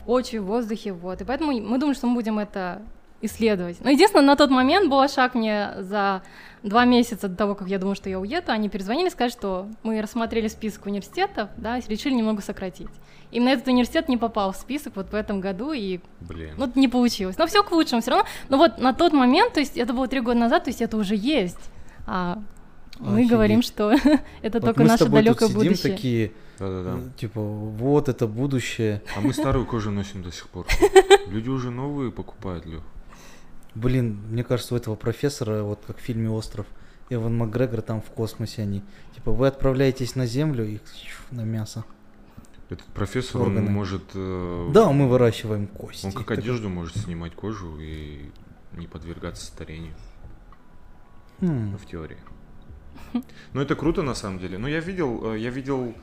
в 0.00 0.04
почве, 0.04 0.40
в 0.40 0.46
воздухе, 0.46 0.94
вот. 0.94 1.20
И 1.20 1.24
поэтому 1.24 1.52
мы 1.52 1.78
думаем, 1.78 1.94
что 1.94 2.06
мы 2.06 2.14
будем 2.14 2.38
это 2.38 2.80
исследовать. 3.24 3.78
Но 3.82 3.90
единственное, 3.90 4.24
на 4.24 4.36
тот 4.36 4.50
момент 4.50 4.90
был 4.90 5.06
шаг 5.08 5.34
мне 5.34 5.70
за 5.80 6.22
два 6.62 6.84
месяца 6.84 7.28
до 7.28 7.36
того, 7.36 7.54
как 7.54 7.68
я 7.68 7.78
думала, 7.78 7.94
что 7.94 8.08
я 8.08 8.18
уеду, 8.18 8.50
они 8.52 8.68
перезвонили, 8.68 9.08
сказали, 9.08 9.30
что 9.32 9.68
мы 9.82 10.00
рассмотрели 10.00 10.48
список 10.48 10.86
университетов, 10.86 11.50
да, 11.56 11.78
и 11.78 11.82
решили 11.88 12.14
немного 12.14 12.40
сократить. 12.42 12.88
Именно 13.30 13.50
этот 13.50 13.66
университет 13.68 14.08
не 14.08 14.16
попал 14.16 14.52
в 14.52 14.56
список 14.56 14.96
вот 14.96 15.10
в 15.10 15.14
этом 15.14 15.40
году, 15.40 15.72
и 15.72 16.00
Блин. 16.20 16.54
ну, 16.56 16.70
не 16.74 16.88
получилось. 16.88 17.36
Но 17.36 17.46
все 17.46 17.62
к 17.62 17.72
лучшему 17.72 18.00
все 18.00 18.12
равно. 18.12 18.26
Но 18.48 18.56
вот 18.58 18.78
на 18.78 18.92
тот 18.94 19.12
момент, 19.12 19.52
то 19.54 19.60
есть 19.60 19.76
это 19.76 19.92
было 19.92 20.06
три 20.08 20.20
года 20.20 20.38
назад, 20.38 20.64
то 20.64 20.70
есть 20.70 20.80
это 20.80 20.96
уже 20.96 21.16
есть. 21.16 21.58
А 22.06 22.38
Мы 22.98 23.14
Офигеть. 23.14 23.30
говорим, 23.30 23.62
что 23.62 23.90
это 24.42 24.58
Вот 24.60 24.64
только 24.64 24.82
мы 24.82 24.88
с 24.88 24.92
наше 24.92 25.08
далекое 25.08 25.48
сидим 25.48 25.62
будущее. 25.62 25.92
такие, 25.92 26.32
Да-да-да. 26.60 27.00
типа, 27.18 27.40
вот 27.40 28.08
это 28.08 28.26
будущее. 28.28 29.02
А 29.16 29.20
мы 29.20 29.32
старую 29.34 29.66
кожу 29.66 29.90
носим 29.90 30.22
до 30.22 30.30
сих 30.30 30.48
пор. 30.48 30.66
Люди 31.26 31.48
уже 31.48 31.70
новые 31.70 32.12
покупают, 32.12 32.64
Лех. 32.66 32.82
Блин, 33.74 34.20
мне 34.30 34.44
кажется, 34.44 34.74
у 34.74 34.76
этого 34.76 34.94
профессора, 34.94 35.62
вот 35.62 35.80
как 35.86 35.98
в 35.98 36.00
фильме 36.00 36.30
«Остров», 36.30 36.66
Эван 37.10 37.36
Макгрегор 37.36 37.82
там 37.82 38.00
в 38.00 38.06
космосе 38.06 38.62
они. 38.62 38.82
Типа, 39.14 39.30
вы 39.32 39.46
отправляетесь 39.46 40.14
на 40.16 40.26
Землю 40.26 40.64
и 40.66 40.78
на 41.30 41.42
мясо. 41.42 41.84
Этот 42.70 42.86
профессор, 42.86 43.42
он 43.42 43.48
Органы. 43.48 43.70
может... 43.70 44.02
э, 44.14 44.70
Да, 44.72 44.90
мы 44.90 45.06
выращиваем 45.08 45.66
кости. 45.66 46.06
Он 46.06 46.12
как 46.12 46.26
Так- 46.28 46.38
одежду 46.38 46.68
может 46.70 46.96
снимать 46.96 47.34
кожу 47.34 47.78
и 47.78 48.30
не 48.72 48.86
подвергаться 48.86 49.44
старению, 49.44 49.94
Хм. 51.40 51.72
ну, 51.72 51.76
в 51.78 51.84
теории. 51.86 52.16
Ну, 53.52 53.60
это 53.60 53.74
круто 53.76 54.02
на 54.02 54.14
самом 54.14 54.38
деле. 54.38 54.56
Ну, 54.56 54.66
я 54.66 54.80
видел, 54.80 55.34
э, 55.34 55.38
я 55.38 55.50
видел, 55.50 55.94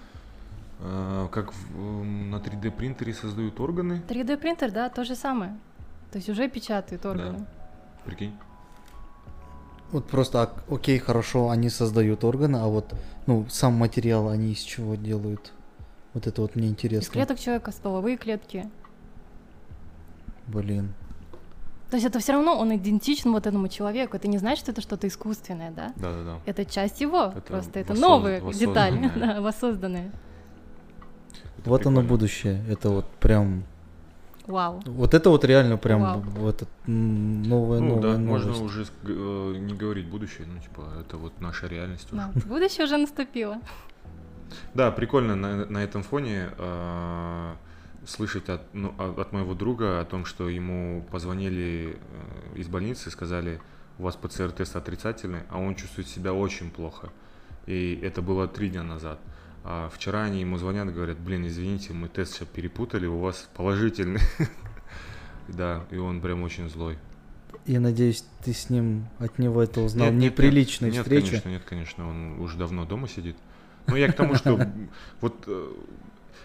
э, 0.80 1.28
как 1.32 1.52
в, 1.54 1.76
м, 1.78 2.30
на 2.30 2.36
3D 2.40 2.70
принтере 2.72 3.14
создают 3.14 3.60
органы. 3.60 4.02
3D 4.08 4.38
принтер, 4.38 4.72
да, 4.72 4.90
то 4.90 5.04
же 5.04 5.16
самое. 5.16 5.58
То 6.12 6.18
есть 6.20 6.30
уже 6.30 6.48
печатают 6.50 7.06
органы. 7.06 7.46
Прикинь. 8.06 8.34
Вот 9.92 10.08
просто, 10.08 10.44
ок- 10.44 10.64
окей, 10.70 10.98
хорошо, 11.00 11.50
они 11.50 11.70
создают 11.70 12.24
органы, 12.24 12.58
а 12.58 12.68
вот, 12.68 12.94
ну, 13.28 13.46
сам 13.50 13.74
материал 13.74 14.30
они 14.30 14.54
из 14.54 14.60
чего 14.60 14.96
делают? 14.96 15.52
Вот 16.14 16.28
это 16.28 16.42
вот 16.42 16.56
мне 16.56 16.68
Из 16.68 16.72
интересно. 16.72 17.12
клеток 17.12 17.40
человека, 17.40 17.72
стволовые 17.72 18.18
клетки. 18.18 18.70
Блин. 20.48 20.94
То 21.90 21.98
есть 21.98 22.08
это 22.08 22.20
все 22.20 22.32
равно 22.34 22.58
он 22.58 22.74
идентичен 22.76 23.32
вот 23.34 23.46
этому 23.48 23.68
человеку. 23.68 24.16
Это 24.16 24.30
не 24.30 24.38
значит, 24.38 24.64
что 24.64 24.72
это 24.72 24.82
что-то 24.82 25.08
искусственное, 25.10 25.72
да? 25.72 25.92
Да-да-да. 25.98 26.40
Это 26.46 26.64
часть 26.66 27.02
его, 27.02 27.26
Это 27.36 27.42
просто 27.42 27.80
это 27.80 27.94
воссоз- 27.94 28.00
новые 28.00 28.54
детали, 28.54 29.12
да, 29.20 29.42
воссозданные. 29.42 30.12
Это 31.58 31.70
вот 31.70 31.86
оно 31.86 32.02
будущее. 32.02 32.64
Это 32.70 32.90
вот 32.90 33.10
прям... 33.20 33.64
Вау. 34.48 34.82
Вот 34.86 35.14
это 35.14 35.30
вот 35.30 35.46
реально 35.46 35.78
прям 35.78 36.02
Вау. 36.02 36.22
вот 36.22 36.68
новая, 36.88 37.80
Ну, 37.80 37.96
новая 37.96 38.02
да, 38.02 38.18
можно 38.18 38.62
уже 38.64 38.86
э, 39.04 39.56
не 39.60 39.74
говорить 39.74 40.08
будущее, 40.08 40.48
ну, 40.48 40.60
типа, 40.60 40.82
это 41.00 41.18
вот 41.18 41.40
наша 41.42 41.68
реальность 41.68 42.12
уже. 42.12 42.22
Да. 42.22 42.32
Будущее 42.46 42.86
уже 42.86 42.98
наступило. 42.98 43.58
Да, 44.74 44.92
прикольно 44.92 45.36
на, 45.36 45.66
на 45.66 45.78
этом 45.78 46.04
фоне 46.04 46.50
э, 46.58 47.54
слышать 48.06 48.50
от, 48.50 48.62
ну, 48.74 48.94
от 48.98 49.20
от 49.20 49.32
моего 49.32 49.54
друга 49.54 50.02
о 50.02 50.06
том, 50.06 50.26
что 50.26 50.50
ему 50.50 51.06
позвонили 51.12 51.98
э, 52.54 52.60
из 52.60 52.68
больницы 52.68 53.10
и 53.10 53.12
сказали, 53.12 53.62
у 54.00 54.04
вас 54.04 54.16
ПЦР-тест 54.16 54.76
отрицательный, 54.76 55.42
а 55.50 55.60
он 55.60 55.76
чувствует 55.76 56.08
себя 56.08 56.34
очень 56.34 56.72
плохо. 56.72 57.10
И 57.68 58.00
это 58.02 58.22
было 58.22 58.48
три 58.48 58.70
дня 58.70 58.84
назад. 58.84 59.20
А 59.64 59.90
вчера 59.94 60.24
они 60.24 60.42
ему 60.42 60.58
звонят 60.58 60.88
и 60.88 60.92
говорят, 60.92 61.20
блин, 61.20 61.46
извините, 61.46 61.94
мы 61.94 62.08
тест 62.08 62.34
сейчас 62.34 62.48
перепутали, 62.48 63.06
у 63.06 63.20
вас 63.20 63.50
положительный. 63.56 64.22
Да, 65.48 65.86
и 65.92 65.98
он 65.98 66.22
прям 66.22 66.44
очень 66.44 66.70
злой. 66.70 66.98
Я 67.66 67.80
надеюсь, 67.80 68.24
ты 68.44 68.54
с 68.54 68.70
ним 68.70 69.08
от 69.20 69.38
него 69.38 69.62
это 69.62 69.82
узнал. 69.82 70.06
Нет, 70.06 70.14
нет, 70.14 70.22
нет. 70.24 70.32
Неприличной 70.34 70.92
Нет, 70.92 71.08
конечно, 71.08 71.50
нет, 71.50 71.64
конечно, 71.66 72.10
он 72.10 72.40
уже 72.40 72.58
давно 72.58 72.86
дома 72.86 73.10
сидит. 73.10 73.36
Ну, 73.88 73.96
я 73.96 74.12
к 74.12 74.16
тому, 74.16 74.36
что 74.36 74.72
вот 75.20 75.44
э, 75.48 75.74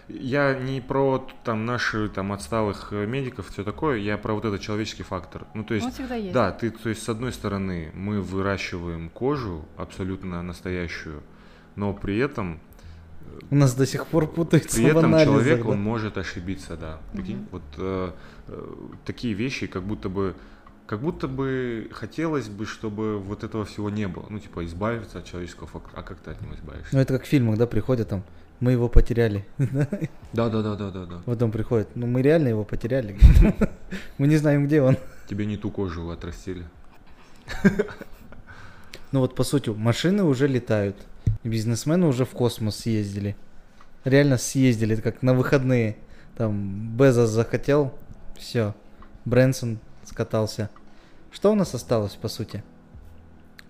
я 0.09 0.57
не 0.57 0.81
про 0.81 1.25
там 1.43 1.65
наши 1.65 2.09
там 2.09 2.31
отсталых 2.31 2.89
э, 2.91 3.05
медиков, 3.05 3.49
все 3.49 3.63
такое, 3.63 3.97
я 3.97 4.17
про 4.17 4.33
вот 4.33 4.45
этот 4.45 4.61
человеческий 4.61 5.03
фактор. 5.03 5.47
Ну, 5.53 5.63
то 5.63 5.73
есть, 5.73 5.85
Он 5.85 5.91
всегда 5.91 6.15
есть. 6.15 6.33
да, 6.33 6.51
ты, 6.51 6.69
то 6.71 6.89
есть, 6.89 7.03
с 7.03 7.09
одной 7.09 7.31
стороны, 7.33 7.91
мы 7.93 8.21
выращиваем 8.21 9.09
кожу 9.09 9.65
абсолютно 9.75 10.41
настоящую, 10.43 11.23
но 11.75 11.93
при 11.93 12.17
этом, 12.17 12.59
У 13.49 13.55
нас 13.55 13.73
до 13.75 13.85
сих 13.85 14.05
пор 14.07 14.27
путаются 14.27 14.77
при 14.77 14.85
в 14.85 14.97
этом 14.97 15.05
анализах, 15.05 15.33
человек, 15.35 15.63
да. 15.63 15.69
он 15.69 15.81
может 15.81 16.17
ошибиться, 16.17 16.75
да. 16.75 16.99
Прикинь, 17.13 17.37
Мгм. 17.37 17.47
вот 17.51 17.61
э, 17.77 18.11
э, 18.47 18.73
такие 19.05 19.33
вещи, 19.33 19.67
как 19.67 19.83
будто 19.83 20.09
бы 20.09 20.35
как 20.85 21.01
будто 21.01 21.27
бы 21.27 21.89
хотелось 21.91 22.47
бы, 22.47 22.65
чтобы 22.65 23.19
вот 23.19 23.43
этого 23.43 23.65
всего 23.65 23.89
не 23.89 24.07
было. 24.07 24.25
Ну, 24.29 24.39
типа, 24.39 24.65
избавиться 24.65 25.19
от 25.19 25.25
человеческого 25.25 25.67
фактора. 25.67 25.99
А 25.99 26.01
как 26.01 26.17
ты 26.19 26.31
от 26.31 26.41
него 26.41 26.55
избавишься? 26.55 26.95
Ну 26.95 26.99
это 27.01 27.13
как 27.13 27.25
в 27.25 27.27
фильмах, 27.27 27.57
да, 27.57 27.67
приходят 27.67 28.07
там, 28.07 28.23
мы 28.61 28.71
его 28.71 28.87
потеряли. 28.87 29.45
Да, 30.33 30.49
да, 30.49 30.61
да, 30.61 30.75
да, 30.75 30.91
да, 30.91 31.05
да. 31.05 31.21
Потом 31.25 31.51
приходит, 31.51 31.89
ну 31.95 32.05
мы 32.07 32.21
реально 32.21 32.49
его 32.49 32.63
потеряли. 32.63 33.17
Мы 34.17 34.27
не 34.27 34.35
знаем, 34.37 34.65
где 34.65 34.81
он. 34.81 34.97
Тебе 35.29 35.45
не 35.45 35.57
ту 35.57 35.71
кожу 35.71 36.09
отрастили. 36.09 36.65
Ну 39.11 39.21
вот 39.21 39.35
по 39.35 39.43
сути, 39.43 39.69
машины 39.69 40.23
уже 40.23 40.47
летают. 40.47 40.97
Бизнесмены 41.47 42.07
уже 42.07 42.25
в 42.25 42.31
космос 42.31 42.77
съездили. 42.77 43.35
Реально 44.03 44.37
съездили, 44.37 44.93
это 44.93 45.01
как 45.01 45.21
на 45.21 45.33
выходные. 45.33 45.97
Там 46.35 46.95
Безос 46.95 47.29
захотел, 47.29 47.93
все. 48.37 48.73
Брэнсон 49.25 49.79
скатался. 50.05 50.69
Что 51.31 51.51
у 51.51 51.55
нас 51.55 51.73
осталось, 51.73 52.13
по 52.13 52.27
сути? 52.27 52.63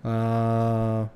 А, 0.02 1.08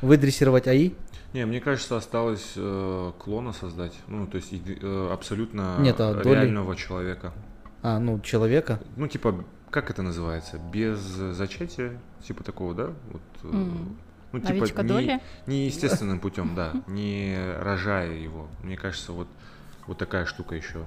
Выдрессировать 0.00 0.68
АИ? 0.68 0.92
Не, 1.34 1.44
мне 1.44 1.60
кажется, 1.60 1.96
осталось 1.96 2.52
э, 2.56 3.12
клона 3.18 3.52
создать. 3.52 3.92
Ну, 4.06 4.26
то 4.26 4.36
есть 4.36 4.52
э, 4.52 5.08
абсолютно 5.12 5.76
Нет, 5.80 6.00
а 6.00 6.14
доли? 6.14 6.34
реального 6.34 6.74
человека. 6.76 7.32
А, 7.82 7.98
ну, 7.98 8.18
человека. 8.20 8.80
Ну, 8.96 9.08
типа, 9.08 9.44
как 9.70 9.90
это 9.90 10.02
называется? 10.02 10.58
Без 10.72 10.98
зачатия? 10.98 11.98
Типа 12.26 12.44
такого, 12.44 12.74
да? 12.74 12.86
Вот, 13.12 13.22
э, 13.42 13.48
М. 13.48 13.98
ну, 14.32 14.40
Овечка 14.44 14.82
не, 14.82 15.20
не 15.46 15.66
естественным 15.66 16.20
путем, 16.20 16.54
да, 16.54 16.72
не 16.86 17.36
рожая 17.60 18.12
его. 18.12 18.48
Мне 18.62 18.76
кажется, 18.76 19.12
вот, 19.12 19.28
вот 19.86 19.98
такая 19.98 20.26
штука 20.26 20.54
еще 20.54 20.84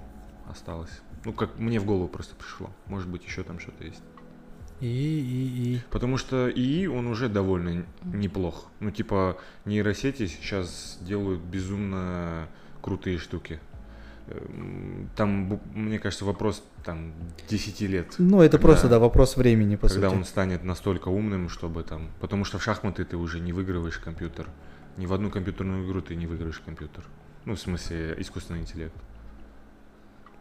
осталась. 0.49 1.01
Ну, 1.25 1.33
как 1.33 1.57
мне 1.57 1.79
в 1.79 1.85
голову 1.85 2.07
просто 2.07 2.35
пришло. 2.35 2.69
Может 2.87 3.07
быть, 3.07 3.23
еще 3.25 3.43
там 3.43 3.59
что-то 3.59 3.83
есть. 3.83 4.01
И, 4.79 4.87
и, 4.87 5.75
и. 5.75 5.81
Потому 5.91 6.17
что 6.17 6.49
ИИ, 6.49 6.87
он 6.87 7.05
уже 7.05 7.29
довольно 7.29 7.85
неплох. 8.03 8.65
Ну, 8.79 8.89
типа, 8.89 9.37
нейросети 9.65 10.25
сейчас 10.25 10.97
делают 11.01 11.41
безумно 11.41 12.47
крутые 12.81 13.19
штуки. 13.19 13.59
Эм, 14.27 15.09
Там, 15.15 15.59
мне 15.73 15.99
кажется, 15.99 16.25
вопрос 16.25 16.63
там 16.85 17.13
10 17.49 17.81
лет. 17.87 18.15
Ну, 18.17 18.41
это 18.41 18.57
Когда- 18.57 18.67
просто, 18.67 18.89
да, 18.89 18.99
вопрос 18.99 19.35
времени, 19.37 19.75
по 19.75 19.87
когда 19.89 20.07
сути. 20.09 20.17
он 20.17 20.25
станет 20.25 20.63
настолько 20.63 21.09
умным, 21.09 21.49
чтобы 21.49 21.83
там... 21.83 22.09
Потому 22.19 22.45
что 22.45 22.57
в 22.59 22.63
шахматы 22.63 23.03
ты 23.03 23.17
уже 23.17 23.39
не 23.39 23.51
выигрываешь 23.53 23.97
компьютер. 23.97 24.47
Ни 24.97 25.05
в 25.05 25.13
одну 25.13 25.29
компьютерную 25.29 25.85
игру 25.87 26.01
ты 26.01 26.15
не 26.15 26.27
выиграешь 26.27 26.59
компьютер. 26.59 27.03
Ну, 27.45 27.55
в 27.55 27.59
смысле, 27.59 28.15
искусственный 28.19 28.59
интеллект. 28.61 28.93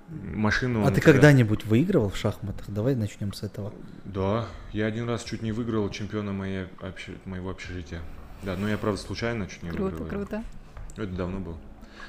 Машину... 0.08 0.84
А 0.84 0.90
ты 0.90 1.00
тебя- 1.00 1.12
когда-нибудь 1.12 1.64
выигрывал 1.66 2.10
в 2.10 2.16
шахматах? 2.16 2.66
Давай 2.68 2.96
начнем 2.96 3.32
с 3.32 3.42
этого. 3.44 3.72
Да, 4.04 4.46
я 4.72 4.86
один 4.86 5.08
раз 5.08 5.22
чуть 5.22 5.40
не 5.42 5.52
выиграл 5.52 5.88
чемпиона 5.90 6.32
моей 6.32 6.66
обще- 6.80 7.16
моего 7.24 7.50
общежития. 7.50 8.00
Да, 8.42 8.56
но 8.56 8.68
я, 8.68 8.76
правда, 8.76 9.00
случайно 9.00 9.46
чуть 9.46 9.62
не 9.62 9.70
Круто, 9.70 9.96
выиграл. 9.96 10.06
его. 10.06 10.26
круто. 10.26 10.44
Это 10.96 11.12
давно 11.12 11.38
было. 11.40 11.56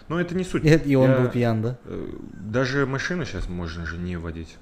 Но 0.08 0.20
это 0.20 0.36
не 0.36 0.44
суть. 0.44 0.64
И, 0.66 0.70
и 0.70 0.96
он 0.96 1.10
Я- 1.12 1.20
был 1.20 1.30
пьян, 1.30 1.62
да? 1.62 1.78
э, 1.86 2.10
Даже 2.34 2.86
машину 2.86 3.26
сейчас 3.26 3.48
можно 3.50 3.86
же 3.86 3.98
не 3.98 4.18
водить. 4.18 4.58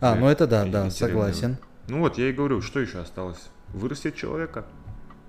А, 0.00 0.14
Да, 0.14 0.20
ну 0.20 0.28
это 0.28 0.46
да, 0.46 0.64
да, 0.64 0.90
согласен. 0.90 1.56
Ну 1.88 2.00
вот, 2.00 2.18
я 2.18 2.28
и 2.28 2.32
говорю, 2.32 2.60
что 2.62 2.80
еще 2.80 2.98
осталось? 3.00 3.48
Вырастить 3.68 4.16
человека 4.16 4.64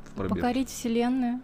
в 0.06 0.12
пробег. 0.16 0.36
Покорить 0.36 0.70
вселенную. 0.70 1.40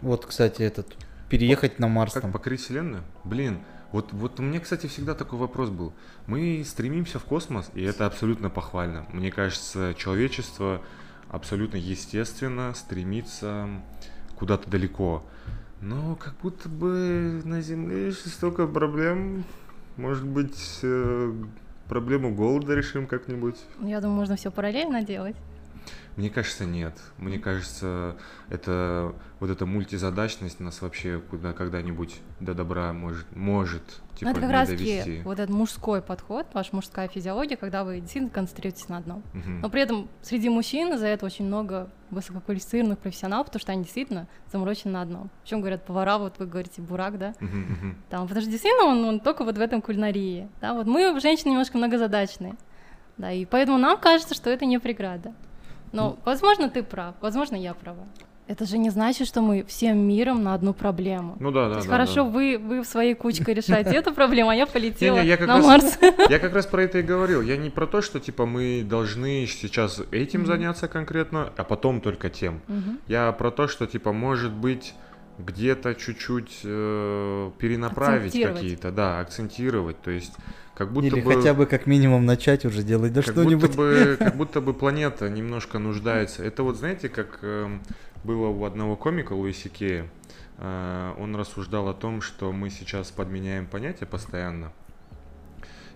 Вот, 0.00 0.26
кстати, 0.26 0.62
этот 0.62 0.94
переехать 1.28 1.78
на 1.78 1.88
Марс 1.88 2.12
Как 2.14 2.22
там. 2.22 2.32
покорить 2.32 2.60
вселенную? 2.60 3.02
Блин, 3.24 3.60
вот, 3.92 4.12
вот 4.12 4.40
у 4.40 4.42
меня, 4.42 4.60
кстати, 4.60 4.86
всегда 4.86 5.14
такой 5.14 5.38
вопрос 5.38 5.70
был. 5.70 5.92
Мы 6.26 6.64
стремимся 6.66 7.18
в 7.18 7.24
космос, 7.24 7.70
и 7.74 7.82
это 7.82 8.06
абсолютно 8.06 8.50
похвально. 8.50 9.06
Мне 9.12 9.30
кажется, 9.30 9.94
человечество 9.96 10.82
абсолютно 11.28 11.76
естественно 11.76 12.74
стремится 12.74 13.68
куда-то 14.36 14.68
далеко. 14.68 15.24
Но 15.82 16.14
как 16.14 16.34
будто 16.40 16.68
бы 16.68 17.42
на 17.44 17.60
Земле 17.60 18.06
еще 18.08 18.28
столько 18.28 18.68
проблем. 18.68 19.42
Может 19.96 20.24
быть, 20.24 20.78
э, 20.82 21.32
проблему 21.88 22.32
голода 22.32 22.74
решим 22.74 23.08
как-нибудь? 23.08 23.56
Я 23.80 24.00
думаю, 24.00 24.20
можно 24.20 24.36
все 24.36 24.52
параллельно 24.52 25.02
делать. 25.02 25.36
Мне 26.16 26.30
кажется, 26.30 26.64
нет. 26.64 26.94
Мне 27.18 27.38
кажется, 27.38 28.16
это 28.50 29.14
вот 29.40 29.50
эта 29.50 29.64
мультизадачность 29.66 30.60
нас 30.60 30.82
вообще 30.82 31.20
куда 31.30 31.52
когда-нибудь 31.52 32.20
до 32.40 32.54
добра 32.54 32.92
может, 32.92 33.26
может 33.34 33.82
типа, 34.14 34.24
Но 34.24 34.30
это 34.30 34.40
как 34.40 34.50
раз 34.50 34.68
довести. 34.68 35.22
вот 35.24 35.38
этот 35.38 35.50
мужской 35.50 36.02
подход, 36.02 36.46
ваша 36.52 36.76
мужская 36.76 37.08
физиология, 37.08 37.56
когда 37.56 37.82
вы 37.82 38.00
действительно 38.00 38.30
концентрируетесь 38.30 38.88
на 38.88 38.98
одном. 38.98 39.22
Мгм. 39.32 39.60
Но 39.62 39.70
при 39.70 39.82
этом 39.82 40.08
среди 40.20 40.48
мужчин 40.48 40.98
за 40.98 41.06
это 41.06 41.24
очень 41.24 41.46
много 41.46 41.90
высококвалифицированных 42.10 42.98
профессионалов, 42.98 43.46
потому 43.46 43.60
что 43.60 43.72
они 43.72 43.82
действительно 43.82 44.28
заморочены 44.52 44.92
на 44.92 45.02
одном. 45.02 45.30
Причем 45.42 45.60
говорят 45.60 45.84
повара, 45.86 46.18
вот 46.18 46.38
вы 46.38 46.46
говорите 46.46 46.82
бурак, 46.82 47.18
да? 47.18 47.34
Мгм, 47.40 47.60
мгм. 47.60 47.96
Там, 48.10 48.22
потому 48.28 48.42
что 48.42 48.50
действительно 48.50 48.84
он, 48.84 49.04
он 49.04 49.20
только 49.20 49.44
вот 49.44 49.56
в 49.56 49.60
этом 49.60 49.80
кулинарии. 49.80 50.48
Да? 50.60 50.74
Вот 50.74 50.86
мы, 50.86 51.18
женщины, 51.20 51.50
немножко 51.50 51.78
многозадачные. 51.78 52.54
Да, 53.18 53.30
и 53.30 53.44
поэтому 53.44 53.78
нам 53.78 53.98
кажется, 53.98 54.34
что 54.34 54.50
это 54.50 54.64
не 54.64 54.78
преграда. 54.78 55.34
Но, 55.92 56.16
возможно, 56.24 56.68
ты 56.68 56.82
прав, 56.82 57.14
возможно, 57.20 57.56
я 57.56 57.74
права. 57.74 58.04
это 58.48 58.64
же 58.66 58.76
не 58.78 58.90
значит, 58.90 59.26
что 59.28 59.40
мы 59.40 59.62
всем 59.64 59.98
миром 59.98 60.42
на 60.42 60.52
одну 60.54 60.74
проблему. 60.74 61.36
Ну 61.40 61.50
да, 61.52 61.66
да. 61.68 61.70
То 61.70 61.76
есть 61.76 61.88
да, 61.88 61.92
хорошо, 61.94 62.14
да. 62.16 62.22
вы, 62.24 62.58
вы 62.58 62.82
в 62.82 62.86
своей 62.86 63.14
кучкой 63.14 63.54
решаете 63.54 63.94
эту 63.96 64.12
проблему, 64.12 64.50
а 64.50 64.54
я 64.54 64.66
полетела 64.66 65.16
Не-не, 65.16 65.28
я 65.28 65.36
как 65.36 65.46
на 65.48 65.56
раз- 65.58 65.66
Марс. 65.66 65.98
Я 66.28 66.38
как 66.38 66.54
раз 66.54 66.66
про 66.66 66.82
это 66.82 66.98
и 66.98 67.02
говорил. 67.02 67.40
Я 67.42 67.56
не 67.56 67.70
про 67.70 67.86
то, 67.86 68.00
что 68.02 68.20
типа 68.20 68.44
мы 68.46 68.82
должны 68.84 69.46
сейчас 69.46 70.02
этим 70.10 70.40
Мгм. 70.40 70.46
заняться 70.48 70.88
конкретно, 70.88 71.52
а 71.56 71.64
потом 71.64 72.00
только 72.00 72.28
тем. 72.30 72.60
Мгм. 72.68 72.98
Я 73.08 73.32
про 73.32 73.50
то, 73.50 73.68
что 73.68 73.86
типа 73.86 74.12
может 74.12 74.52
быть 74.52 74.94
где-то 75.38 75.94
чуть-чуть 75.94 76.60
э, 76.64 77.50
перенаправить 77.58 78.32
какие-то, 78.32 78.92
да, 78.92 79.20
акцентировать. 79.20 80.00
То 80.02 80.10
есть 80.10 80.34
как 80.74 80.92
будто 80.92 81.06
Или 81.06 81.20
бы 81.20 81.34
хотя 81.34 81.54
бы 81.54 81.66
как 81.66 81.86
минимум 81.86 82.26
начать 82.26 82.64
уже 82.64 82.82
делать, 82.82 83.12
да 83.12 83.22
как 83.22 83.32
что-нибудь. 83.32 83.70
будто 83.70 83.76
бы 83.76 84.16
как 84.18 84.36
будто 84.36 84.60
бы 84.60 84.74
планета 84.74 85.28
немножко 85.28 85.78
нуждается. 85.78 86.42
Это 86.44 86.62
вот 86.62 86.76
знаете, 86.76 87.08
как 87.08 87.38
эм, 87.42 87.82
было 88.24 88.48
у 88.48 88.64
одного 88.64 88.96
комика 88.96 89.32
Луиси 89.32 89.68
Кея. 89.68 90.08
Э, 90.58 91.14
он 91.18 91.36
рассуждал 91.36 91.88
о 91.88 91.94
том, 91.94 92.20
что 92.20 92.52
мы 92.52 92.70
сейчас 92.70 93.10
подменяем 93.10 93.66
понятия 93.66 94.06
постоянно. 94.06 94.72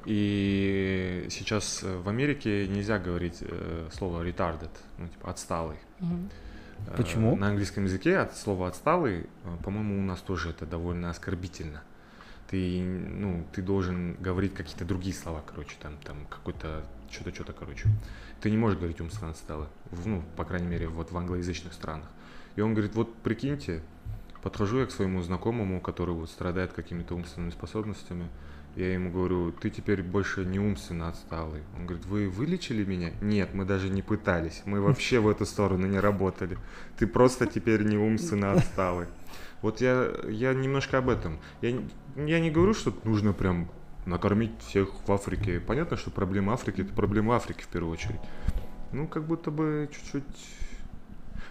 И 0.04 1.26
сейчас 1.30 1.82
э, 1.82 1.98
в 1.98 2.08
Америке 2.08 2.68
нельзя 2.68 2.98
говорить 2.98 3.38
э, 3.40 3.88
слово 3.92 4.24
retarded, 4.24 4.70
ну 4.98 5.08
типа 5.08 5.30
отсталый. 5.30 5.78
Мгм. 5.98 6.30
Э, 6.86 6.96
Почему? 6.96 7.36
На 7.36 7.48
английском 7.48 7.84
языке 7.84 8.18
от 8.18 8.36
слова 8.36 8.68
отсталый, 8.68 9.26
э, 9.44 9.56
по-моему, 9.64 9.98
у 9.98 10.02
нас 10.02 10.20
тоже 10.20 10.50
это 10.50 10.66
довольно 10.66 11.10
оскорбительно. 11.10 11.82
Ты, 12.48 12.80
ну, 12.82 13.44
ты 13.52 13.62
должен 13.62 14.14
говорить 14.14 14.54
какие-то 14.54 14.84
другие 14.84 15.14
слова, 15.14 15.42
короче, 15.44 15.76
там, 15.82 15.96
там 16.04 16.26
какой-то, 16.30 16.84
что-то, 17.10 17.34
что-то, 17.34 17.52
короче. 17.52 17.88
Ты 18.40 18.50
не 18.50 18.56
можешь 18.56 18.78
говорить 18.78 19.00
умственно 19.00 19.30
отсталый, 19.30 19.68
ну, 20.04 20.22
по 20.36 20.44
крайней 20.44 20.68
мере, 20.68 20.86
вот 20.88 21.10
в 21.10 21.16
англоязычных 21.16 21.72
странах. 21.72 22.06
И 22.54 22.60
он 22.60 22.72
говорит, 22.74 22.94
вот 22.94 23.14
прикиньте, 23.16 23.82
подхожу 24.42 24.78
я 24.78 24.86
к 24.86 24.92
своему 24.92 25.22
знакомому, 25.22 25.80
который 25.80 26.14
вот 26.14 26.30
страдает 26.30 26.72
какими-то 26.72 27.14
умственными 27.16 27.50
способностями, 27.50 28.28
я 28.76 28.92
ему 28.92 29.10
говорю, 29.10 29.52
ты 29.52 29.70
теперь 29.70 30.02
больше 30.02 30.44
не 30.44 30.58
умственно 30.58 31.08
отсталый. 31.08 31.62
Он 31.76 31.86
говорит, 31.86 32.04
вы 32.04 32.28
вылечили 32.28 32.84
меня? 32.84 33.10
Нет, 33.22 33.54
мы 33.54 33.64
даже 33.64 33.88
не 33.88 34.02
пытались. 34.02 34.62
Мы 34.66 34.82
вообще 34.82 35.18
в 35.18 35.28
эту 35.28 35.46
сторону 35.46 35.86
не 35.86 35.98
работали. 35.98 36.58
Ты 36.98 37.06
просто 37.06 37.46
теперь 37.46 37.84
не 37.84 37.96
умственно 37.96 38.52
отсталый. 38.52 39.06
Вот 39.62 39.80
я, 39.80 40.12
я 40.28 40.52
немножко 40.52 40.98
об 40.98 41.08
этом. 41.08 41.38
Я, 41.62 41.70
я 42.16 42.38
не 42.38 42.50
говорю, 42.50 42.74
что 42.74 42.94
нужно 43.04 43.32
прям 43.32 43.70
накормить 44.04 44.52
всех 44.60 44.90
в 45.06 45.10
Африке. 45.10 45.58
Понятно, 45.58 45.96
что 45.96 46.10
проблема 46.10 46.52
Африки 46.52 46.82
это 46.82 46.92
проблема 46.92 47.34
Африки 47.34 47.62
в 47.62 47.68
первую 47.68 47.94
очередь. 47.94 48.20
Ну, 48.92 49.08
как 49.08 49.26
будто 49.26 49.50
бы 49.50 49.88
чуть-чуть. 49.90 50.24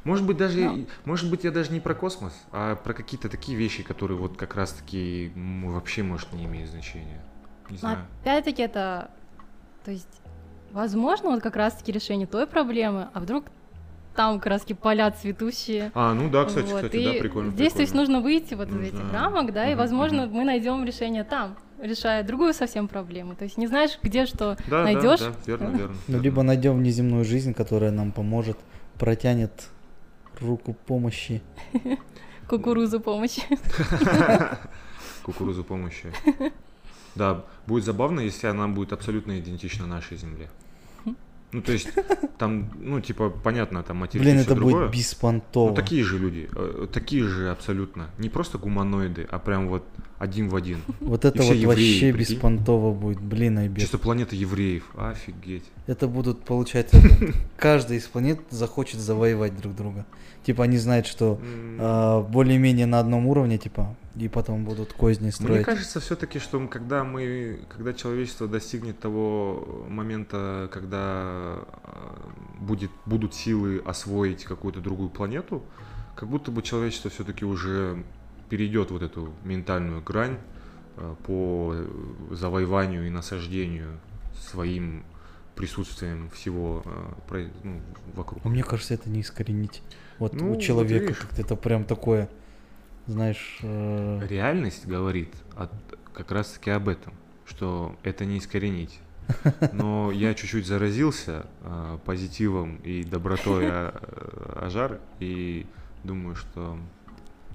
Может 0.05 0.25
быть, 0.25 0.37
даже, 0.37 0.59
Ну. 0.61 0.85
может 1.03 1.29
быть, 1.31 1.43
я 1.43 1.51
даже 1.51 1.71
не 1.71 1.79
про 1.79 1.95
космос, 1.95 2.31
а 2.51 2.75
про 2.75 2.93
какие-то 2.93 3.27
такие 3.27 3.57
вещи, 3.57 3.81
которые 3.83 4.17
вот 4.19 4.37
как 4.37 4.55
раз-таки 4.55 5.31
вообще, 5.35 6.03
может, 6.03 6.31
не 6.31 6.45
имеют 6.45 6.69
значения. 6.69 7.21
Не 7.69 7.73
Но 7.77 7.79
знаю. 7.79 7.97
опять-таки 8.21 8.61
это, 8.61 9.09
то 9.83 9.89
есть, 9.89 10.21
возможно, 10.69 11.31
вот 11.31 11.41
как 11.41 11.55
раз-таки 11.55 11.91
решение 11.91 12.27
той 12.27 12.45
проблемы, 12.45 13.09
а 13.13 13.19
вдруг 13.19 13.45
там 14.15 14.35
как 14.37 14.45
раз-таки 14.45 14.75
поля 14.75 15.09
цветущие. 15.09 15.91
А, 15.95 16.13
ну 16.13 16.29
да, 16.29 16.45
кстати, 16.45 16.67
Вот, 16.67 16.75
кстати, 16.75 16.97
и 16.97 17.05
да, 17.05 17.13
прикольно. 17.19 17.49
Здесь, 17.51 17.73
то 17.73 17.81
есть, 17.81 17.91
прикольно. 17.93 18.15
нужно 18.15 18.21
выйти 18.23 18.53
вот 18.53 18.69
из 18.69 18.75
Нужно. 18.75 18.87
этих 18.87 19.11
рамок, 19.11 19.53
да, 19.53 19.65
и, 19.65 19.71
Мгм, 19.71 19.79
возможно, 19.79 20.25
мгм. 20.27 20.35
мы 20.35 20.43
найдем 20.45 20.85
решение 20.85 21.23
там, 21.23 21.57
решая 21.81 22.23
другую 22.23 22.53
совсем 22.53 22.87
проблему. 22.87 23.35
То 23.35 23.45
есть 23.45 23.57
не 23.57 23.65
знаешь, 23.65 23.97
где 24.03 24.27
что 24.27 24.55
Да, 24.67 24.83
найдешь. 24.83 25.19
Да, 25.19 25.31
да, 25.31 25.35
верно, 25.47 25.75
верно. 25.75 25.95
Ну, 26.07 26.19
либо 26.21 26.43
найдем 26.43 26.77
внеземную 26.77 27.25
жизнь, 27.25 27.55
которая 27.55 27.89
нам 27.91 28.11
поможет, 28.11 28.57
протянет 28.99 29.51
руку 30.41 30.73
помощи. 30.73 31.41
кукурузу 32.49 32.99
помощи. 32.99 33.41
Кукурузу 35.23 35.63
помощи. 35.63 36.11
Да, 37.15 37.45
будет 37.65 37.83
забавно, 37.83 38.19
если 38.19 38.47
она 38.47 38.67
будет 38.67 38.93
абсолютно 38.93 39.39
идентична 39.39 39.87
нашей 39.87 40.17
Земле. 40.17 40.49
Ну, 41.51 41.61
то 41.61 41.71
есть, 41.71 41.87
там, 42.37 42.69
ну, 42.79 42.99
типа, 42.99 43.29
понятно, 43.29 43.83
там 43.83 44.03
и 44.05 44.17
Блин, 44.17 44.39
это 44.39 44.55
другое. 44.55 44.87
будет 44.87 44.91
беспонтово. 44.91 45.69
Ну, 45.69 45.75
такие 45.75 46.03
же 46.03 46.17
люди, 46.17 46.49
э, 46.53 46.87
такие 46.91 47.23
же 47.23 47.49
абсолютно. 47.49 48.09
Не 48.17 48.29
просто 48.29 48.57
гуманоиды, 48.57 49.27
а 49.29 49.39
прям 49.39 49.69
вот 49.69 49.83
один 50.17 50.49
в 50.49 50.55
один. 50.55 50.79
Вот 50.99 51.25
это 51.25 51.43
вот 51.43 51.57
вообще 51.57 52.11
беспонтово 52.11 52.93
будет, 52.93 53.21
блин, 53.21 53.57
обед. 53.59 53.79
Чисто 53.79 53.97
планета 53.97 54.35
евреев. 54.35 54.83
Офигеть. 54.97 55.63
Это 55.87 56.07
будут, 56.07 56.43
получается, 56.43 56.97
каждый 57.57 57.97
из 57.97 58.03
планет 58.03 58.39
захочет 58.49 58.99
завоевать 58.99 59.55
друг 59.57 59.75
друга. 59.75 60.05
Типа 60.43 60.63
они 60.63 60.77
знают, 60.77 61.07
что 61.07 61.39
а, 61.79 62.21
более-менее 62.21 62.85
на 62.85 62.99
одном 62.99 63.27
уровне, 63.27 63.57
типа, 63.57 63.95
и 64.15 64.27
потом 64.29 64.63
будут 64.63 64.93
козни 64.93 65.23
Мне 65.23 65.31
строить. 65.31 65.65
кажется, 65.65 65.99
все-таки, 65.99 66.39
что 66.39 66.65
когда 66.67 67.03
мы, 67.03 67.59
когда 67.69 67.93
человечество 67.93 68.47
достигнет 68.47 68.99
того 68.99 69.85
момента, 69.89 70.69
когда 70.71 71.59
э, 71.83 72.29
будет, 72.59 72.91
будут 73.05 73.33
силы 73.33 73.81
освоить 73.85 74.45
какую-то 74.45 74.79
другую 74.79 75.09
планету, 75.09 75.63
как 76.15 76.29
будто 76.29 76.51
бы 76.51 76.61
человечество 76.61 77.11
все-таки 77.11 77.43
уже 77.43 78.03
перейдет 78.49 78.91
вот 78.91 79.01
эту 79.01 79.33
ментальную 79.43 80.01
грань 80.01 80.37
э, 80.97 81.15
по 81.25 81.75
завоеванию 82.31 83.07
и 83.07 83.09
насаждению 83.09 83.99
своим 84.39 85.03
присутствием 85.55 86.29
всего 86.31 86.83
про- 87.27 87.47
ну, 87.63 87.79
вокруг. 88.13 88.45
А 88.45 88.49
Мне 88.49 88.63
кажется, 88.63 88.93
это 88.93 89.09
не 89.09 89.21
искоренить. 89.21 89.81
Вот 90.19 90.33
Ну, 90.33 90.51
у 90.53 90.59
человека 90.59 91.13
как-то 91.13 91.41
это 91.41 91.55
прям 91.55 91.83
такое, 91.85 92.29
знаешь, 93.07 93.59
э, 93.61 94.21
Реальность 94.29 94.87
говорит 94.87 95.33
от- 95.55 95.71
как 96.13 96.31
раз-таки 96.31 96.71
об 96.71 96.87
этом, 96.89 97.13
что 97.45 97.95
это 98.03 98.25
не 98.25 98.39
искоренить. 98.39 98.99
Но 99.73 100.11
я 100.11 100.33
чуть-чуть 100.33 100.65
заразился 100.65 101.45
э, 101.61 101.97
позитивом 102.05 102.77
и 102.77 103.03
добротой 103.03 103.65
а- 103.67 103.93
э, 103.93 104.65
Ажары, 104.65 104.99
и 105.19 105.65
думаю, 106.03 106.35
что... 106.35 106.77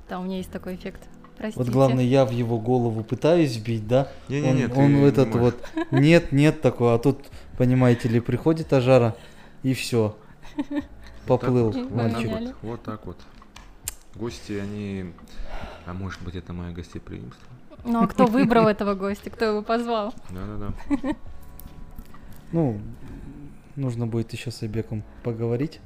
Да, 0.09 0.19
у 0.19 0.25
меня 0.25 0.39
есть 0.39 0.51
такой 0.51 0.75
эффект. 0.75 1.09
Простите. 1.37 1.65
вот 1.65 1.73
главное, 1.73 2.05
я 2.05 2.27
в 2.27 2.33
его 2.33 2.59
голову 2.59 3.03
пытаюсь 3.03 3.57
бить, 3.57 3.89
да? 3.89 4.09
Не-не-не, 4.29 4.65
он 4.65 4.71
ты 4.71 4.79
он 4.79 4.95
не 4.95 5.01
этот 5.09 5.35
можешь. 5.35 5.55
вот, 5.75 5.87
нет, 5.91 6.33
нет 6.33 6.61
такой, 6.61 6.95
а 6.95 6.99
тут, 6.99 7.19
понимаете 7.57 8.09
ли, 8.09 8.21
приходит 8.21 8.71
Ажара, 8.75 9.17
и 9.63 9.73
все. 9.73 10.17
Поплыл 11.27 11.71
вот, 11.71 11.75
так 11.75 11.91
мальчик. 11.91 12.31
Вот, 12.31 12.55
вот 12.63 12.83
так 12.83 13.07
вот. 13.07 13.17
Гости, 14.15 14.53
они... 14.53 15.13
А 15.87 15.93
может 15.93 16.21
быть, 16.23 16.35
это 16.35 16.53
мое 16.53 16.73
гостеприимство? 16.73 17.47
Ну, 17.85 18.03
а 18.03 18.07
кто 18.07 18.27
выбрал 18.27 18.69
этого 18.69 18.95
гостя, 18.95 19.31
кто 19.31 19.45
его 19.47 19.63
позвал? 19.63 20.15
Да-да-да. 20.31 21.17
Ну, 22.53 22.81
нужно 23.77 24.09
будет 24.09 24.33
еще 24.33 24.51
с 24.51 24.61
Айбеком 24.65 25.05
поговорить. 25.23 25.81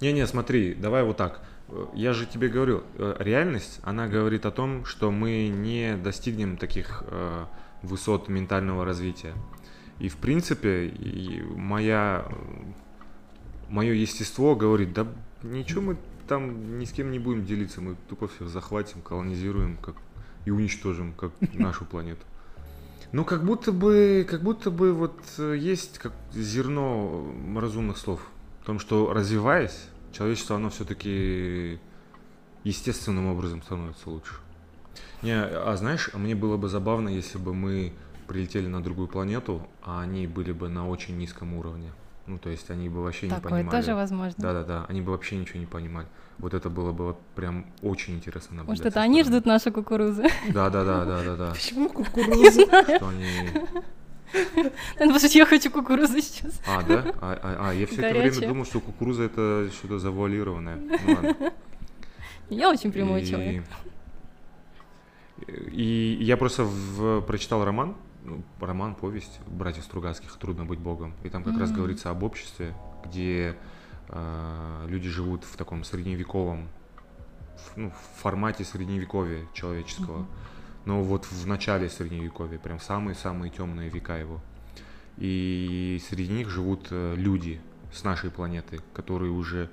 Не-не, 0.00 0.24
смотри, 0.28 0.74
давай 0.74 1.02
вот 1.02 1.16
так. 1.16 1.42
Э, 1.68 1.86
Я 1.92 2.12
же 2.12 2.24
тебе 2.24 2.48
говорю, 2.48 2.84
э, 2.94 3.16
реальность, 3.18 3.80
она 3.82 4.06
говорит 4.06 4.46
о 4.46 4.52
том, 4.52 4.84
что 4.84 5.10
мы 5.10 5.48
не 5.48 5.96
достигнем 5.96 6.56
таких 6.56 7.02
э, 7.06 7.46
высот 7.82 8.28
ментального 8.28 8.84
развития. 8.84 9.34
И 9.98 10.08
в 10.08 10.16
принципе, 10.16 10.86
и 10.86 11.42
моя, 11.42 12.24
мое 13.68 13.94
естество 13.94 14.54
говорит, 14.54 14.92
да 14.92 15.08
ничего 15.42 15.82
мы 15.82 15.96
там 16.28 16.78
ни 16.78 16.84
с 16.84 16.92
кем 16.92 17.10
не 17.10 17.18
будем 17.18 17.44
делиться, 17.44 17.80
мы 17.80 17.96
тупо 18.08 18.28
всех 18.28 18.48
захватим, 18.48 19.00
колонизируем 19.02 19.76
как, 19.78 19.96
и 20.44 20.50
уничтожим, 20.50 21.12
как 21.12 21.32
нашу 21.54 21.84
планету. 21.84 22.24
Ну, 23.10 23.24
как 23.24 23.44
будто 23.44 23.72
бы, 23.72 24.26
как 24.28 24.42
будто 24.42 24.70
бы 24.70 24.92
вот 24.92 25.18
э, 25.38 25.56
есть 25.58 25.98
как 25.98 26.12
зерно 26.34 27.26
разумных 27.56 27.96
слов. 27.96 28.20
В 28.62 28.66
том, 28.66 28.78
что 28.78 29.14
развиваясь, 29.14 29.88
человечество, 30.12 30.56
оно 30.56 30.68
все-таки 30.68 31.78
естественным 32.64 33.26
образом 33.28 33.62
становится 33.62 34.10
лучше. 34.10 34.34
Не, 35.22 35.40
а 35.40 35.74
знаешь, 35.76 36.10
мне 36.12 36.34
было 36.34 36.58
бы 36.58 36.68
забавно, 36.68 37.08
если 37.08 37.38
бы 37.38 37.54
мы 37.54 37.94
прилетели 38.26 38.66
на 38.66 38.82
другую 38.82 39.08
планету, 39.08 39.66
а 39.82 40.02
они 40.02 40.26
были 40.26 40.52
бы 40.52 40.68
на 40.68 40.86
очень 40.86 41.16
низком 41.16 41.54
уровне. 41.54 41.92
Ну, 42.28 42.38
то 42.38 42.50
есть 42.50 42.70
они 42.70 42.90
бы 42.90 43.02
вообще 43.02 43.26
не 43.26 43.34
Такое 43.34 43.50
понимали. 43.52 43.76
тоже 43.80 43.94
возможно. 43.94 44.34
Да-да-да, 44.36 44.84
они 44.88 45.00
бы 45.00 45.12
вообще 45.12 45.36
ничего 45.36 45.58
не 45.58 45.66
понимали. 45.66 46.06
Вот 46.38 46.52
это 46.52 46.68
было 46.68 46.92
бы 46.92 47.06
вот 47.06 47.20
прям 47.34 47.64
очень 47.82 48.16
интересно 48.16 48.56
наблюдать. 48.56 48.78
Может, 48.80 48.86
это 48.86 49.00
они 49.00 49.24
ждут 49.24 49.46
нашу 49.46 49.72
кукурузу? 49.72 50.24
Да-да-да-да-да-да. 50.50 51.50
Почему 51.54 51.88
кукуруза? 51.88 52.66
Что 52.66 53.08
они... 53.08 53.26
Потому 54.98 55.18
что 55.18 55.26
я 55.38 55.46
хочу 55.46 55.70
кукурузу 55.70 56.20
сейчас. 56.20 56.60
А, 56.66 56.82
да? 56.82 57.14
А, 57.22 57.40
а- 57.42 57.70
а, 57.70 57.74
я 57.74 57.86
все 57.86 58.02
это 58.02 58.18
время 58.20 58.46
думал, 58.46 58.66
что 58.66 58.80
кукуруза 58.80 59.22
это 59.22 59.70
что-то 59.72 59.98
завуалированное. 59.98 60.76
Ну, 60.76 60.98
ладно. 61.14 61.52
Я 62.50 62.68
очень 62.70 62.92
прямой 62.92 63.22
И- 63.22 63.26
человек. 63.26 63.64
И 65.72 66.18
я 66.20 66.36
просто 66.36 66.64
в- 66.64 67.22
прочитал 67.22 67.64
роман, 67.64 67.96
роман, 68.60 68.94
повесть 68.94 69.40
братьев 69.46 69.84
Стругацких 69.84 70.32
«Трудно 70.36 70.64
быть 70.64 70.78
Богом». 70.78 71.14
И 71.22 71.28
там 71.28 71.44
как 71.44 71.58
раз 71.58 71.70
М. 71.70 71.76
говорится 71.76 72.10
об 72.10 72.22
обществе, 72.22 72.74
где 73.04 73.56
э, 74.08 74.86
люди 74.88 75.08
живут 75.08 75.44
в 75.44 75.56
таком 75.56 75.84
средневековом 75.84 76.68
в, 77.56 77.76
ну, 77.76 77.90
в 77.90 78.20
формате 78.20 78.64
средневековья 78.64 79.46
человеческого. 79.52 80.26
Но 80.84 81.02
вот 81.02 81.26
в 81.26 81.46
начале 81.46 81.88
средневековья, 81.88 82.58
прям 82.58 82.80
самые-самые 82.80 83.50
темные 83.50 83.90
века 83.90 84.16
его. 84.16 84.40
И 85.16 86.00
среди 86.08 86.32
них 86.32 86.48
живут 86.48 86.88
э, 86.90 87.14
люди 87.16 87.60
с 87.92 88.04
нашей 88.04 88.30
планеты, 88.30 88.80
которые 88.94 89.32
уже 89.32 89.70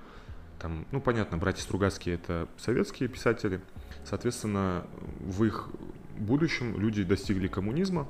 там, 0.60 0.86
ну 0.92 1.00
понятно, 1.00 1.38
братья 1.38 1.62
Стругацкие 1.62 2.16
это 2.16 2.48
советские 2.58 3.10
писатели, 3.10 3.62
соответственно, 4.04 4.88
в 5.20 5.44
их 5.44 5.70
будущем 6.18 6.80
люди 6.80 7.04
достигли 7.04 7.48
коммунизма 7.48 8.08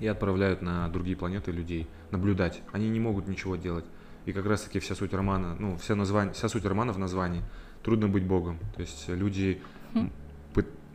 и 0.00 0.06
отправляют 0.06 0.62
на 0.62 0.88
другие 0.88 1.16
планеты 1.16 1.52
людей 1.52 1.86
наблюдать. 2.10 2.62
Они 2.72 2.88
не 2.88 3.00
могут 3.00 3.28
ничего 3.28 3.56
делать. 3.56 3.84
И 4.26 4.32
как 4.32 4.46
раз 4.46 4.62
таки 4.62 4.78
вся 4.78 4.94
суть 4.94 5.12
романа, 5.12 5.54
ну, 5.58 5.76
вся, 5.76 5.94
название, 5.94 6.32
вся 6.32 6.48
суть 6.48 6.64
романа 6.64 6.92
в 6.92 6.98
названии 6.98 7.42
«Трудно 7.82 8.08
быть 8.08 8.24
Богом». 8.24 8.58
То 8.74 8.80
есть 8.80 9.08
люди, 9.08 9.60
Хм. 9.92 10.10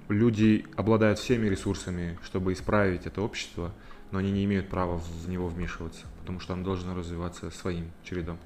люди 0.10 0.66
обладают 0.76 1.20
всеми 1.20 1.48
ресурсами, 1.48 2.18
чтобы 2.24 2.54
исправить 2.54 3.06
это 3.06 3.22
общество, 3.22 3.72
но 4.12 4.18
они 4.20 4.32
не 4.32 4.46
имеют 4.46 4.70
права 4.70 4.98
в 4.98 5.30
него 5.30 5.48
вмешиваться, 5.48 6.08
потому 6.20 6.40
что 6.40 6.54
оно 6.54 6.64
должно 6.64 6.96
развиваться 6.96 7.52
своим 7.52 7.92
чередом. 8.04 8.40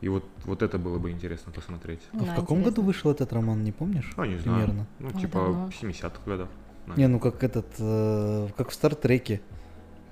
И 0.00 0.08
вот, 0.08 0.24
вот 0.44 0.62
это 0.62 0.78
было 0.78 0.98
бы 0.98 1.10
интересно 1.10 1.50
посмотреть. 1.52 2.00
А 2.12 2.18
Да, 2.18 2.24
в 2.24 2.36
каком 2.36 2.58
интересно. 2.58 2.70
году 2.70 2.82
вышел 2.82 3.10
этот 3.10 3.32
роман, 3.32 3.64
не 3.64 3.72
помнишь? 3.72 4.12
А, 4.16 4.26
не 4.26 4.36
знаю. 4.36 4.64
Примерно. 4.66 4.86
Ну, 4.98 5.10
Ой, 5.14 5.20
типа 5.20 5.40
в 5.40 5.70
70-х 5.70 6.20
годах. 6.26 6.48
Да. 6.86 6.94
Не, 6.96 7.08
ну 7.08 7.18
как 7.18 7.42
этот, 7.42 7.66
э, 7.78 8.48
как 8.56 8.68
в 8.68 8.74
Стартреке. 8.74 9.40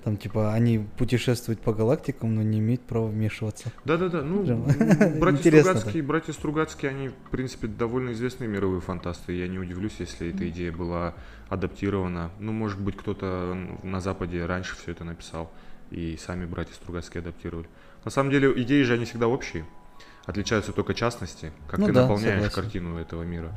Там 0.03 0.17
типа 0.17 0.53
они 0.53 0.79
путешествуют 0.97 1.61
по 1.61 1.73
галактикам, 1.73 2.35
но 2.35 2.41
не 2.41 2.59
имеют 2.59 2.81
права 2.81 3.07
вмешиваться. 3.07 3.71
Да-да-да, 3.85 4.21
ну, 4.21 4.43
Прям 4.43 4.63
братья 5.19 5.39
интересно 5.39 5.75
Стругацкие, 5.75 6.03
братья 6.03 6.33
Стругацкие, 6.33 6.91
они, 6.91 7.07
в 7.09 7.29
принципе, 7.31 7.67
довольно 7.67 8.11
известные 8.11 8.49
мировые 8.49 8.81
фантасты. 8.81 9.31
Я 9.33 9.47
не 9.47 9.59
удивлюсь, 9.59 9.95
если 9.99 10.33
эта 10.33 10.49
идея 10.49 10.73
была 10.73 11.13
адаптирована. 11.47 12.31
Ну, 12.39 12.51
может 12.51 12.81
быть, 12.81 12.97
кто-то 12.97 13.55
на 13.83 14.01
Западе 14.01 14.45
раньше 14.45 14.75
все 14.75 14.91
это 14.91 15.05
написал, 15.05 15.49
и 15.89 16.17
сами 16.17 16.45
братья 16.45 16.73
Стругацкие 16.73 17.21
адаптировали. 17.21 17.67
На 18.03 18.11
самом 18.11 18.29
деле, 18.31 18.51
идеи 18.61 18.83
же 18.83 18.95
они 18.95 19.05
всегда 19.05 19.27
общие. 19.29 19.65
Отличаются 20.25 20.73
только 20.73 20.93
частности, 20.93 21.51
как 21.67 21.79
Ну 21.79 21.87
ты 21.87 21.93
да, 21.93 22.01
наполняешь 22.01 22.43
согласен. 22.43 22.55
картину 22.61 22.97
этого 22.97 23.23
мира. 23.23 23.53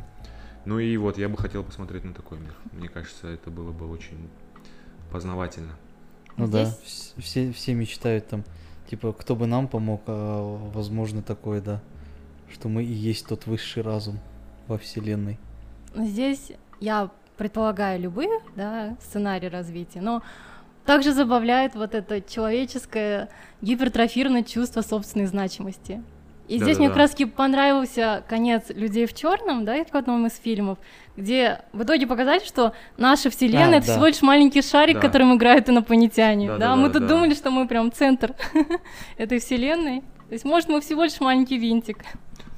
Ну 0.64 0.78
и 0.78 0.96
вот, 0.96 1.16
я 1.18 1.28
бы 1.28 1.36
хотел 1.36 1.62
посмотреть 1.64 2.04
на 2.04 2.12
такой 2.12 2.38
мир. 2.38 2.54
Мне 2.72 2.88
кажется, 2.88 3.28
это 3.28 3.50
было 3.50 3.72
бы 3.72 3.88
очень 3.88 4.28
познавательно. 5.10 5.72
Ну 6.36 6.48
да, 6.48 6.66
Здесь- 6.66 7.14
все, 7.18 7.52
все 7.52 7.74
мечтают 7.74 8.28
там, 8.28 8.44
типа, 8.90 9.12
кто 9.12 9.34
бы 9.34 9.46
нам 9.46 9.68
помог, 9.68 10.02
а 10.06 10.70
возможно 10.74 11.22
такое, 11.22 11.60
да, 11.60 11.80
что 12.52 12.68
мы 12.68 12.84
и 12.84 12.92
есть 12.92 13.26
тот 13.26 13.46
высший 13.46 13.82
разум 13.82 14.18
во 14.68 14.78
Вселенной. 14.78 15.38
Здесь 15.94 16.52
я 16.80 17.10
предполагаю 17.36 18.00
любые 18.00 18.40
да, 18.54 18.96
сценарии 19.00 19.46
развития, 19.46 20.00
но 20.00 20.22
также 20.84 21.12
забавляет 21.12 21.74
вот 21.74 21.94
это 21.94 22.20
человеческое 22.20 23.28
гипертрофированное 23.60 24.44
чувство 24.44 24.82
собственной 24.82 25.26
значимости. 25.26 26.02
И 26.48 26.58
здесь 26.58 26.78
мне 26.78 26.88
как 26.88 26.94
Да-да-да. 26.96 27.00
раз 27.00 27.10
таки 27.10 27.24
понравился 27.24 28.22
конец 28.28 28.64
людей 28.68 29.06
в 29.06 29.14
черном, 29.14 29.64
да, 29.64 29.84
в 29.84 29.94
одном 29.96 30.26
из 30.26 30.36
фильмов, 30.36 30.78
где 31.16 31.60
в 31.72 31.82
итоге 31.82 32.06
показали, 32.06 32.44
что 32.44 32.72
наша 32.96 33.30
вселенная 33.30 33.74
А, 33.74 33.78
это 33.78 33.86
да. 33.88 33.92
всего 33.94 34.06
лишь 34.06 34.22
маленький 34.22 34.62
шарик, 34.62 34.96
Да. 34.96 35.00
которым 35.00 35.36
играют 35.36 35.68
инопланетяне. 35.68 36.46
Да, 36.46 36.52
Да-да-да, 36.58 36.76
мы 36.76 36.90
тут 36.90 37.02
да. 37.02 37.08
думали, 37.08 37.34
что 37.34 37.50
мы 37.50 37.66
прям 37.66 37.90
центр 37.90 38.34
этой 39.16 39.38
вселенной. 39.40 40.00
То 40.28 40.32
есть, 40.32 40.44
может, 40.44 40.68
мы 40.68 40.80
всего 40.80 41.04
лишь 41.04 41.18
маленький 41.20 41.58
винтик. 41.58 41.98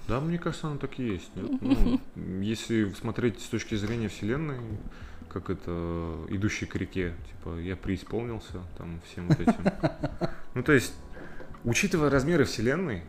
Да, 0.06 0.20
мне 0.20 0.38
кажется, 0.38 0.66
оно 0.68 0.76
так 0.78 0.98
и 0.98 1.02
есть. 1.04 1.30
Ну, 1.34 2.00
если 2.42 2.90
смотреть 2.90 3.40
с 3.40 3.44
точки 3.46 3.74
зрения 3.74 4.08
Вселенной, 4.08 4.56
как 5.30 5.50
это 5.50 6.14
идущий 6.30 6.64
к 6.66 6.74
реке, 6.76 7.12
типа 7.28 7.58
я 7.58 7.76
преисполнился 7.76 8.54
там 8.78 9.00
всем 9.10 9.28
вот 9.28 9.40
этим. 9.40 9.54
Ну, 10.54 10.62
то 10.62 10.72
есть, 10.72 10.94
учитывая 11.64 12.08
размеры 12.10 12.44
Вселенной, 12.44 13.02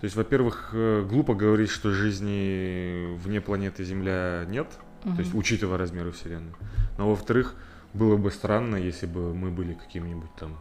то 0.00 0.04
есть, 0.04 0.14
во-первых, 0.14 0.70
э, 0.72 1.04
глупо 1.08 1.34
говорить, 1.34 1.70
что 1.70 1.90
жизни 1.90 3.16
вне 3.16 3.40
планеты 3.40 3.82
Земля 3.84 4.44
нет, 4.48 4.68
то 5.02 5.20
есть, 5.20 5.34
учитывая 5.34 5.78
размеры 5.78 6.12
Вселенной. 6.12 6.52
Но, 6.98 7.08
во-вторых, 7.08 7.54
было 7.94 8.16
бы 8.16 8.30
странно, 8.30 8.76
если 8.76 9.06
бы 9.06 9.34
мы 9.34 9.50
были 9.50 9.74
каким-нибудь 9.74 10.34
там 10.38 10.58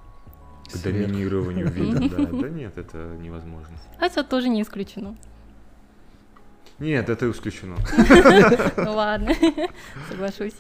к 0.68 0.72
Сверх. 0.72 0.84
доминированию 0.84 1.72
вида. 1.72 2.10
Да, 2.10 2.26
да 2.42 2.50
нет, 2.50 2.78
это 2.78 2.98
невозможно. 3.20 3.78
Хотя 4.00 4.24
тоже 4.24 4.50
не 4.50 4.62
исключено. 4.62 5.16
Нет, 6.80 7.10
это 7.10 7.30
исключено. 7.32 7.76
Ну 8.78 8.94
ладно, 8.94 9.34
соглашусь. 10.10 10.56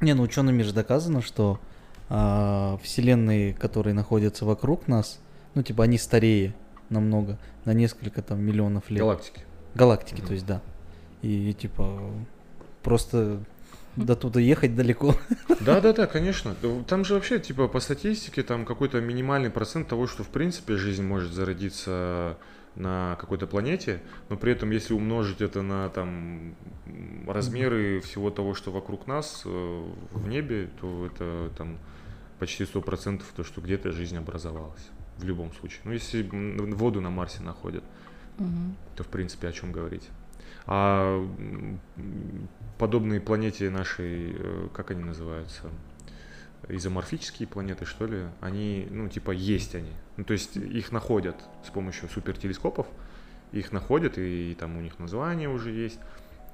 Не, 0.00 0.14
ну 0.14 0.22
учеными 0.22 0.62
же 0.62 0.72
доказано, 0.72 1.22
что 1.22 1.60
а, 2.08 2.78
вселенные, 2.82 3.54
которые 3.54 3.94
находятся 3.94 4.44
вокруг 4.44 4.88
нас, 4.88 5.20
ну 5.54 5.62
типа 5.62 5.84
они 5.84 5.98
старее 5.98 6.54
намного, 6.90 7.38
на 7.64 7.72
несколько 7.72 8.22
там 8.22 8.40
миллионов 8.40 8.90
лет. 8.90 9.00
Галактики. 9.00 9.40
Галактики, 9.74 10.18
Мгм. 10.20 10.26
то 10.26 10.32
есть, 10.34 10.46
да. 10.46 10.62
И 11.22 11.52
типа 11.54 12.00
просто 12.82 13.40
до 13.96 14.16
туда 14.16 14.40
ехать 14.40 14.74
далеко. 14.74 15.14
Да, 15.60 15.80
да, 15.80 15.92
да, 15.92 16.06
конечно. 16.06 16.54
Там 16.86 17.04
же 17.04 17.14
вообще, 17.14 17.38
типа, 17.38 17.68
по 17.68 17.80
статистике, 17.80 18.42
там 18.42 18.64
какой-то 18.64 19.00
минимальный 19.00 19.50
процент 19.50 19.88
того, 19.88 20.06
что, 20.06 20.22
в 20.24 20.28
принципе, 20.28 20.76
жизнь 20.76 21.02
может 21.04 21.32
зародиться 21.32 22.38
на 22.76 23.16
какой-то 23.20 23.46
планете, 23.46 24.00
но 24.28 24.36
при 24.36 24.52
этом, 24.52 24.70
если 24.70 24.94
умножить 24.94 25.40
это 25.40 25.60
на 25.60 25.88
там 25.88 26.54
размеры 27.26 28.00
всего 28.00 28.30
того, 28.30 28.54
что 28.54 28.70
вокруг 28.70 29.08
нас 29.08 29.42
э, 29.44 29.84
в 30.12 30.28
небе, 30.28 30.70
то 30.80 31.06
это 31.06 31.50
там 31.58 31.78
почти 32.38 32.64
сто 32.64 32.80
процентов 32.80 33.26
то, 33.34 33.42
что 33.42 33.60
где-то 33.60 33.90
жизнь 33.90 34.16
образовалась 34.16 34.88
в 35.20 35.24
любом 35.24 35.52
случае. 35.52 35.80
Ну, 35.84 35.92
если 35.92 36.22
воду 36.74 37.00
на 37.00 37.10
Марсе 37.10 37.42
находят, 37.42 37.84
Мгм. 38.38 38.76
то 38.96 39.04
в 39.04 39.08
принципе 39.08 39.48
о 39.48 39.52
чем 39.52 39.70
говорить. 39.72 40.08
А 40.66 41.26
подобные 42.78 43.20
планете 43.20 43.70
нашей, 43.70 44.32
э, 44.36 44.68
как 44.72 44.90
они 44.90 45.02
называются, 45.04 45.64
изоморфические 46.68 47.48
планеты, 47.48 47.84
что 47.84 48.06
ли, 48.06 48.24
они, 48.40 48.86
ну, 48.90 49.08
типа, 49.08 49.30
есть 49.32 49.74
они. 49.74 49.92
Ну, 50.16 50.24
то 50.24 50.32
есть 50.32 50.56
их 50.56 50.92
находят 50.92 51.36
с 51.66 51.70
помощью 51.70 52.08
супертелескопов, 52.08 52.86
их 53.52 53.72
находят, 53.72 54.18
и, 54.18 54.56
там 54.58 54.76
у 54.76 54.80
них 54.80 54.98
название 54.98 55.48
уже 55.48 55.70
есть. 55.70 55.98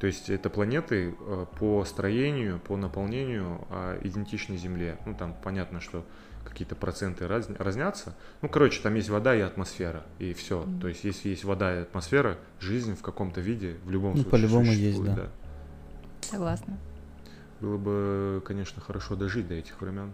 То 0.01 0.07
есть 0.07 0.29
это 0.29 0.51
планеты 0.51 1.15
э, 1.19 1.47
по 1.59 1.85
строению, 1.85 2.59
по 2.59 2.77
наполнению 2.77 3.67
а, 3.71 3.99
идентичны 4.03 4.57
Земле. 4.57 4.99
Ну, 5.07 5.15
там 5.15 5.35
понятно, 5.43 5.81
что 5.81 6.05
какие-то 6.45 6.75
проценты 6.75 7.27
раз- 7.27 7.49
разнятся. 7.59 8.15
Ну, 8.43 8.49
короче, 8.49 8.81
там 8.83 8.95
есть 8.95 9.09
вода 9.09 9.35
и 9.35 9.41
атмосфера, 9.41 10.05
и 10.19 10.35
все. 10.35 10.63
Мгм. 10.63 10.81
То 10.81 10.89
есть, 10.89 11.05
если 11.05 11.31
есть 11.31 11.45
вода 11.45 11.75
и 11.75 11.83
атмосфера, 11.83 12.39
жизнь 12.61 12.95
в 12.95 13.03
каком-то 13.03 13.41
виде 13.41 13.77
в 13.85 13.91
любом 13.91 14.11
Ну, 14.11 14.23
случае 14.23 14.31
по-любому 14.31 14.67
есть, 14.73 14.97
существует, 14.97 15.15
да. 15.17 15.29
Согласна. 16.21 16.79
Было 17.61 17.79
бы, 17.79 18.43
конечно, 18.45 18.83
хорошо 18.83 19.17
дожить 19.17 19.49
до 19.49 19.55
этих 19.55 19.81
времен. 19.81 20.13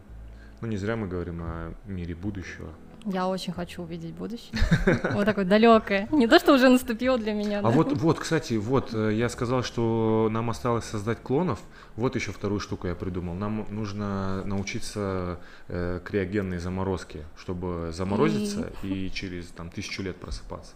Ну, 0.60 0.68
не 0.68 0.76
зря 0.76 0.94
мы 0.94 1.08
говорим 1.08 1.42
о 1.42 1.74
мире 1.86 2.14
будущего. 2.14 2.68
Я 3.04 3.26
очень 3.26 3.52
хочу 3.52 3.82
увидеть 3.82 4.12
будущее. 4.14 4.52
Вот 5.12 5.24
такое 5.24 5.44
далекое. 5.44 6.08
Не 6.12 6.26
то, 6.26 6.38
что 6.38 6.54
уже 6.54 6.68
наступило 6.68 7.18
для 7.18 7.32
меня. 7.32 7.58
А 7.60 7.62
да. 7.62 7.70
вот, 7.70 7.92
вот, 7.92 8.18
кстати, 8.18 8.54
вот, 8.54 8.94
э, 8.94 9.12
я 9.14 9.28
сказал, 9.28 9.62
что 9.62 10.28
нам 10.30 10.50
осталось 10.50 10.84
создать 10.84 11.18
клонов. 11.20 11.58
Вот 11.96 12.14
еще 12.16 12.32
вторую 12.32 12.60
штуку 12.60 12.86
я 12.86 12.94
придумал. 12.94 13.34
Нам 13.34 13.66
нужно 13.70 14.44
научиться 14.44 15.38
э, 15.68 16.00
криогенной 16.04 16.58
заморозке, 16.58 17.24
чтобы 17.36 17.90
заморозиться 17.92 18.72
и 18.82 19.10
через 19.10 19.46
там 19.48 19.70
тысячу 19.70 20.02
лет 20.02 20.16
просыпаться. 20.16 20.72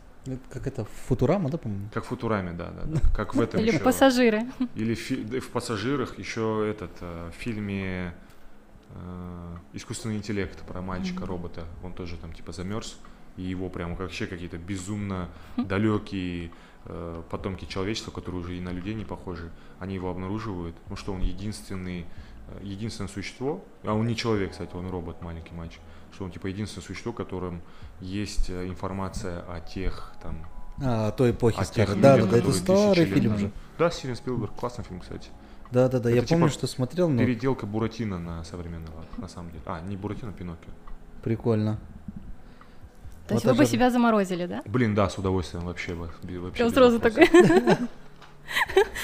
Как 0.51 0.66
это, 0.66 0.85
Футурама, 1.07 1.51
да, 1.51 1.59
по-моему? 1.59 1.89
Как 1.95 2.05
в 2.05 2.09
Футураме, 2.09 2.53
да, 2.53 2.70
да, 2.70 2.83
да. 2.85 3.01
Как 3.16 3.35
в 3.35 3.41
этом 3.41 3.61
Или 3.61 3.68
еще. 3.68 3.79
пассажиры. 3.79 4.43
Или 4.74 4.95
в, 4.95 4.99
фи- 4.99 5.22
да, 5.22 5.39
в 5.39 5.49
пассажирах 5.49 6.18
еще 6.18 6.66
этот 6.68 6.91
э, 7.01 7.31
в 7.31 7.41
фильме 7.41 8.12
искусственный 9.72 10.16
интеллект 10.16 10.59
про 10.66 10.80
мальчика-робота. 10.80 11.64
Он 11.82 11.92
тоже 11.92 12.16
там 12.16 12.32
типа 12.32 12.53
замерз, 12.53 12.99
и 13.36 13.42
его 13.42 13.68
прям 13.68 13.94
вообще 13.97 14.26
какие-то 14.26 14.59
безумно 14.59 15.28
далекие 15.57 16.51
э, 16.86 17.22
потомки 17.30 17.66
человечества, 17.66 18.11
которые 18.11 18.40
уже 18.40 18.57
и 18.57 18.61
на 18.61 18.70
людей 18.70 18.94
не 18.94 19.05
похожи, 19.05 19.51
они 19.78 19.94
его 19.94 20.11
обнаруживают, 20.11 20.76
ну 20.88 20.97
что 20.97 21.12
он 21.12 21.20
единственный, 21.20 22.07
э, 22.49 22.61
единственное 22.62 23.09
существо, 23.09 23.62
а 23.84 23.92
он 23.92 24.07
не 24.07 24.16
человек, 24.16 24.53
кстати, 24.53 24.74
он 24.74 24.88
робот, 24.88 25.20
маленький 25.22 25.55
мальчик, 25.55 25.80
что 26.12 26.24
он 26.24 26.30
типа 26.30 26.47
единственное 26.47 26.84
существо, 26.84 27.12
которым 27.12 27.61
есть 28.01 28.49
э, 28.49 28.66
информация 28.66 29.40
о 29.40 29.61
тех 29.61 30.14
там 30.22 30.38
А, 30.82 31.11
той 31.12 31.32
эпохи 31.32 31.61
о 31.61 31.64
тех 31.64 31.88
старой. 31.88 32.01
Да, 32.01 32.12
да, 32.12 32.16
людях, 32.16 32.30
да, 32.30 32.38
это 32.38 32.53
старый 32.53 33.05
фильм 33.05 33.38
же. 33.38 33.51
Да, 33.78 33.90
Стивен 33.90 34.16
Спилберг, 34.16 34.55
классный 34.55 34.84
фильм, 34.84 35.01
кстати. 35.01 35.28
Да, 35.71 35.89
да, 35.89 35.99
да, 35.99 36.11
я 36.11 36.19
Это 36.19 36.29
помню, 36.29 36.47
типа 36.49 36.59
что 36.59 36.67
смотрел, 36.67 37.09
но 37.09 37.19
Переделка 37.19 37.67
Буратино 37.67 38.19
на 38.19 38.45
современный 38.45 38.89
лад, 38.95 39.19
на 39.19 39.29
самом 39.29 39.51
деле. 39.51 39.62
А, 39.67 39.81
не 39.81 39.97
Буратино, 39.97 40.33
Пиноккио. 40.33 40.71
прикольно. 41.23 41.79
То 43.27 43.35
есть 43.35 43.45
Вот 43.45 43.53
вы 43.57 43.64
бы 43.64 43.67
себя 43.67 43.91
заморозили, 43.91 44.47
да? 44.47 44.62
Блин, 44.67 44.95
да, 44.95 45.09
с 45.11 45.19
удовольствием 45.19 45.64
вообще. 45.64 45.95
вообще 45.95 46.51
Прям 46.53 46.71
сразу 46.71 47.01
такой. 47.01 47.29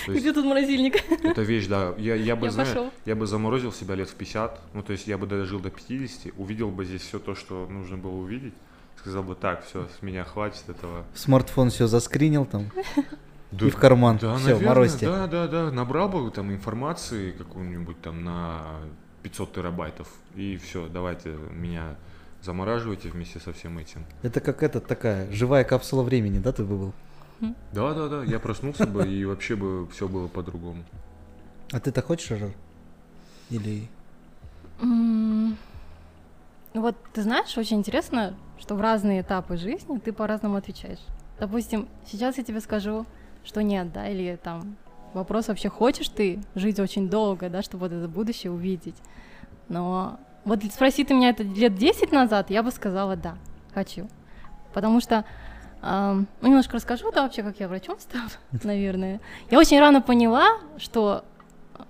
Есть 0.07 0.21
Где 0.21 0.33
тут 0.33 0.45
морозильник? 0.45 0.95
это 1.25 1.43
вещь, 1.43 1.67
да. 1.67 1.95
Я, 1.99 2.15
я 2.15 2.37
бы, 2.37 2.47
Я 2.47 2.53
знаю, 2.53 2.91
я 3.05 3.17
бы 3.17 3.27
заморозил 3.27 3.73
себя 3.73 3.97
лет 3.97 4.09
в 4.09 4.15
50, 4.15 4.61
ну, 4.75 4.83
то 4.83 4.93
есть 4.93 5.09
я 5.09 5.19
бы 5.19 5.27
дожил 5.27 5.59
до 5.59 5.71
50, 5.71 6.35
увидел 6.37 6.71
бы 6.71 6.85
здесь 6.85 7.03
все 7.03 7.19
то, 7.19 7.35
что 7.35 7.67
нужно 7.69 7.97
было 7.97 8.13
увидеть, 8.13 8.55
сказал 8.97 9.25
бы, 9.25 9.35
так, 9.35 9.65
все, 9.67 9.89
с 9.99 10.03
меня 10.03 10.25
хватит 10.25 10.69
этого. 10.69 11.05
Смартфон 11.15 11.71
все 11.71 11.89
заскринил 11.89 12.45
там 12.45 12.71
Да- 13.53 13.67
и 13.67 13.71
в 13.71 13.77
карман. 13.77 14.19
Да, 14.19 14.37
все, 14.37 14.45
наверное, 14.47 14.69
морозьте. 14.69 15.07
да, 15.07 15.27
да, 15.27 15.47
да, 15.47 15.71
набрал 15.71 16.09
бы 16.09 16.31
там 16.31 16.51
информации 16.53 17.33
какую-нибудь 17.33 18.01
там 18.01 18.25
на 18.25 18.63
500 19.23 19.53
терабайтов, 19.53 20.09
и 20.35 20.57
все, 20.57 20.89
давайте 20.89 21.31
меня 21.51 21.97
замораживайте 22.41 23.09
вместе 23.11 23.39
со 23.41 23.53
всем 23.53 23.79
этим. 23.79 24.05
Это 24.23 24.41
как 24.41 24.63
это 24.63 24.81
такая 24.81 25.31
живая 25.31 25.65
капсула 25.65 26.03
времени, 26.03 26.39
да, 26.39 26.53
ты 26.53 26.65
бы 26.65 26.77
был? 26.77 26.93
Да, 27.73 27.93
да, 27.93 28.09
да, 28.09 28.25
я 28.25 28.39
проснулся 28.39 28.87
бы, 28.87 29.07
и 29.07 29.25
вообще 29.25 29.57
бы 29.57 29.87
все 29.89 30.09
было 30.09 30.29
по-другому. 30.29 30.85
А 31.73 31.81
ты-то 31.81 32.01
хочешь, 32.03 32.31
Ажар? 32.31 32.51
Или... 33.51 33.89
Ну 34.81 35.57
Вот 36.75 36.97
ты 37.13 37.23
знаешь, 37.23 37.57
очень 37.59 37.79
интересно, 37.79 38.35
что 38.59 38.75
в 38.77 38.81
разные 38.81 39.21
этапы 39.21 39.57
жизни 39.57 39.99
ты 39.99 40.13
по-разному 40.13 40.57
отвечаешь. 40.57 41.01
Допустим, 41.39 41.89
сейчас 42.07 42.39
я 42.39 42.45
тебе 42.45 42.61
скажу, 42.61 43.05
что 43.45 43.63
нет, 43.63 43.93
да, 43.93 44.09
или 44.09 44.39
там 44.43 44.77
вопрос 45.15 45.49
вообще, 45.49 45.69
хочешь 45.69 46.09
ты 46.09 46.41
жить 46.55 46.81
очень 46.81 47.09
долго, 47.09 47.49
да, 47.49 47.63
чтобы 47.63 47.89
вот 47.89 47.93
это 47.93 48.09
будущее 48.09 48.53
увидеть. 48.53 48.97
Но 49.69 50.19
вот 50.45 50.63
спроси 50.65 51.05
ты 51.05 51.15
меня 51.15 51.31
это 51.31 51.43
лет 51.43 51.75
10 51.75 52.13
назад, 52.13 52.51
я 52.51 52.63
бы 52.63 52.71
сказала 52.71 53.17
да, 53.17 53.37
хочу. 53.75 54.09
Потому 54.73 55.01
что, 55.01 55.25
ну, 55.83 56.27
немножко 56.41 56.77
расскажу, 56.77 57.11
да, 57.13 57.23
вообще, 57.23 57.43
как 57.43 57.61
я 57.61 57.69
врачом 57.69 57.99
стала, 58.01 58.29
наверное. 58.65 59.21
Я 59.51 59.59
очень 59.59 59.79
рано 59.79 60.01
поняла, 60.01 60.59
что 60.79 61.25
э, 61.75 61.83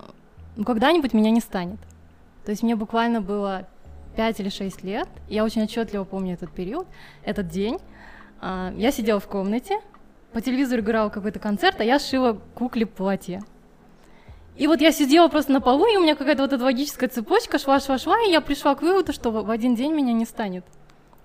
ну, 0.57 0.65
когда-нибудь 0.65 1.13
меня 1.13 1.31
не 1.31 1.39
станет. 1.39 1.79
То 2.45 2.51
есть 2.51 2.61
мне 2.61 2.75
буквально 2.75 3.21
было 3.21 3.67
5 4.15 4.39
или 4.41 4.49
6 4.49 4.83
лет. 4.83 5.07
Я 5.29 5.43
очень 5.43 5.63
отчетливо 5.63 6.03
помню 6.03 6.33
этот 6.33 6.51
период, 6.51 6.87
этот 7.23 7.47
день. 7.47 7.79
А, 8.41 8.73
Я 8.75 8.91
сидела 8.91 9.19
в 9.19 9.27
комнате, 9.27 9.79
по 10.33 10.41
телевизору 10.41 10.81
играл 10.81 11.09
какой-то 11.09 11.39
концерт, 11.39 11.79
а 11.79 11.83
я 11.83 11.99
шила 11.99 12.41
кукле 12.55 12.85
платье. 12.85 13.41
И 14.57 14.67
вот 14.67 14.81
я 14.81 14.91
сидела 14.91 15.29
просто 15.29 15.51
на 15.51 15.61
полу, 15.61 15.85
и 15.87 15.97
у 15.97 16.01
меня 16.01 16.15
какая-то 16.15 16.43
вот 16.43 16.53
эта 16.53 16.63
логическая 16.63 17.09
цепочка 17.09 17.57
шла-шла-шла, 17.57 18.27
и 18.27 18.31
я 18.31 18.41
пришла 18.41 18.75
к 18.75 18.81
выводу, 18.81 19.13
что 19.13 19.31
в 19.31 19.49
один 19.49 19.75
день 19.75 19.93
меня 19.93 20.13
не 20.13 20.25
станет. 20.25 20.65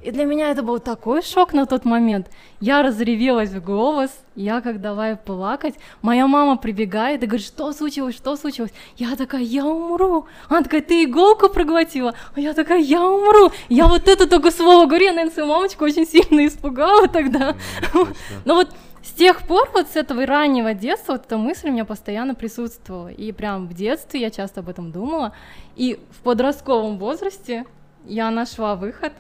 И 0.01 0.13
для 0.13 0.25
меня 0.27 0.51
это 0.51 0.63
был 0.63 0.79
такой 0.79 1.23
шок 1.23 1.53
на 1.53 1.67
тот 1.67 1.85
момент. 1.85 2.31
Я 2.61 2.83
разревелась 2.83 3.51
в 3.51 3.65
голос, 3.65 4.11
я 4.37 4.61
как 4.61 4.81
давай 4.81 5.17
плакать. 5.17 5.75
Моя 6.03 6.29
мама 6.29 6.57
прибегает 6.57 7.23
и 7.25 7.27
говорит, 7.27 7.45
что 7.45 7.73
случилось, 7.73 8.15
что 8.15 8.37
случилось? 8.37 8.73
Я 8.97 9.17
такая, 9.17 9.43
я 9.43 9.67
умру. 9.67 10.27
Она 10.49 10.63
такая, 10.63 10.83
ты 10.83 11.03
иголку 11.03 11.49
проглотила? 11.49 12.15
А 12.37 12.41
я 12.41 12.55
такая, 12.55 12.79
я 12.79 13.05
умру. 13.05 13.51
Я 13.69 13.89
вот 13.89 14.07
это 14.07 14.29
только 14.29 14.53
слово 14.53 14.87
говорю, 14.87 15.07
я, 15.07 15.13
наверное, 15.13 15.35
свою 15.35 15.49
мамочку 15.49 15.85
очень 15.85 16.07
сильно 16.07 16.47
испугала 16.47 17.09
тогда. 17.09 17.57
Точно. 17.93 18.15
Но 18.45 18.55
вот 18.55 18.69
с 19.03 19.11
тех 19.11 19.47
пор, 19.49 19.69
вот 19.75 19.89
с 19.89 19.97
этого 19.97 20.27
раннего 20.27 20.75
детства, 20.75 21.13
вот 21.13 21.27
эта 21.27 21.39
мысль 21.39 21.71
у 21.71 21.73
меня 21.73 21.85
постоянно 21.85 22.37
присутствовала. 22.37 23.09
И 23.09 23.33
прям 23.33 23.67
в 23.67 23.75
детстве 23.75 24.21
я 24.21 24.31
часто 24.31 24.61
об 24.61 24.69
этом 24.69 24.93
думала. 24.93 25.33
И 25.75 25.99
в 26.11 26.23
подростковом 26.23 26.99
возрасте 26.99 27.65
я 28.05 28.31
нашла 28.31 28.77
выход. 28.77 29.13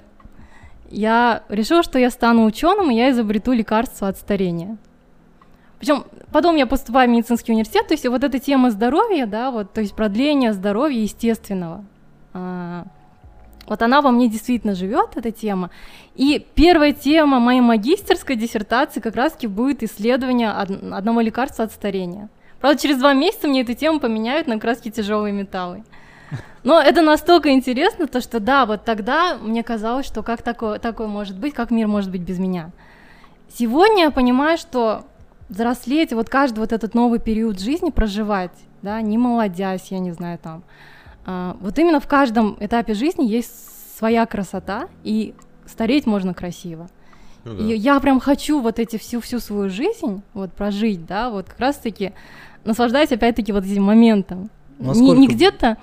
Я 0.89 1.43
решила, 1.49 1.82
что 1.82 1.99
я 1.99 2.11
стану 2.11 2.45
ученым, 2.45 2.91
и 2.91 2.95
я 2.95 3.11
изобрету 3.11 3.53
лекарство 3.53 4.09
от 4.09 4.16
старения. 4.16 4.76
Причем 5.78 6.05
потом 6.32 6.57
я 6.57 6.66
поступаю 6.66 7.09
в 7.09 7.12
медицинский 7.12 7.53
университет, 7.53 7.86
то 7.86 7.95
есть 7.95 8.07
вот 8.07 8.24
эта 8.24 8.39
тема 8.39 8.70
здоровья, 8.70 9.26
да, 9.26 9.51
вот, 9.51 9.72
то 9.72 9.80
есть 9.80 9.95
продление 9.95 10.53
здоровья 10.53 11.01
естественного, 11.01 11.84
а, 12.32 12.84
вот 13.66 13.82
она 13.82 14.01
во 14.01 14.11
мне 14.11 14.28
действительно 14.28 14.74
живет, 14.74 15.11
эта 15.16 15.30
тема. 15.30 15.70
И 16.16 16.45
первая 16.55 16.93
тема 16.93 17.39
моей 17.39 17.61
магистерской 17.61 18.34
диссертации 18.34 19.01
как 19.01 19.14
раз-таки 19.14 19.47
будет 19.47 19.82
исследование 19.82 20.51
од- 20.51 20.93
одного 20.93 21.20
лекарства 21.20 21.64
от 21.64 21.72
старения. 21.72 22.28
Правда, 22.61 22.80
через 22.80 22.99
два 22.99 23.12
месяца 23.12 23.47
мне 23.47 23.61
эту 23.61 23.74
тему 23.74 24.01
поменяют 24.01 24.49
на 24.49 24.59
краски 24.59 24.91
тяжелые 24.91 25.32
металлы. 25.32 25.84
Но 26.62 26.81
это 26.81 27.03
настолько 27.03 27.51
интересно, 27.51 28.07
то 28.07 28.20
что 28.20 28.41
да, 28.41 28.66
вот 28.66 28.85
тогда 28.85 29.37
мне 29.41 29.62
казалось, 29.62 30.07
что 30.07 30.22
как 30.22 30.43
такое, 30.43 30.79
такое 30.79 31.07
может 31.07 31.39
быть, 31.39 31.55
как 31.55 31.70
мир 31.70 31.87
может 31.87 32.11
быть 32.11 32.22
без 32.22 32.39
меня. 32.39 32.70
Сегодня 33.53 34.05
я 34.05 34.11
понимаю, 34.11 34.59
что 34.59 35.05
взрослеть, 35.49 36.12
вот 36.12 36.29
каждый 36.29 36.61
вот 36.61 36.72
этот 36.72 36.95
новый 36.95 37.18
период 37.18 37.59
жизни 37.59 37.91
проживать, 37.91 38.53
да, 38.83 39.01
не 39.01 39.16
молодясь, 39.16 39.87
я 39.91 39.99
не 39.99 40.12
знаю, 40.12 40.39
там, 40.39 40.62
а, 41.24 41.57
вот 41.61 41.79
именно 41.79 42.01
в 42.01 42.07
каждом 42.07 42.57
этапе 42.61 42.95
жизни 42.95 43.24
есть 43.24 43.97
своя 43.97 44.26
красота, 44.26 44.89
и 45.05 45.35
стареть 45.66 46.07
можно 46.07 46.35
красиво. 46.35 46.89
Ну 47.45 47.55
да. 47.55 47.64
И 47.64 47.76
я 47.76 47.99
прям 48.01 48.20
хочу 48.20 48.61
вот 48.61 48.79
эти 48.79 48.97
всю 48.99 49.20
всю 49.20 49.39
свою 49.39 49.70
жизнь 49.70 50.22
вот 50.35 50.53
прожить, 50.53 51.07
да, 51.07 51.31
вот 51.31 51.47
как 51.47 51.59
раз-таки 51.59 52.12
наслаждаясь 52.64 53.12
опять-таки 53.12 53.53
вот 53.53 53.64
этим 53.64 53.85
моментом. 53.85 54.51
А 54.81 54.93
не, 54.93 55.12
не 55.12 55.26
где-то, 55.26 55.79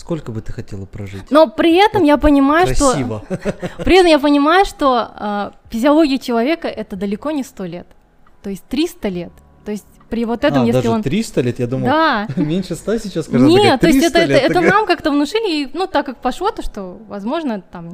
Сколько 0.00 0.32
бы 0.32 0.40
ты 0.40 0.50
хотела 0.52 0.86
прожить? 0.86 1.30
но 1.30 1.46
при 1.46 1.76
этом 1.76 2.04
я 2.04 2.16
понимаю, 2.16 2.74
что 2.74 2.92
Красиво. 2.92 3.22
при 3.84 3.96
этом 3.96 4.06
я 4.06 4.18
понимаю, 4.18 4.64
что 4.64 4.96
а, 4.96 5.52
физиология 5.68 6.18
человека 6.18 6.68
это 6.68 6.96
далеко 6.96 7.30
не 7.32 7.44
100 7.44 7.64
лет, 7.66 7.86
то 8.42 8.48
есть 8.48 8.64
300 8.64 9.08
лет. 9.08 9.32
То 9.66 9.72
есть 9.72 9.84
при 10.08 10.24
вот 10.24 10.42
этом, 10.42 10.62
а, 10.62 10.64
если 10.64 10.78
даже 10.80 10.90
он 10.90 11.02
300 11.02 11.40
лет, 11.42 11.58
я 11.58 11.66
думал, 11.66 11.86
да, 11.86 12.26
меньше 12.36 12.76
100 12.76 12.96
сейчас 12.98 13.24
скажу. 13.28 13.46
нет, 13.46 13.78
то 13.78 13.88
есть 13.88 14.02
это, 14.02 14.20
это, 14.20 14.32
лет, 14.32 14.42
это 14.42 14.54
такая. 14.54 14.70
нам 14.70 14.86
как-то 14.86 15.10
внушили, 15.10 15.64
и, 15.64 15.70
ну, 15.74 15.86
так 15.86 16.06
как 16.06 16.22
пошло, 16.22 16.50
то 16.50 16.62
что, 16.62 16.98
возможно, 17.08 17.60
там, 17.60 17.90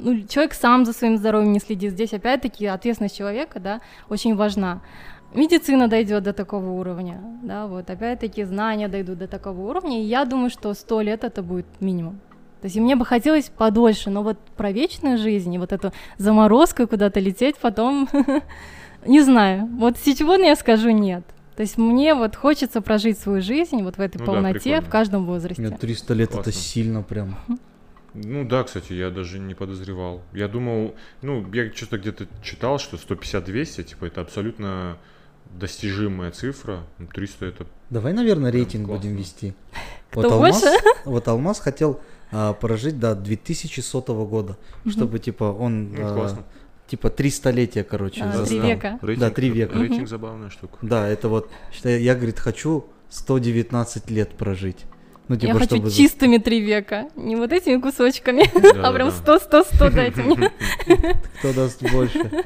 ну, 0.00 0.22
человек 0.26 0.54
сам 0.54 0.86
за 0.86 0.94
своим 0.94 1.18
здоровьем 1.18 1.52
не 1.52 1.60
следит. 1.60 1.92
Здесь, 1.92 2.14
опять-таки, 2.14 2.64
ответственность 2.64 3.16
человека, 3.16 3.60
да, 3.60 3.82
очень 4.08 4.34
важна. 4.34 4.80
Медицина 5.34 5.88
дойдет 5.88 6.22
до 6.22 6.32
такого 6.32 6.70
уровня, 6.70 7.20
да, 7.42 7.66
вот, 7.66 7.90
опять-таки, 7.90 8.44
знания 8.44 8.88
дойдут 8.88 9.18
до 9.18 9.26
такого 9.26 9.60
уровня, 9.68 10.00
и 10.00 10.04
я 10.04 10.24
думаю, 10.24 10.48
что 10.50 10.72
100 10.72 11.00
лет 11.02 11.24
это 11.24 11.42
будет 11.42 11.66
минимум. 11.80 12.20
То 12.60 12.66
есть 12.66 12.76
и 12.76 12.80
мне 12.80 12.96
бы 12.96 13.04
хотелось 13.04 13.50
подольше, 13.50 14.10
но 14.10 14.22
вот 14.22 14.38
про 14.56 14.70
вечную 14.72 15.18
жизнь 15.18 15.52
и 15.52 15.58
вот 15.58 15.72
эту 15.72 15.92
заморозку 16.16 16.86
куда-то 16.86 17.20
лететь 17.20 17.56
потом, 17.58 18.08
не 19.06 19.20
знаю. 19.20 19.66
Вот 19.66 19.98
сегодня 19.98 20.46
я 20.46 20.56
скажу 20.56 20.90
нет. 20.90 21.24
То 21.56 21.60
есть 21.62 21.76
мне 21.78 22.14
вот 22.14 22.36
хочется 22.36 22.80
прожить 22.80 23.18
свою 23.18 23.42
жизнь 23.42 23.82
вот 23.82 23.96
в 23.96 24.00
этой 24.00 24.18
Ну 24.18 24.24
да, 24.24 24.32
полноте 24.32 24.58
прикольно. 24.60 24.82
в 24.82 24.88
каждом 24.88 25.26
возрасте. 25.26 25.62
Нет, 25.62 25.78
300 25.78 26.14
лет 26.14 26.28
это 26.30 26.42
Классно. 26.44 26.52
сильно 26.52 27.02
прям. 27.02 27.36
Ну 28.14 28.44
да, 28.48 28.62
кстати, 28.64 28.92
я 28.92 29.10
даже 29.10 29.38
не 29.38 29.54
подозревал. 29.54 30.22
Я 30.32 30.48
думал, 30.48 30.94
ну, 31.20 31.44
я 31.52 31.70
что-то 31.72 31.98
где-то 31.98 32.26
читал, 32.42 32.78
что 32.78 32.96
150-200, 32.96 33.82
типа, 33.82 34.06
это 34.06 34.20
абсолютно 34.20 34.96
достижимая 35.52 36.30
цифра. 36.30 36.84
Ну, 36.98 37.06
300 37.06 37.46
это... 37.46 37.66
Давай, 37.90 38.12
наверное, 38.12 38.50
рейтинг 38.50 38.86
классно. 38.86 39.08
будем 39.08 39.16
вести. 39.16 39.54
Кто 40.10 40.22
вот 40.22 40.32
Алмаз, 40.32 40.64
вот 41.04 41.28
Алмаз 41.28 41.60
хотел 41.60 42.00
а, 42.32 42.52
прожить 42.52 42.98
до 42.98 43.14
2100 43.14 44.26
года, 44.26 44.56
чтобы 44.88 45.18
типа 45.18 45.44
он 45.44 45.92
Ну, 45.92 46.06
а, 46.06 46.14
классно. 46.14 46.44
типа 46.86 47.10
три 47.10 47.30
столетия, 47.30 47.84
короче, 47.84 48.22
А, 48.22 48.44
три 48.44 48.58
века. 48.58 48.98
Рейтинг, 49.02 49.34
три 49.34 49.50
века. 49.50 49.78
Рейтинг 49.78 50.08
забавная 50.08 50.50
штука. 50.50 50.78
Да, 50.82 51.08
это 51.08 51.28
вот, 51.28 51.50
считай, 51.72 52.02
я, 52.02 52.14
говорит, 52.14 52.38
хочу 52.38 52.86
119 53.10 54.10
лет 54.10 54.30
прожить. 54.30 54.84
Ну, 55.28 55.36
типа, 55.36 55.46
я 55.46 55.54
хочу 55.54 55.76
чтобы... 55.76 55.90
чистыми 55.90 56.36
три 56.36 56.60
века, 56.60 57.08
не 57.16 57.36
вот 57.36 57.52
этими 57.52 57.80
кусочками, 57.80 58.44
а 58.78 58.92
прям 58.92 59.10
Да-да-да. 59.24 59.60
100-100-100 59.62 59.94
дайте 59.94 60.22
мне. 60.22 60.52
Кто 61.38 61.52
даст 61.54 61.82
больше? 61.90 62.44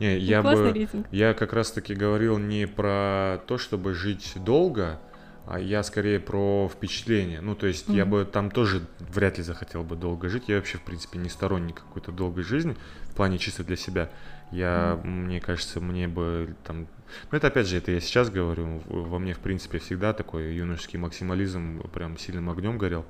Не, 0.00 0.18
я 0.18 0.42
Классный 0.42 0.72
бы... 0.72 0.72
рейтинг. 0.72 1.06
Я 1.10 1.34
как 1.34 1.52
раз-таки 1.52 1.94
говорил 1.94 2.38
не 2.38 2.66
про 2.66 3.40
то, 3.46 3.58
чтобы 3.58 3.94
жить 3.94 4.32
долго, 4.36 4.98
а 5.46 5.60
я 5.60 5.82
скорее 5.82 6.20
про 6.20 6.70
впечатление. 6.72 7.40
Ну, 7.40 7.54
то 7.54 7.66
есть 7.66 7.88
я 7.88 8.04
Мгм. 8.04 8.10
бы 8.10 8.24
там 8.24 8.50
тоже 8.50 8.82
вряд 8.98 9.38
ли 9.38 9.44
захотел 9.44 9.84
бы 9.84 9.94
долго 9.96 10.28
жить. 10.28 10.44
Я 10.48 10.56
вообще, 10.56 10.78
в 10.78 10.82
принципе, 10.82 11.18
не 11.18 11.28
сторонник 11.28 11.76
какой-то 11.76 12.12
долгой 12.12 12.44
жизни, 12.44 12.76
в 13.10 13.14
плане 13.14 13.38
чисто 13.38 13.62
для 13.62 13.76
себя. 13.76 14.10
Я, 14.50 15.00
мне 15.04 15.40
кажется, 15.40 15.80
мне 15.80 16.08
бы 16.08 16.54
там... 16.64 16.86
Ну, 17.30 17.36
это 17.36 17.48
опять 17.48 17.66
же, 17.68 17.76
это 17.76 17.92
я 17.92 18.00
сейчас 18.00 18.30
говорю, 18.30 18.82
во 18.86 19.18
мне, 19.18 19.34
в 19.34 19.38
принципе, 19.38 19.78
всегда 19.78 20.12
такой 20.12 20.54
юношеский 20.54 20.98
максимализм 20.98 21.82
прям 21.92 22.16
сильным 22.18 22.50
огнем 22.50 22.78
горел. 22.78 23.04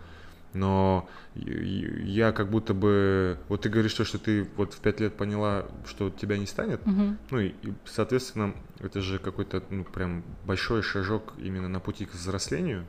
Но 0.55 1.09
я 1.35 2.33
как 2.33 2.49
будто 2.49 2.75
бы... 2.75 3.39
Вот 3.49 3.63
ты 3.63 3.69
говоришь 3.69 3.93
то, 3.95 4.05
что 4.05 4.19
ты 4.19 4.47
вот 4.57 4.73
в 4.73 4.79
пять 4.79 5.01
лет 5.01 5.15
поняла, 5.17 5.67
что 5.87 6.11
тебя 6.11 6.39
не 6.39 6.47
станет, 6.47 6.87
Мгм. 6.87 7.19
ну 7.31 7.41
и, 7.41 7.55
соответственно, 7.85 8.55
это 8.79 9.01
же 9.01 9.19
какой-то, 9.19 9.63
ну, 9.71 9.85
прям 9.85 10.23
большой 10.47 10.83
шажок 10.83 11.33
именно 11.39 11.69
на 11.69 11.81
пути 11.81 12.07
к 12.07 12.15
взрослению. 12.15 12.85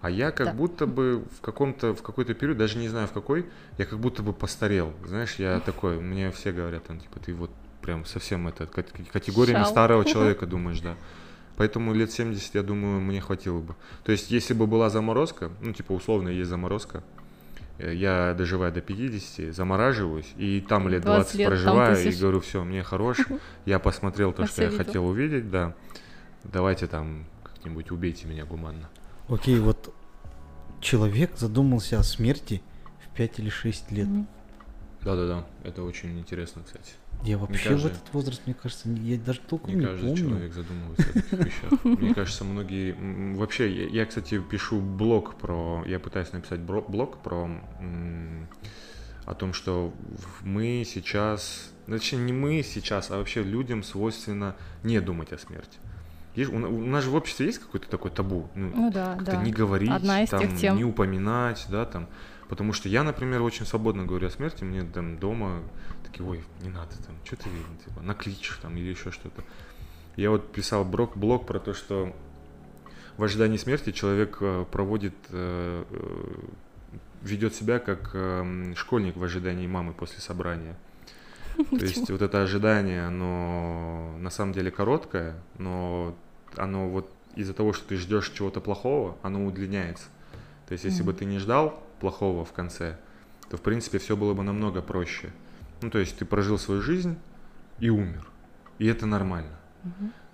А 0.00 0.10
я 0.10 0.30
как 0.30 0.46
Да. 0.48 0.52
будто 0.54 0.86
бы 0.86 1.24
в 1.38 1.40
каком-то, 1.40 1.92
в 1.94 2.02
какой-то 2.02 2.34
период, 2.34 2.56
даже 2.58 2.78
не 2.78 2.88
знаю 2.88 3.06
в 3.08 3.12
какой, 3.12 3.46
я 3.78 3.84
как 3.84 3.98
будто 3.98 4.22
бы 4.22 4.32
постарел. 4.32 4.92
Знаешь, 5.06 5.36
я 5.36 5.60
такой, 5.60 6.00
мне 6.00 6.30
все 6.30 6.52
говорят, 6.52 6.84
там, 6.84 6.98
типа, 7.00 7.18
ты 7.20 7.34
вот 7.34 7.50
прям 7.80 8.04
совсем 8.04 8.46
это, 8.48 8.66
кат- 8.66 8.92
категориями 9.12 9.62
Шал. 9.62 9.70
старого 9.70 10.04
человека 10.12 10.46
думаешь, 10.46 10.80
да. 10.80 10.96
Поэтому 11.62 11.94
лет 11.94 12.10
70, 12.10 12.56
я 12.56 12.64
думаю, 12.64 13.00
мне 13.00 13.20
хватило 13.20 13.60
бы. 13.60 13.76
То 14.02 14.10
есть, 14.10 14.32
если 14.32 14.52
бы 14.52 14.66
была 14.66 14.90
заморозка, 14.90 15.52
ну, 15.60 15.72
типа, 15.72 15.92
условно, 15.92 16.28
есть 16.28 16.50
заморозка, 16.50 17.04
э, 17.78 17.94
я 17.94 18.34
доживаю 18.36 18.72
до 18.72 18.80
50, 18.80 19.54
замораживаюсь, 19.54 20.26
и 20.38 20.60
там 20.60 20.88
лет 20.88 21.02
20 21.02 21.22
20 21.22 21.34
лет 21.36 21.48
проживаю, 21.48 22.04
и 22.04 22.16
говорю, 22.16 22.40
все, 22.40 22.64
мне 22.64 22.82
хорош, 22.82 23.18
я 23.64 23.78
посмотрел 23.78 24.32
то, 24.32 24.42
Я 24.42 24.48
что 24.48 24.64
я 24.64 24.70
хотел 24.70 25.06
увидеть, 25.06 25.52
да. 25.52 25.76
Давайте 26.42 26.88
там 26.88 27.26
как-нибудь 27.44 27.92
убейте 27.92 28.26
меня 28.26 28.44
гуманно. 28.44 28.88
Окей, 29.28 29.60
вот 29.60 29.94
человек 30.80 31.30
задумался 31.36 32.00
о 32.00 32.02
смерти 32.02 32.60
в 33.06 33.14
5 33.14 33.38
или 33.38 33.50
6 33.50 33.92
лет. 33.92 34.08
Мгм. 34.08 34.26
Да-да-да, 35.04 35.44
это 35.64 35.82
очень 35.82 36.18
интересно, 36.18 36.62
кстати. 36.64 36.92
Я 37.24 37.38
вообще 37.38 37.68
в 37.68 37.72
каждый- 37.72 37.90
этот 37.92 38.12
возраст, 38.12 38.42
мне 38.46 38.54
кажется, 38.54 38.88
я 38.88 39.18
даже 39.18 39.40
толком 39.40 39.70
Не 39.70 39.76
не 39.80 39.86
каждый 39.86 40.08
помню. 40.10 40.16
человек 40.28 40.52
задумывается 40.52 41.08
о 41.08 41.12
таких 41.12 41.32
вещах. 41.46 41.84
Мне 41.84 42.14
кажется, 42.14 42.44
многие... 42.44 42.96
Вообще, 43.36 43.72
я, 43.84 43.88
я, 43.88 44.06
кстати, 44.06 44.40
пишу 44.40 44.80
блог 44.80 45.36
про... 45.36 45.84
Я 45.86 45.98
пытаюсь 46.00 46.32
написать 46.32 46.60
блог 46.60 47.18
про... 47.22 47.48
О 49.24 49.34
том, 49.34 49.52
что 49.52 49.92
в- 50.16 50.44
мы 50.46 50.82
сейчас... 50.86 51.70
Точнее, 51.86 52.18
не 52.18 52.32
мы 52.32 52.62
сейчас, 52.62 53.10
а 53.10 53.18
вообще 53.18 53.42
людям 53.42 53.82
свойственно 53.84 54.56
не 54.82 55.00
думать 55.00 55.32
о 55.32 55.38
смерти. 55.38 55.78
Есть- 56.34 56.52
у, 56.52 56.56
у 56.56 56.84
нас 56.86 57.04
же 57.04 57.10
в 57.10 57.14
обществе 57.14 57.46
есть 57.46 57.58
какой-то 57.60 57.88
такой 57.88 58.10
табу. 58.10 58.48
Ну, 58.56 58.72
Ну 58.74 58.90
да, 58.92 59.14
как-то 59.14 59.32
да. 59.32 59.42
не 59.44 59.52
говорить, 59.52 59.90
Одна 59.90 60.22
из 60.24 60.30
там, 60.30 60.40
тех 60.40 60.58
тем. 60.58 60.76
не 60.76 60.84
упоминать, 60.84 61.64
да, 61.70 61.84
там. 61.84 62.08
Потому 62.52 62.74
что 62.74 62.90
я, 62.90 63.02
например, 63.02 63.40
очень 63.40 63.64
свободно 63.64 64.04
говорю 64.04 64.26
о 64.26 64.30
смерти, 64.30 64.62
мне 64.62 64.82
там 64.82 65.16
дома 65.16 65.62
такие, 66.04 66.22
ой, 66.28 66.44
не 66.60 66.68
надо, 66.68 66.90
там, 67.02 67.16
что 67.24 67.36
ты 67.36 67.44
типа, 67.82 68.02
накличешь 68.02 68.58
там 68.60 68.76
или 68.76 68.90
еще 68.90 69.10
что-то. 69.10 69.42
Я 70.16 70.28
вот 70.28 70.52
писал 70.52 70.84
блог, 70.84 71.16
блог 71.16 71.46
про 71.46 71.58
то, 71.58 71.72
что 71.72 72.14
в 73.16 73.24
ожидании 73.24 73.56
смерти 73.56 73.90
человек 73.90 74.36
э, 74.42 74.66
проводит, 74.70 75.14
э, 75.30 75.84
э, 75.88 76.34
ведет 77.22 77.54
себя 77.54 77.78
как 77.78 78.10
эм, 78.12 78.76
школьник 78.76 79.16
в 79.16 79.24
ожидании 79.24 79.66
мамы 79.66 79.94
после 79.94 80.20
собрания. 80.20 80.76
То 81.56 81.86
есть 81.86 82.10
вот 82.10 82.20
это 82.20 82.42
ожидание, 82.42 83.06
оно 83.06 84.14
на 84.18 84.28
самом 84.28 84.52
деле 84.52 84.70
короткое, 84.70 85.36
но 85.56 86.14
оно 86.58 86.90
вот 86.90 87.10
из-за 87.34 87.54
того, 87.54 87.72
что 87.72 87.88
ты 87.88 87.96
ждешь 87.96 88.28
чего-то 88.28 88.60
плохого, 88.60 89.16
оно 89.22 89.42
удлиняется. 89.46 90.04
То 90.68 90.72
есть 90.72 90.84
если 90.84 91.02
бы 91.02 91.14
ты 91.14 91.24
не 91.24 91.38
ждал 91.38 91.82
плохого 92.02 92.44
в 92.44 92.52
конце, 92.52 92.98
то 93.48 93.56
в 93.56 93.60
принципе 93.60 93.98
все 93.98 94.16
было 94.16 94.34
бы 94.34 94.42
намного 94.42 94.82
проще. 94.82 95.30
Ну 95.82 95.90
то 95.90 95.98
есть 95.98 96.18
ты 96.18 96.24
прожил 96.24 96.58
свою 96.58 96.82
жизнь 96.82 97.16
и 97.78 97.90
умер. 97.90 98.26
И 98.78 98.86
это 98.86 99.06
нормально. 99.06 99.56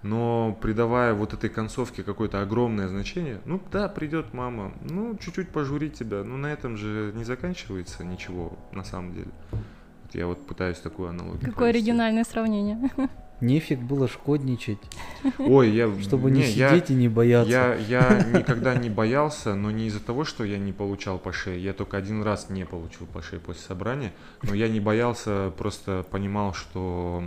Но 0.02 0.56
придавая 0.62 1.12
вот 1.12 1.34
этой 1.34 1.50
концовке 1.50 2.02
какое-то 2.02 2.40
огромное 2.40 2.88
значение, 2.88 3.40
ну 3.44 3.60
да, 3.70 3.88
придет 3.88 4.32
мама, 4.32 4.72
ну 4.88 5.18
чуть-чуть 5.18 5.50
пожурить 5.50 5.94
тебя, 5.94 6.22
ну 6.24 6.36
на 6.36 6.46
этом 6.46 6.76
же 6.76 7.12
не 7.14 7.24
заканчивается 7.24 8.04
ничего 8.04 8.56
на 8.72 8.84
самом 8.84 9.12
деле. 9.12 9.30
Вот 9.50 10.14
я 10.14 10.26
вот 10.26 10.46
пытаюсь 10.46 10.78
такую 10.78 11.08
аналогию. 11.08 11.40
Какое 11.40 11.70
провести. 11.70 11.90
оригинальное 11.90 12.24
сравнение. 12.24 12.78
Нефиг 13.40 13.78
было 13.78 14.08
шкодничать, 14.08 14.78
Ой, 15.38 15.70
я 15.70 15.92
чтобы 16.02 16.30
не, 16.30 16.42
я- 16.42 16.70
сидеть 16.70 16.90
и 16.90 16.94
не 16.94 17.08
бояться. 17.08 17.50
Я, 17.50 17.74
я 17.74 18.24
никогда 18.32 18.74
не 18.74 18.90
боялся, 18.90 19.54
но 19.54 19.70
не 19.70 19.86
из-за 19.86 20.00
того, 20.00 20.24
что 20.24 20.44
я 20.44 20.58
не 20.58 20.72
получал 20.72 21.18
по 21.18 21.32
шее. 21.32 21.62
Я 21.62 21.72
только 21.72 21.96
один 21.96 22.22
раз 22.22 22.50
не 22.50 22.64
получил 22.64 23.06
по 23.06 23.22
шее 23.22 23.40
после 23.40 23.62
собрания. 23.62 24.12
Но 24.42 24.54
я 24.54 24.68
не 24.68 24.80
боялся, 24.80 25.52
просто 25.56 26.04
понимал, 26.10 26.52
что 26.52 27.22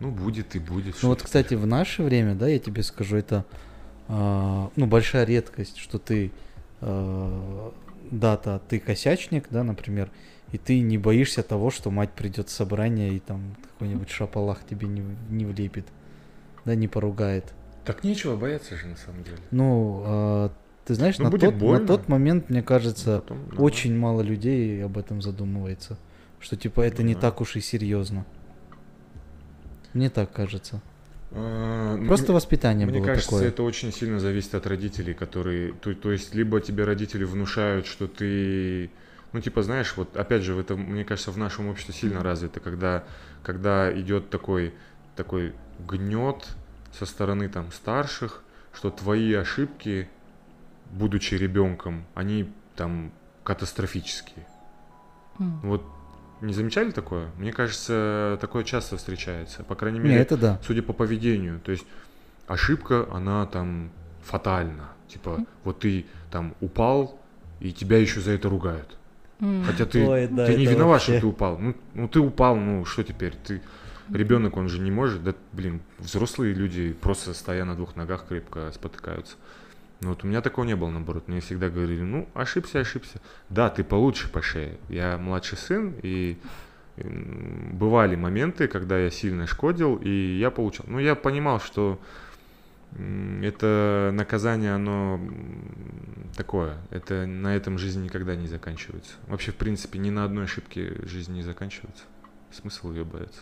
ну 0.00 0.10
будет 0.10 0.54
и 0.54 0.58
будет. 0.58 0.96
Ну 1.02 1.08
вот, 1.08 1.22
кстати, 1.22 1.54
в 1.54 1.66
наше 1.66 2.02
время, 2.02 2.34
да, 2.34 2.48
я 2.48 2.58
тебе 2.58 2.82
скажу, 2.82 3.16
это 3.16 3.44
а, 4.08 4.70
ну, 4.76 4.86
большая 4.86 5.24
редкость, 5.24 5.78
что 5.78 5.98
ты 5.98 6.30
а, 6.80 7.72
дата, 8.10 8.60
ты 8.68 8.78
косячник, 8.78 9.46
да, 9.50 9.62
например, 9.64 10.10
и 10.52 10.58
ты 10.58 10.80
не 10.80 10.98
боишься 10.98 11.42
того, 11.42 11.70
что 11.70 11.90
мать 11.90 12.10
придет 12.12 12.48
с 12.48 12.52
собрания 12.54 13.10
и 13.10 13.18
там 13.18 13.56
какой-нибудь 13.72 14.08
шапалах 14.10 14.60
тебе 14.68 14.88
не, 14.88 15.00
в- 15.02 15.30
не 15.32 15.44
влепит, 15.46 15.86
да, 16.64 16.74
не 16.74 16.88
поругает. 16.88 17.52
Так 17.84 18.04
нечего 18.04 18.36
бояться 18.36 18.76
же 18.76 18.86
на 18.86 18.96
самом 18.96 19.22
деле. 19.24 19.36
Ну, 19.50 20.02
а, 20.04 20.52
ты 20.84 20.94
знаешь, 20.94 21.18
Ну, 21.18 21.24
на, 21.30 21.30
тот, 21.38 21.54
на 21.60 21.86
тот 21.86 22.08
момент, 22.08 22.50
мне 22.50 22.62
кажется, 22.62 23.20
Потом 23.20 23.38
нормально. 23.40 23.62
очень 23.62 23.96
мало 23.96 24.20
людей 24.22 24.84
об 24.84 24.96
этом 24.98 25.20
задумывается, 25.22 25.98
что 26.40 26.56
типа 26.56 26.80
это 26.82 27.02
не 27.02 27.14
Да. 27.14 27.20
так 27.20 27.40
уж 27.40 27.56
и 27.56 27.60
серьезно. 27.60 28.24
Мне 29.94 30.10
так 30.10 30.32
кажется. 30.32 30.80
А, 31.30 31.98
Просто 32.06 32.32
воспитание 32.32 32.86
Мне 32.86 32.98
было 33.00 33.06
кажется, 33.06 33.30
такое. 33.30 33.48
это 33.48 33.62
очень 33.62 33.92
сильно 33.92 34.18
зависит 34.18 34.54
от 34.54 34.66
родителей, 34.66 35.12
которые, 35.14 35.72
то, 35.72 35.94
то 35.94 36.10
есть, 36.12 36.34
либо 36.34 36.60
тебе 36.60 36.84
родители 36.84 37.24
внушают, 37.24 37.86
что 37.86 38.06
ты, 38.06 38.90
ну, 39.32 39.40
типа, 39.40 39.62
знаешь, 39.62 39.94
вот, 39.96 40.16
опять 40.16 40.42
же, 40.42 40.58
это, 40.58 40.76
мне 40.76 41.04
кажется, 41.04 41.30
в 41.30 41.38
нашем 41.38 41.68
обществе 41.68 41.94
сильно 41.94 42.22
развито, 42.22 42.60
когда, 42.60 43.04
когда 43.42 43.92
идет 43.98 44.30
такой, 44.30 44.74
такой 45.16 45.54
гнет 45.86 46.48
со 46.98 47.06
стороны, 47.06 47.48
там, 47.48 47.70
старших, 47.72 48.42
что 48.72 48.90
твои 48.90 49.34
ошибки, 49.34 50.08
будучи 50.90 51.34
ребенком, 51.34 52.06
они, 52.14 52.52
там, 52.74 53.12
катастрофические. 53.44 54.46
М. 55.38 55.60
Вот, 55.60 55.84
не 56.40 56.52
замечали 56.54 56.90
такое? 56.90 57.30
Мне 57.36 57.52
кажется, 57.52 58.38
такое 58.40 58.64
часто 58.64 58.96
встречается, 58.96 59.64
по 59.64 59.74
крайней 59.74 59.98
Не, 59.98 60.08
мере, 60.08 60.20
это 60.20 60.36
да. 60.36 60.60
судя 60.66 60.82
по 60.82 60.92
поведению. 60.92 61.60
То 61.60 61.72
есть 61.72 61.84
ошибка, 62.46 63.06
она 63.12 63.44
там 63.46 63.90
фатальна. 64.22 64.88
Типа, 65.08 65.44
вот 65.64 65.80
ты 65.80 66.06
там 66.30 66.54
упал, 66.60 67.18
и 67.60 67.72
тебя 67.72 67.98
еще 67.98 68.20
за 68.20 68.32
это 68.32 68.48
ругают. 68.48 68.97
Хотя 69.40 69.86
ты, 69.86 70.06
Ой, 70.06 70.26
да, 70.26 70.46
ты 70.46 70.56
не 70.56 70.66
виноват, 70.66 71.00
вообще. 71.00 71.12
что 71.12 71.20
ты 71.20 71.26
упал. 71.26 71.58
Ну, 71.58 71.74
ну 71.94 72.08
ты 72.08 72.20
упал, 72.20 72.56
ну 72.56 72.84
что 72.84 73.04
теперь? 73.04 73.34
Ты 73.46 73.62
ребенок, 74.12 74.56
он 74.56 74.68
же 74.68 74.80
не 74.80 74.90
может. 74.90 75.22
Да, 75.22 75.34
блин, 75.52 75.80
взрослые 75.98 76.54
люди 76.54 76.92
просто 76.92 77.34
стоя 77.34 77.64
на 77.64 77.76
двух 77.76 77.94
ногах 77.94 78.26
крепко 78.28 78.72
спотыкаются. 78.74 79.36
Ну 80.00 80.10
вот 80.10 80.24
у 80.24 80.26
меня 80.26 80.40
такого 80.40 80.64
не 80.64 80.76
было, 80.76 80.90
наоборот. 80.90 81.28
Мне 81.28 81.40
всегда 81.40 81.68
говорили, 81.68 82.02
ну, 82.02 82.28
ошибся, 82.34 82.80
ошибся. 82.80 83.20
Да, 83.48 83.68
ты 83.68 83.84
получше 83.84 84.28
по 84.28 84.42
шее. 84.42 84.78
Я 84.88 85.18
младший 85.18 85.58
сын, 85.58 85.94
и 86.02 86.38
бывали 86.96 88.16
моменты, 88.16 88.68
когда 88.68 88.98
я 88.98 89.10
сильно 89.10 89.46
шкодил, 89.46 89.96
и 89.96 90.38
я 90.38 90.50
получал. 90.50 90.86
Ну, 90.88 90.98
я 90.98 91.14
понимал, 91.14 91.60
что 91.60 92.00
это 93.42 94.10
наказание, 94.14 94.74
оно 94.74 95.20
такое. 96.36 96.78
Это 96.90 97.26
на 97.26 97.54
этом 97.54 97.78
жизнь 97.78 98.02
никогда 98.02 98.34
не 98.36 98.46
заканчивается. 98.46 99.12
Вообще, 99.26 99.52
в 99.52 99.56
принципе, 99.56 99.98
ни 99.98 100.10
на 100.10 100.24
одной 100.24 100.44
ошибке 100.44 100.94
жизнь 101.06 101.32
не 101.32 101.42
заканчивается. 101.42 102.04
Смысл 102.50 102.92
ее 102.92 103.04
бояться. 103.04 103.40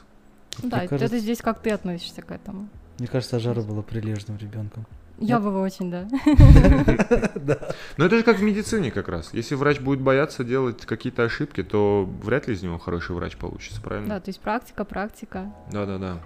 Да, 0.62 0.76
Мне 0.78 0.86
это 0.86 0.97
кажется- 0.99 1.18
здесь 1.18 1.40
как 1.42 1.61
ты 1.61 1.70
относишься 1.70 2.22
к 2.22 2.30
этому. 2.30 2.68
Мне 2.99 3.09
кажется, 3.09 3.38
Жара 3.38 3.61
была 3.62 3.82
прилежным 3.82 4.38
ребенком. 4.38 4.86
Я 5.18 5.36
Нет? 5.36 5.44
бы 5.44 5.61
очень, 5.61 5.90
да. 5.90 6.07
Но 7.97 8.05
это 8.05 8.18
же 8.18 8.22
как 8.22 8.38
в 8.38 8.42
медицине 8.42 8.90
как 8.90 9.09
раз. 9.09 9.30
Если 9.32 9.55
врач 9.55 9.80
будет 9.80 10.01
бояться 10.01 10.44
делать 10.44 10.84
какие-то 10.84 11.24
ошибки, 11.24 11.62
то 11.62 12.05
вряд 12.22 12.49
ли 12.49 12.55
из 12.55 12.62
него 12.62 12.78
хороший 12.78 13.16
врач 13.16 13.36
получится, 13.36 13.80
Да, 13.80 13.88
правильно? 13.88 14.20
то 14.20 14.28
есть 14.28 14.40
практика, 14.40 14.84
практика. 14.84 15.53
Да, 15.72 15.86
да, 15.86 15.99
да. 15.99 16.20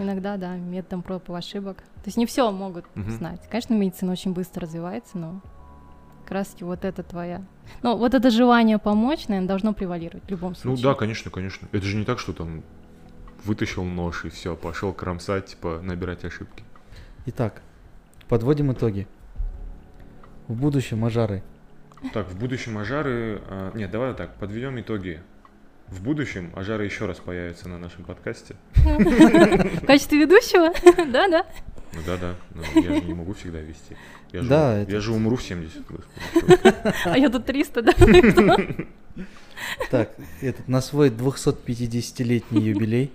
Иногда, 0.00 0.36
да, 0.36 0.56
методом 0.56 1.02
проб 1.02 1.28
и 1.28 1.32
ошибок. 1.34 1.76
То 1.78 2.06
есть 2.06 2.16
не 2.16 2.24
все 2.26 2.50
могут 2.50 2.84
Мгм. 2.94 3.10
знать. 3.10 3.40
Конечно, 3.50 3.74
медицина 3.74 4.12
очень 4.12 4.32
быстро 4.32 4.62
развивается, 4.62 5.18
но 5.18 5.40
как 6.22 6.32
раз 6.32 6.48
таки 6.48 6.64
вот 6.64 6.84
это 6.84 7.02
твоя... 7.02 7.42
Ну, 7.82 7.96
вот 7.96 8.14
это 8.14 8.30
желание 8.30 8.78
помочь, 8.78 9.28
наверное, 9.28 9.48
должно 9.48 9.72
превалировать 9.74 10.24
в 10.24 10.30
любом 10.30 10.50
Ну 10.50 10.54
случае. 10.56 10.84
да, 10.84 10.94
конечно, 10.94 11.30
конечно. 11.30 11.68
Это 11.72 11.84
же 11.84 11.96
не 11.96 12.04
так, 12.04 12.18
что 12.18 12.32
там 12.32 12.62
вытащил 13.44 13.84
нож 13.84 14.24
и 14.24 14.28
все, 14.30 14.56
пошел 14.56 14.92
кромсать, 14.92 15.46
типа 15.46 15.80
набирать 15.82 16.24
ошибки. 16.24 16.64
Итак, 17.26 17.62
подводим 18.28 18.72
итоги. 18.72 19.06
В 20.48 20.54
будущем 20.54 21.04
Ажары. 21.04 21.42
Так, 22.14 22.28
в 22.28 22.38
будущем 22.38 22.78
ажары... 22.78 23.42
а, 23.46 23.72
нет, 23.76 23.90
давай 23.90 24.08
вот 24.08 24.16
так, 24.16 24.34
подведем 24.36 24.80
итоги. 24.80 25.20
В 25.90 26.02
будущем 26.02 26.52
ажары 26.54 26.84
еще 26.84 27.06
раз 27.06 27.18
появятся 27.18 27.68
на 27.68 27.78
нашем 27.78 28.04
подкасте. 28.04 28.54
В 28.74 29.86
качестве 29.86 30.18
ведущего? 30.20 30.72
Да, 31.10 31.28
да. 31.28 31.46
Ну 31.92 32.00
да, 32.06 32.16
да. 32.16 32.34
Ну, 32.54 32.62
я 32.80 32.94
же 32.94 33.00
не 33.02 33.14
могу 33.14 33.34
всегда 33.34 33.58
вести. 33.60 33.96
Я 34.30 34.42
же, 34.42 34.48
Да, 34.48 34.76
я 34.76 34.82
это- 34.82 35.00
же 35.00 35.12
умру 35.12 35.34
в 35.36 35.42
70. 35.42 35.82
господи. 35.88 36.84
А 37.04 37.18
я 37.18 37.28
тут 37.28 37.46
300, 37.46 37.82
да. 37.82 37.92
Так, 39.90 40.10
этот, 40.40 40.68
на 40.68 40.80
свой 40.80 41.10
250-летний 41.10 42.62
юбилей 42.62 43.12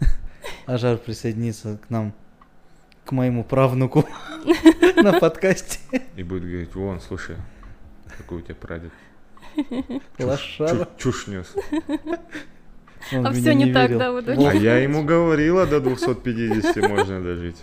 Ажар 0.66 0.96
присоединится 0.98 1.78
к 1.86 1.88
нам, 1.90 2.12
к 3.04 3.12
моему 3.12 3.42
правнуку 3.44 4.04
на 4.96 5.18
подкасте. 5.18 5.78
И 6.16 6.22
будет 6.24 6.42
говорить, 6.42 6.74
вон, 6.74 7.00
слушай, 7.00 7.36
какой 8.18 8.38
у 8.38 8.40
тебя 8.42 8.54
прадед. 8.56 8.92
Лошара. 10.18 10.88
Чушь, 10.98 11.26
нес. 11.26 11.54
Он 13.12 13.26
А 13.26 13.32
все 13.32 13.54
не 13.54 13.72
так, 13.72 13.90
верил. 13.90 13.98
да, 13.98 14.12
вот 14.12 14.28
А 14.28 14.54
я 14.54 14.78
ему 14.78 15.04
говорила, 15.04 15.66
до 15.66 15.80
250 15.80 16.88
можно 16.88 17.22
дожить. 17.22 17.62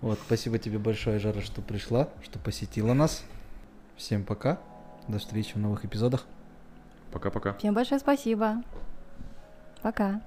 Вот, 0.00 0.18
спасибо 0.26 0.58
тебе 0.58 0.78
большое, 0.78 1.18
Жара, 1.18 1.40
что 1.42 1.60
пришла, 1.60 2.08
что 2.22 2.38
посетила 2.38 2.94
нас. 2.94 3.24
Всем 3.96 4.24
пока. 4.24 4.58
До 5.08 5.18
встречи 5.18 5.54
в 5.54 5.58
новых 5.58 5.84
эпизодах. 5.84 6.26
Пока-пока. 7.12 7.54
Всем 7.54 7.74
большое 7.74 7.98
спасибо. 8.00 8.62
Пока. 9.82 10.20